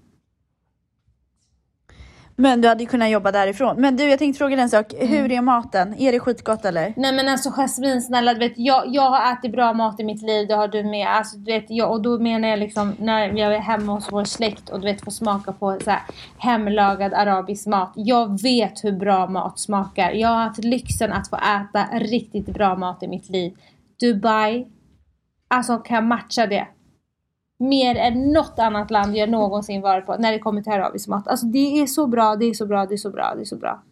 Men 2.41 2.61
du 2.61 2.67
hade 2.67 2.83
ju 2.83 2.89
kunnat 2.89 3.09
jobba 3.09 3.31
därifrån. 3.31 3.81
Men 3.81 3.95
du, 3.95 4.09
jag 4.09 4.19
tänkte 4.19 4.37
fråga 4.37 4.55
dig 4.55 4.63
en 4.63 4.69
sak. 4.69 4.93
Mm. 4.93 5.07
Hur 5.07 5.31
är 5.31 5.41
maten? 5.41 5.95
Är 5.97 6.11
det 6.11 6.19
skitgott 6.19 6.65
eller? 6.65 6.93
Nej 6.97 7.13
men 7.15 7.27
alltså 7.27 7.49
Jasmin 7.49 8.01
snälla, 8.01 8.33
du 8.33 8.39
vet, 8.39 8.53
jag, 8.55 8.83
jag 8.87 9.09
har 9.09 9.33
ätit 9.33 9.51
bra 9.51 9.73
mat 9.73 9.99
i 9.99 10.03
mitt 10.03 10.21
liv, 10.21 10.47
det 10.47 10.55
har 10.55 10.67
du 10.67 10.83
med. 10.83 11.07
Alltså, 11.07 11.37
du 11.37 11.51
vet, 11.51 11.65
jag, 11.69 11.91
och 11.91 12.01
då 12.01 12.19
menar 12.19 12.47
jag 12.47 12.59
liksom 12.59 12.95
när 12.99 13.37
jag 13.37 13.55
är 13.55 13.59
hemma 13.59 13.93
hos 13.93 14.11
vår 14.11 14.23
släkt 14.23 14.69
och 14.69 14.79
du 14.79 14.85
vet 14.85 15.03
får 15.03 15.11
smaka 15.11 15.51
på 15.53 15.77
så 15.83 15.89
här, 15.89 16.01
hemlagad 16.37 17.13
arabisk 17.13 17.67
mat. 17.67 17.93
Jag 17.95 18.41
vet 18.41 18.83
hur 18.83 18.91
bra 18.91 19.27
mat 19.27 19.59
smakar. 19.59 20.11
Jag 20.11 20.29
har 20.29 20.43
haft 20.43 20.63
lyxen 20.63 21.13
att 21.13 21.29
få 21.29 21.35
äta 21.35 21.99
riktigt 21.99 22.45
bra 22.45 22.75
mat 22.75 23.03
i 23.03 23.07
mitt 23.07 23.29
liv. 23.29 23.53
Dubai, 23.99 24.67
alltså 25.47 25.77
kan 25.77 26.07
matcha 26.07 26.47
det. 26.47 26.67
Mer 27.61 27.95
än 27.95 28.31
något 28.31 28.59
annat 28.59 28.91
land 28.91 29.15
jag 29.15 29.29
någonsin 29.29 29.81
varit 29.81 30.05
på 30.05 30.15
när 30.15 30.31
det 30.31 30.39
kommer 30.39 30.61
till 30.61 30.73
arabisk 30.73 31.07
mat. 31.07 31.27
Alltså 31.27 31.45
det 31.45 31.81
är 31.81 31.85
så 31.85 32.07
bra, 32.07 32.35
det 32.35 32.45
är 32.45 32.53
så 32.53 32.65
bra, 32.65 32.85
det 32.85 32.95
är 32.95 32.97
så 32.97 33.09
bra, 33.09 33.33
det 33.35 33.41
är 33.41 33.45
så 33.45 33.55
bra. 33.55 33.83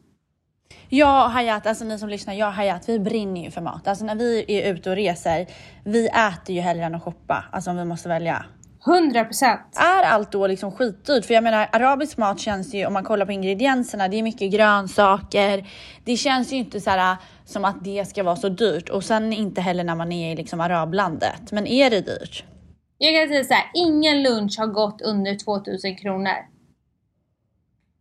Jag 0.90 1.26
och 1.26 1.32
Hayat, 1.32 1.68
alltså 1.68 1.86
ni 1.86 2.00
som 2.00 2.10
lyssnar, 2.10 2.34
jag 2.34 2.48
och 2.48 2.54
Hayat, 2.54 2.90
vi 2.90 3.00
brinner 3.00 3.44
ju 3.44 3.52
för 3.52 3.62
mat. 3.62 3.88
Alltså 3.88 4.06
när 4.06 4.16
vi 4.16 4.46
är 4.48 4.74
ute 4.74 4.90
och 4.90 4.96
reser, 4.96 5.48
vi 5.84 6.08
äter 6.08 6.56
ju 6.56 6.62
hellre 6.62 6.86
än 6.86 6.96
att 6.96 7.04
shoppa. 7.04 7.44
Alltså 7.52 7.70
om 7.70 7.78
vi 7.78 7.86
måste 7.86 8.10
välja. 8.10 8.46
100 8.88 9.26
procent. 9.26 9.62
Är 9.76 10.04
allt 10.04 10.32
då 10.32 10.48
liksom 10.48 10.72
skitdyrt? 10.72 11.26
För 11.26 11.34
jag 11.34 11.44
menar 11.44 11.70
arabisk 11.72 12.18
mat 12.18 12.40
känns 12.40 12.74
ju, 12.74 12.86
om 12.86 12.94
man 12.94 13.04
kollar 13.04 13.26
på 13.26 13.32
ingredienserna, 13.32 14.08
det 14.08 14.18
är 14.18 14.24
mycket 14.24 14.52
grönsaker. 14.52 15.68
Det 16.04 16.18
känns 16.18 16.54
ju 16.54 16.58
inte 16.58 16.82
så 16.82 16.90
här 16.90 17.18
som 17.46 17.66
att 17.66 17.84
det 17.84 18.06
ska 18.06 18.24
vara 18.24 18.36
så 18.36 18.50
dyrt. 18.50 18.90
Och 18.90 19.04
sen 19.04 19.34
inte 19.34 19.62
heller 19.62 19.84
när 19.84 19.96
man 19.96 20.12
är 20.12 20.34
i 20.34 20.36
liksom 20.36 20.62
arablandet. 20.62 21.52
Men 21.52 21.68
är 21.68 21.90
det 21.90 22.02
dyrt? 22.02 22.44
Jag 23.02 23.16
kan 23.16 23.28
säga 23.28 23.44
så 23.44 23.54
här, 23.54 23.72
ingen 23.74 24.24
lunch 24.24 24.60
har 24.60 24.68
gått 24.68 25.02
under 25.02 25.36
2000 25.36 25.96
kronor. 25.96 26.36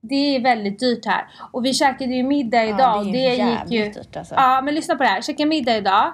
Det 0.01 0.37
är 0.37 0.41
väldigt 0.41 0.79
dyrt 0.81 1.07
här. 1.07 1.27
Och 1.53 1.65
vi 1.65 1.75
käkade 1.75 2.15
ju 2.15 2.23
middag 2.23 2.65
idag 2.65 2.99
och 2.99 3.05
det 3.05 3.13
det, 3.13 3.27
är 3.27 3.31
gick 3.31 3.39
jävligt 3.39 3.73
ju... 3.73 3.85
dyrt 3.85 4.17
alltså. 4.17 4.35
Ja 4.35 4.61
men 4.65 4.75
lyssna 4.75 4.97
på 4.97 5.03
det 5.03 5.09
här. 5.09 5.23
Käka 5.23 5.47
middag 5.47 5.77
idag 5.77 6.13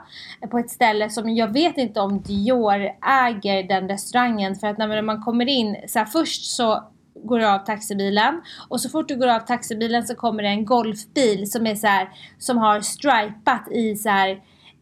på 0.50 0.58
ett 0.58 0.70
ställe 0.70 1.10
som 1.10 1.34
jag 1.34 1.52
vet 1.52 1.78
inte 1.78 2.00
om 2.00 2.22
Dior 2.22 2.90
äger 3.26 3.62
den 3.62 3.88
restaurangen. 3.88 4.56
För 4.56 4.66
att 4.66 4.78
när 4.78 5.02
man 5.02 5.22
kommer 5.22 5.48
in, 5.48 5.76
så 5.88 5.98
här, 5.98 6.06
först 6.06 6.44
så 6.44 6.84
går 7.24 7.38
du 7.38 7.46
av 7.46 7.58
taxibilen 7.58 8.42
och 8.68 8.80
så 8.80 8.88
fort 8.88 9.08
du 9.08 9.16
går 9.16 9.28
av 9.28 9.40
taxibilen 9.40 10.06
så 10.06 10.14
kommer 10.14 10.42
det 10.42 10.48
en 10.48 10.64
golfbil 10.64 11.50
som 11.50 11.66
är 11.66 11.74
så 11.74 11.86
här, 11.86 12.08
som 12.38 12.58
har 12.58 12.80
stripat 12.80 13.68
i 13.70 13.96
så 13.96 14.08
här 14.08 14.30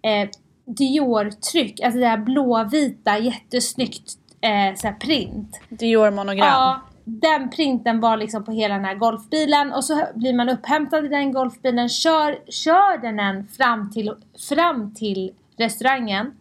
eh, 0.03 0.29
Dior-tryck, 0.65 1.81
alltså 1.81 2.01
det 2.01 2.07
här 2.07 2.17
blåvita 2.17 3.19
jättesnyggt 3.19 4.13
eh, 4.41 4.77
så 4.77 4.93
print. 5.01 5.61
Dior 5.69 6.11
monogram. 6.11 6.47
Ja, 6.47 6.81
den 7.05 7.51
printen 7.51 8.01
var 8.01 8.17
liksom 8.17 8.45
på 8.45 8.53
hela 8.53 8.75
den 8.75 8.85
här 8.85 8.95
golfbilen 8.95 9.73
och 9.73 9.85
så 9.85 10.07
blir 10.15 10.35
man 10.35 10.49
upphämtad 10.49 11.05
i 11.05 11.09
den 11.09 11.33
golfbilen, 11.33 11.89
kör, 11.89 12.51
kör 12.51 13.03
den 13.03 13.21
en 13.21 13.47
fram 13.47 13.91
till, 13.91 14.15
fram 14.49 14.95
till 14.95 15.33
restaurangen. 15.57 16.33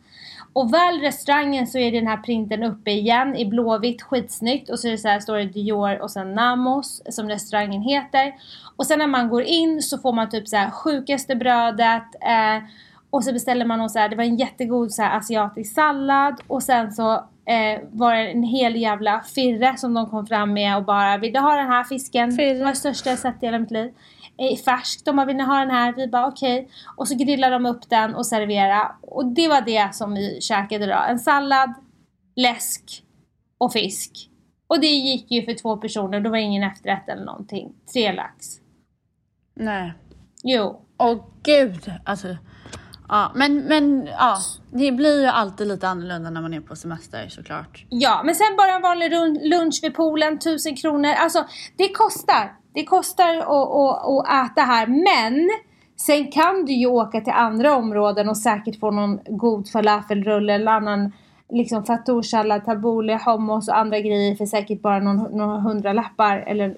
Och 0.53 0.73
väl 0.73 0.99
restaurangen 0.99 1.67
så 1.67 1.77
är 1.77 1.91
den 1.91 2.07
här 2.07 2.17
printen 2.17 2.63
uppe 2.63 2.91
igen 2.91 3.35
i 3.35 3.45
blåvitt, 3.45 4.01
skitsnyggt 4.01 4.69
och 4.69 4.79
så 4.79 4.87
är 4.87 4.91
det 4.91 4.97
så 4.97 5.07
här, 5.07 5.19
står 5.19 5.37
det 5.37 5.45
Dior 5.45 6.01
och 6.01 6.11
sen 6.11 6.33
Namos 6.33 7.01
som 7.09 7.29
restaurangen 7.29 7.81
heter. 7.81 8.33
Och 8.75 8.85
sen 8.85 8.99
när 8.99 9.07
man 9.07 9.29
går 9.29 9.43
in 9.43 9.81
så 9.81 9.97
får 9.97 10.13
man 10.13 10.29
typ 10.29 10.47
så 10.47 10.57
här 10.57 10.69
sjukaste 10.69 11.35
brödet 11.35 12.03
eh, 12.21 12.63
och 13.11 13.23
så 13.23 13.33
beställer 13.33 13.65
man 13.65 13.79
någon 13.79 13.89
så 13.89 13.99
här, 13.99 14.09
det 14.09 14.15
var 14.15 14.23
en 14.23 14.37
jättegod 14.37 14.91
så 14.91 15.01
här 15.01 15.17
asiatisk 15.17 15.73
sallad 15.73 16.41
och 16.47 16.63
sen 16.63 16.91
så 16.91 17.13
eh, 17.45 17.81
var 17.91 18.15
det 18.15 18.31
en 18.31 18.43
hel 18.43 18.75
jävla 18.75 19.21
firre 19.21 19.77
som 19.77 19.93
de 19.93 20.09
kom 20.09 20.25
fram 20.25 20.53
med 20.53 20.77
och 20.77 20.85
bara 20.85 21.17
Vill 21.17 21.33
du 21.33 21.39
ha 21.39 21.55
den 21.55 21.67
här 21.67 21.83
fisken? 21.83 22.31
Firre. 22.31 22.53
Det 22.53 22.63
var 22.63 22.71
det 22.71 22.75
största 22.75 23.09
jag 23.09 23.19
sett 23.19 23.43
i 23.43 23.45
hela 23.45 23.59
mitt 23.59 23.71
liv. 23.71 23.93
Eh, 24.37 24.57
färsk, 24.57 25.05
de 25.05 25.15
bara 25.15 25.25
vill 25.25 25.37
ni 25.37 25.43
ha 25.43 25.59
den 25.59 25.71
här? 25.71 25.93
Vi 25.93 26.07
bara 26.07 26.27
okej. 26.27 26.69
Och 26.97 27.07
så 27.07 27.15
grillar 27.15 27.51
de 27.51 27.65
upp 27.65 27.89
den 27.89 28.15
och 28.15 28.25
serverar. 28.25 28.95
Och 29.01 29.25
det 29.25 29.47
var 29.47 29.61
det 29.61 29.95
som 29.95 30.13
vi 30.13 30.41
käkade 30.41 30.85
då. 30.85 30.99
En 31.09 31.19
sallad, 31.19 31.73
läsk 32.35 33.03
och 33.57 33.73
fisk. 33.73 34.29
Och 34.67 34.79
det 34.79 34.87
gick 34.87 35.31
ju 35.31 35.45
för 35.45 35.53
två 35.53 35.77
personer, 35.77 36.19
då 36.19 36.29
var 36.29 36.37
det 36.37 36.43
ingen 36.43 36.63
efterrätt 36.63 37.09
eller 37.09 37.25
någonting. 37.25 37.73
Tre 37.93 38.13
lax. 38.13 38.45
Nej. 39.55 39.93
Jo. 40.43 40.81
Åh 40.97 41.25
gud. 41.43 41.91
Alltså. 42.05 42.27
Ja, 43.11 43.31
men, 43.35 43.57
men 43.57 44.05
ja, 44.05 44.37
det 44.71 44.91
blir 44.91 45.21
ju 45.21 45.27
alltid 45.27 45.67
lite 45.67 45.87
annorlunda 45.87 46.29
när 46.29 46.41
man 46.41 46.53
är 46.53 46.61
på 46.61 46.75
semester 46.75 47.27
såklart. 47.29 47.85
Ja, 47.89 48.21
men 48.25 48.35
sen 48.35 48.55
bara 48.57 48.75
en 48.75 48.81
vanlig 48.81 49.11
lunch 49.51 49.79
vid 49.83 49.95
poolen, 49.95 50.39
tusen 50.39 50.75
kronor. 50.75 51.09
Alltså, 51.17 51.45
det 51.77 51.89
kostar. 51.89 52.53
Det 52.73 52.83
kostar 52.83 53.35
att, 53.35 53.47
att, 53.47 54.29
att 54.29 54.51
äta 54.51 54.61
här, 54.61 54.87
men 54.87 55.49
sen 55.97 56.31
kan 56.31 56.65
du 56.65 56.73
ju 56.73 56.87
åka 56.87 57.21
till 57.21 57.33
andra 57.33 57.75
områden 57.75 58.29
och 58.29 58.37
säkert 58.37 58.79
få 58.79 58.91
någon 58.91 59.19
god 59.25 59.69
falafelrulle 59.69 60.53
eller 60.53 60.71
annan 60.71 61.11
liksom 61.49 61.83
fattoursallad, 61.83 62.65
tabbouleh, 62.65 63.21
hummus 63.25 63.67
och 63.67 63.77
andra 63.77 63.99
grejer 63.99 64.35
för 64.35 64.45
säkert 64.45 64.81
bara 64.81 64.99
någon, 64.99 65.37
några 65.37 65.59
hundralappar 65.59 66.37
eller 66.37 66.75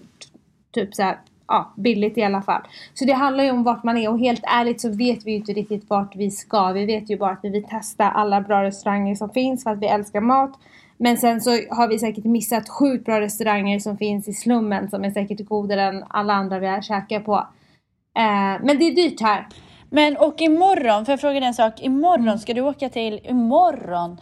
typ 0.71 0.95
så 0.95 1.03
här, 1.03 1.19
ja, 1.47 1.73
billigt 1.77 2.17
i 2.17 2.23
alla 2.23 2.41
fall. 2.41 2.61
Så 2.93 3.05
det 3.05 3.13
handlar 3.13 3.43
ju 3.43 3.51
om 3.51 3.63
vart 3.63 3.83
man 3.83 3.97
är 3.97 4.09
och 4.09 4.19
helt 4.19 4.43
ärligt 4.43 4.81
så 4.81 4.89
vet 4.89 5.25
vi 5.25 5.31
ju 5.31 5.37
inte 5.37 5.53
riktigt 5.53 5.89
vart 5.89 6.15
vi 6.15 6.31
ska. 6.31 6.71
Vi 6.71 6.85
vet 6.85 7.09
ju 7.09 7.17
bara 7.17 7.31
att 7.31 7.39
vi 7.43 7.49
vill 7.49 7.63
testa 7.63 8.09
alla 8.09 8.41
bra 8.41 8.63
restauranger 8.63 9.15
som 9.15 9.29
finns 9.29 9.63
för 9.63 9.71
att 9.71 9.79
vi 9.79 9.87
älskar 9.87 10.21
mat. 10.21 10.59
Men 10.97 11.17
sen 11.17 11.41
så 11.41 11.49
har 11.69 11.87
vi 11.87 11.99
säkert 11.99 12.23
missat 12.23 12.69
sjukt 12.69 13.05
bra 13.05 13.21
restauranger 13.21 13.79
som 13.79 13.97
finns 13.97 14.27
i 14.27 14.33
slummen 14.33 14.89
som 14.89 15.03
är 15.03 15.11
säkert 15.11 15.45
godare 15.45 15.81
än 15.81 16.03
alla 16.09 16.33
andra 16.33 16.59
vi 16.59 16.67
har 16.67 16.81
käkat 16.81 17.25
på. 17.25 17.35
Eh, 18.17 18.63
men 18.63 18.79
det 18.79 18.87
är 18.87 18.95
dyrt 18.95 19.21
här. 19.21 19.47
Men 19.89 20.17
och 20.17 20.41
imorgon, 20.41 21.05
får 21.05 21.11
jag 21.11 21.21
fråga 21.21 21.39
dig 21.39 21.47
en 21.47 21.53
sak? 21.53 21.81
Imorgon 21.81 22.39
ska 22.39 22.53
du 22.53 22.61
åka 22.61 22.89
till, 22.89 23.19
imorgon? 23.23 24.17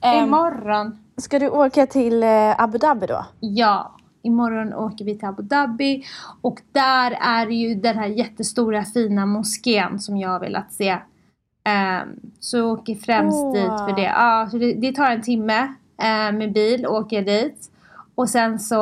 Ehm, 0.00 0.24
Imorgon. 0.24 0.98
Ska 1.16 1.38
du 1.38 1.48
åka 1.48 1.86
till 1.86 2.22
eh, 2.22 2.60
Abu 2.60 2.78
Dhabi 2.78 3.06
då? 3.06 3.26
Ja, 3.40 3.95
imorgon 4.26 4.74
åker 4.74 5.04
vi 5.04 5.18
till 5.18 5.28
Abu 5.28 5.42
Dhabi 5.42 6.04
och 6.40 6.60
där 6.72 7.18
är 7.20 7.46
ju 7.46 7.74
den 7.74 7.98
här 7.98 8.06
jättestora 8.06 8.84
fina 8.84 9.26
moskén 9.26 9.98
som 9.98 10.16
jag 10.16 10.28
har 10.28 10.40
velat 10.40 10.72
se. 10.72 10.92
Um, 10.92 12.32
så 12.40 12.56
jag 12.56 12.66
åker 12.66 12.94
främst 12.94 13.44
Åh. 13.44 13.52
dit 13.52 13.80
för 13.80 13.96
det. 13.96 14.02
Ja, 14.02 14.48
så 14.50 14.58
det, 14.58 14.74
det 14.74 14.92
tar 14.92 15.10
en 15.10 15.22
timme 15.22 15.58
eh, 16.02 16.32
med 16.32 16.52
bil, 16.52 16.86
åker 16.86 17.22
dit. 17.22 17.70
Och 18.14 18.28
sen 18.28 18.58
så 18.58 18.74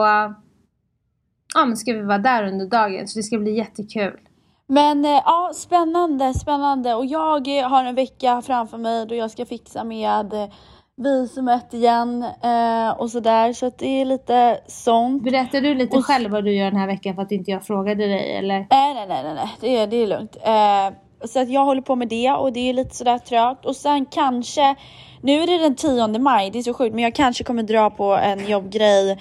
ja, 1.54 1.64
men 1.66 1.76
ska 1.76 1.92
vi 1.92 2.02
vara 2.02 2.18
där 2.18 2.48
under 2.48 2.66
dagen 2.66 3.08
så 3.08 3.18
det 3.18 3.22
ska 3.22 3.38
bli 3.38 3.56
jättekul. 3.56 4.20
Men 4.66 5.04
eh, 5.04 5.10
ja, 5.10 5.50
spännande, 5.54 6.34
spännande. 6.34 6.94
Och 6.94 7.06
jag 7.06 7.58
eh, 7.58 7.68
har 7.68 7.84
en 7.84 7.94
vecka 7.94 8.42
framför 8.42 8.78
mig 8.78 9.06
då 9.06 9.14
jag 9.14 9.30
ska 9.30 9.46
fixa 9.46 9.84
med 9.84 10.50
eh, 10.98 11.04
visumet 11.22 11.74
igen 11.74 12.22
eh, 12.42 12.90
och 12.98 13.10
sådär. 13.10 13.52
Så 13.52 13.66
att 13.66 13.78
det 13.78 13.86
är 14.00 14.04
lite 14.04 14.60
sånt. 14.66 15.22
Berättar 15.22 15.60
du 15.60 15.74
lite 15.74 15.96
Och- 15.96 16.04
själv 16.04 16.30
vad 16.30 16.44
du 16.44 16.54
gör 16.54 16.70
den 16.70 16.80
här 16.80 16.86
veckan 16.86 17.14
för 17.14 17.22
att 17.22 17.32
inte 17.32 17.50
jag 17.50 17.62
frågade 17.66 18.06
dig 18.06 18.36
eller? 18.36 18.66
Nej, 18.70 18.94
nej, 18.94 19.06
nej, 19.08 19.22
nej, 19.24 19.34
nej. 19.34 19.48
Det, 19.60 19.76
är, 19.76 19.86
det 19.86 19.96
är 19.96 20.06
lugnt. 20.06 20.36
Eh, 20.42 21.26
så 21.28 21.40
att 21.40 21.48
jag 21.50 21.64
håller 21.64 21.82
på 21.82 21.96
med 21.96 22.08
det 22.08 22.30
och 22.32 22.52
det 22.52 22.70
är 22.70 22.74
lite 22.74 22.94
sådär 22.96 23.18
trögt. 23.18 23.66
Och 23.66 23.76
sen 23.76 24.06
kanske, 24.06 24.74
nu 25.22 25.42
är 25.42 25.46
det 25.46 25.58
den 25.58 25.74
10 25.76 26.18
maj, 26.18 26.50
det 26.50 26.58
är 26.58 26.62
så 26.62 26.74
sjukt, 26.74 26.94
men 26.94 27.04
jag 27.04 27.14
kanske 27.14 27.44
kommer 27.44 27.62
dra 27.62 27.90
på 27.90 28.04
en 28.16 28.46
jobbgrej 28.48 29.18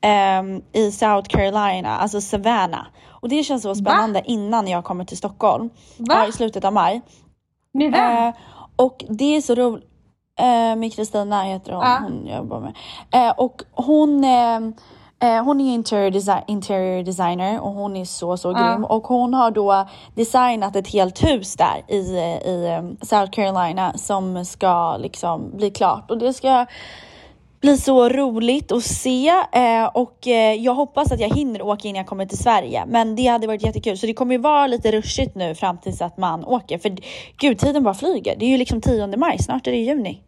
ehm, 0.00 0.62
i 0.72 0.90
South 0.92 1.28
Carolina, 1.28 1.96
alltså 1.96 2.20
Savannah. 2.20 2.86
Och 3.10 3.28
det 3.28 3.42
känns 3.42 3.62
så 3.62 3.74
spännande 3.74 4.22
innan 4.24 4.68
jag 4.68 4.84
kommer 4.84 5.04
till 5.04 5.16
Stockholm. 5.16 5.70
Va? 5.98 6.14
Ja, 6.14 6.28
I 6.28 6.32
slutet 6.32 6.64
av 6.64 6.72
maj. 6.72 7.00
Med 7.74 7.92
vem? 7.92 8.16
Eh, 8.28 8.34
och 8.76 9.04
det 9.08 9.36
är 9.36 9.40
så 9.40 9.54
roligt. 9.54 9.84
Eh, 10.38 10.76
med 10.76 10.94
Kristina 10.94 11.42
heter 11.42 11.72
hon, 11.72 11.82
Ja. 11.84 11.98
hon 12.02 12.26
jobbar 12.26 12.60
med. 12.60 12.74
Eh, 13.12 13.30
och 13.36 13.62
hon, 13.72 14.24
eh, 14.24 14.56
eh, 15.30 15.44
hon 15.44 15.60
är 15.60 15.74
interior, 15.74 16.10
desi- 16.10 16.42
interior 16.46 17.02
designer 17.02 17.60
och 17.60 17.70
hon 17.72 17.96
är 17.96 18.04
så 18.04 18.36
så 18.36 18.52
Ja. 18.52 18.58
grym. 18.58 18.84
Och 18.84 19.06
hon 19.06 19.34
har 19.34 19.50
då 19.50 19.86
designat 20.14 20.76
ett 20.76 20.88
helt 20.92 21.24
hus 21.24 21.56
där 21.56 21.82
i, 21.88 21.96
i 22.50 22.66
eh, 22.78 23.06
South 23.06 23.30
Carolina 23.30 23.92
som 23.96 24.44
ska 24.44 24.96
liksom 24.96 25.50
bli 25.56 25.70
klart. 25.70 26.10
Och 26.10 26.18
det 26.18 26.32
ska 26.32 26.66
bli 27.64 27.76
så 27.76 28.08
roligt 28.08 28.72
att 28.72 28.82
se 28.82 29.28
eh, 29.28 29.84
och 29.94 30.28
eh, 30.28 30.54
jag 30.54 30.74
hoppas 30.74 31.12
att 31.12 31.20
jag 31.20 31.34
hinner 31.36 31.62
åka 31.62 31.88
innan 31.88 31.98
jag 31.98 32.06
kommer 32.06 32.26
till 32.26 32.38
Sverige. 32.38 32.84
Men 32.86 33.16
det 33.16 33.26
hade 33.26 33.46
varit 33.46 33.62
jättekul. 33.62 33.98
Så 33.98 34.06
det 34.06 34.14
kommer 34.14 34.34
ju 34.34 34.40
vara 34.40 34.66
lite 34.66 34.92
rushigt 34.92 35.34
nu 35.34 35.54
fram 35.54 35.78
tills 35.78 36.02
att 36.02 36.18
man 36.18 36.44
åker. 36.44 36.78
För 36.78 36.96
gud, 37.38 37.58
tiden 37.58 37.82
bara 37.82 37.94
flyger. 37.94 38.36
Det 38.38 38.44
är 38.44 38.48
ju 38.48 38.56
liksom 38.56 38.80
10 38.80 39.16
maj, 39.16 39.38
snart 39.38 39.66
är 39.66 39.70
det 39.70 39.76
juni. 39.76 40.22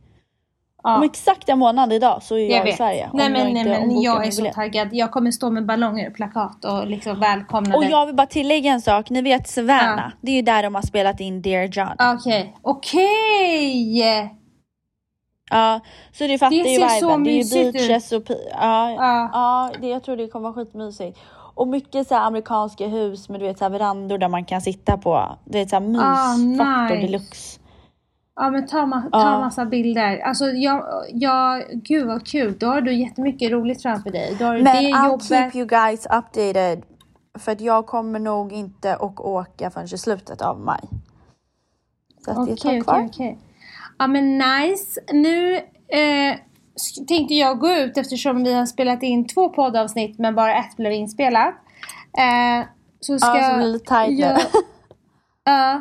Ja. 0.83 0.97
Om 0.97 1.03
exakt 1.03 1.49
en 1.49 1.59
månad 1.59 1.93
idag 1.93 2.23
så 2.23 2.37
är 2.37 2.51
jag, 2.51 2.51
Jag 2.51 2.69
i. 2.69 2.73
Sverige. 2.73 3.11
Nej 3.13 3.31
men, 3.31 3.57
jag 3.57 3.67
nej, 3.67 3.87
men 3.87 4.03
jag 4.03 4.27
är 4.27 4.31
så 4.31 4.45
taggad. 4.55 4.89
Jag 4.93 5.11
kommer 5.11 5.31
stå 5.31 5.51
med 5.51 5.67
ballonger 5.67 6.09
och 6.09 6.15
plakat 6.15 6.65
och 6.65 6.87
liksom 6.87 7.21
välkomna 7.21 7.77
Och 7.77 7.83
dig. 7.83 7.91
jag 7.91 8.07
vill 8.07 8.15
bara 8.15 8.27
tillägga 8.27 8.73
en 8.73 8.81
sak. 8.81 9.11
Ni 9.11 9.23
vet 9.23 9.49
Savannah. 9.49 9.97
Ja. 9.97 10.11
Det 10.21 10.31
är 10.31 10.37
ju 10.37 10.43
där 10.43 10.63
de 10.63 10.75
har 10.75 10.83
spelat 10.83 11.21
in 11.21 11.43
Dear 11.43 11.65
John. 11.65 11.97
Okej, 11.99 12.55
okej! 12.63 14.46
Ja, 15.51 15.81
så 16.13 16.27
du 16.27 16.39
fattar 16.39 16.51
Det 16.51 16.57
ju 16.57 16.79
ser 16.79 16.89
så 16.89 17.07
viben. 17.17 17.25
Det 17.25 17.31
är 17.31 17.35
ju 17.35 17.73
mysigt 17.73 18.13
ut. 18.13 18.31
och... 18.31 18.37
Ja, 18.53 18.91
Ja. 18.91 19.31
ja 19.33 19.71
det, 19.81 19.89
jag 19.89 20.03
tror 20.03 20.17
det 20.17 20.29
kommer 20.29 20.43
vara 20.53 20.65
skitmysigt. 20.65 21.19
Och 21.55 21.69
mycket 21.69 22.09
så 22.09 22.15
amerikanska 22.15 22.87
hus 22.87 23.29
med 23.29 23.41
du 23.41 23.47
vet 23.47 23.59
så 23.59 23.69
verandor 23.69 24.19
där 24.19 24.29
man 24.29 24.45
kan 24.45 24.61
sitta 24.61 24.97
på. 24.97 25.37
Du 25.45 25.59
vet 25.59 25.71
så 25.71 25.77
här 25.77 25.81
mysfaktor 25.81 26.95
nice. 26.97 27.07
deluxe. 27.07 27.61
Ja 28.37 28.51
men 28.51 28.67
ta, 28.67 28.77
ma- 28.79 29.11
ta 29.11 29.21
Ja. 29.21 29.41
massa 29.41 29.65
bilder. 29.65 30.19
Alltså 30.19 30.45
jag, 30.45 30.85
jag, 31.13 31.63
gud 31.73 32.07
vad 32.07 32.27
kul. 32.27 32.57
Då 32.59 32.67
har 32.67 32.81
du 32.81 32.95
jättemycket 32.95 33.53
roligt 33.53 33.83
framför 33.83 34.11
dig. 34.11 34.37
Då 34.39 34.45
har 34.45 34.55
Men 34.55 34.65
det 34.65 34.71
I'll 34.93 35.07
jobbet. 35.07 35.27
keep 35.29 35.51
you 35.55 35.67
guys 35.67 36.07
updated. 36.07 36.83
För 37.39 37.53
att 37.53 37.61
jag 37.61 37.87
kommer 37.87 38.19
nog 38.19 38.53
inte 38.53 38.95
att 38.97 39.21
åka 39.21 39.71
förrän 39.71 39.87
i 39.95 39.99
slutet 39.99 40.43
av 40.43 40.61
maj. 40.61 40.81
Så 42.25 42.31
att 42.31 42.47
det 42.47 42.53
är 42.53 42.55
ett 42.55 42.61
tag 42.61 42.85
kvar. 42.85 42.95
okej, 42.95 43.09
okej. 43.13 43.39
Ja 43.99 44.07
men 44.07 44.39
nice. 44.39 45.01
Nu 45.13 45.57
eh, 45.89 46.37
tänkte 47.09 47.35
jag 47.35 47.59
gå 47.59 47.71
ut 47.71 47.97
eftersom 47.97 48.45
vi 48.45 48.53
har 48.55 48.67
spelat 48.67 49.03
in 49.03 49.27
två 49.27 49.49
poddavsnitt 49.49 50.19
men 50.19 50.35
bara 50.35 50.55
ett 50.59 50.77
blev 50.77 50.93
inspelat. 50.93 51.55
Eh, 52.19 52.67
så 53.01 53.19
ska 53.19 53.37
Ja, 53.37 53.51
så 53.51 53.57
blir 53.57 53.67
det 53.67 53.73
lite 53.73 53.85
tajt 53.89 54.19
jag- 54.19 54.39
Ja, 55.45 55.81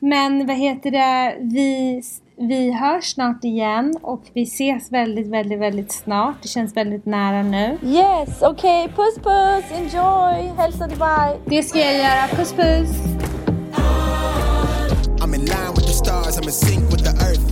men 0.00 0.46
vad 0.46 0.56
heter 0.56 0.90
det? 0.90 1.36
Vi, 1.40 2.02
vi 2.36 2.72
hörs 2.72 3.04
snart 3.14 3.44
igen 3.44 3.94
och 4.02 4.22
vi 4.32 4.42
ses 4.42 4.92
väldigt, 4.92 5.26
väldigt, 5.30 5.58
väldigt 5.60 5.92
snart. 5.92 6.34
Det 6.42 6.48
känns 6.48 6.76
väldigt 6.76 7.06
nära 7.06 7.42
nu. 7.42 7.78
Yes, 7.84 8.42
okej. 8.42 8.88
Puss 8.88 9.14
puss, 9.16 9.78
enjoy. 9.78 10.52
Hälsa 10.58 10.86
Dubai. 10.86 11.36
Det 11.46 11.62
ska 11.62 11.78
jag 11.78 11.94
göra. 11.98 12.28
Puss 12.36 12.52
puss! 12.52 12.90
I'm 15.22 15.34
in 15.34 15.40
line 15.44 15.72
with 15.74 15.86
the 15.86 15.92
stars, 15.92 16.38
I'm 16.38 16.44
in 16.44 16.52
sync 16.52 16.92
with 16.92 17.02
the 17.04 17.24
earth. 17.26 17.51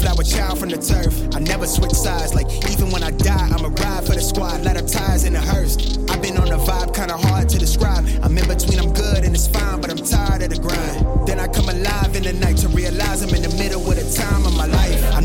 Flower 0.00 0.22
child 0.22 0.58
from 0.58 0.70
the 0.70 0.78
turf. 0.78 1.12
I 1.36 1.40
never 1.40 1.66
switch 1.66 1.92
sides, 1.92 2.34
like 2.34 2.48
even 2.72 2.90
when 2.90 3.02
I 3.02 3.10
die, 3.10 3.48
I'm 3.52 3.64
a 3.64 3.68
ride 3.68 4.04
for 4.06 4.14
the 4.14 4.22
squad, 4.22 4.62
let 4.62 4.76
of 4.76 4.86
ties 4.86 5.24
in 5.24 5.34
the 5.34 5.40
hearse. 5.40 5.76
I've 6.08 6.22
been 6.22 6.38
on 6.38 6.50
a 6.50 6.56
vibe, 6.56 6.94
kinda 6.94 7.16
hard 7.18 7.50
to 7.50 7.58
describe. 7.58 8.06
I'm 8.22 8.36
in 8.38 8.48
between, 8.48 8.78
I'm 8.78 8.92
good 8.92 9.24
and 9.24 9.34
it's 9.34 9.46
fine, 9.46 9.80
but 9.80 9.90
I'm 9.90 9.98
tired 9.98 10.42
of 10.42 10.50
the 10.50 10.58
grind. 10.58 11.28
Then 11.28 11.38
I 11.38 11.48
come 11.48 11.68
alive 11.68 12.16
in 12.16 12.22
the 12.22 12.32
night 12.32 12.56
to 12.58 12.68
realize 12.68 13.22
I'm 13.22 13.34
in 13.34 13.42
the 13.42 13.54
middle 13.56 13.82
of 13.90 13.96
the 13.96 14.08
time 14.16 14.46
of 14.46 14.56
my 14.56 14.66
life. 14.66 15.02
I 15.14 15.20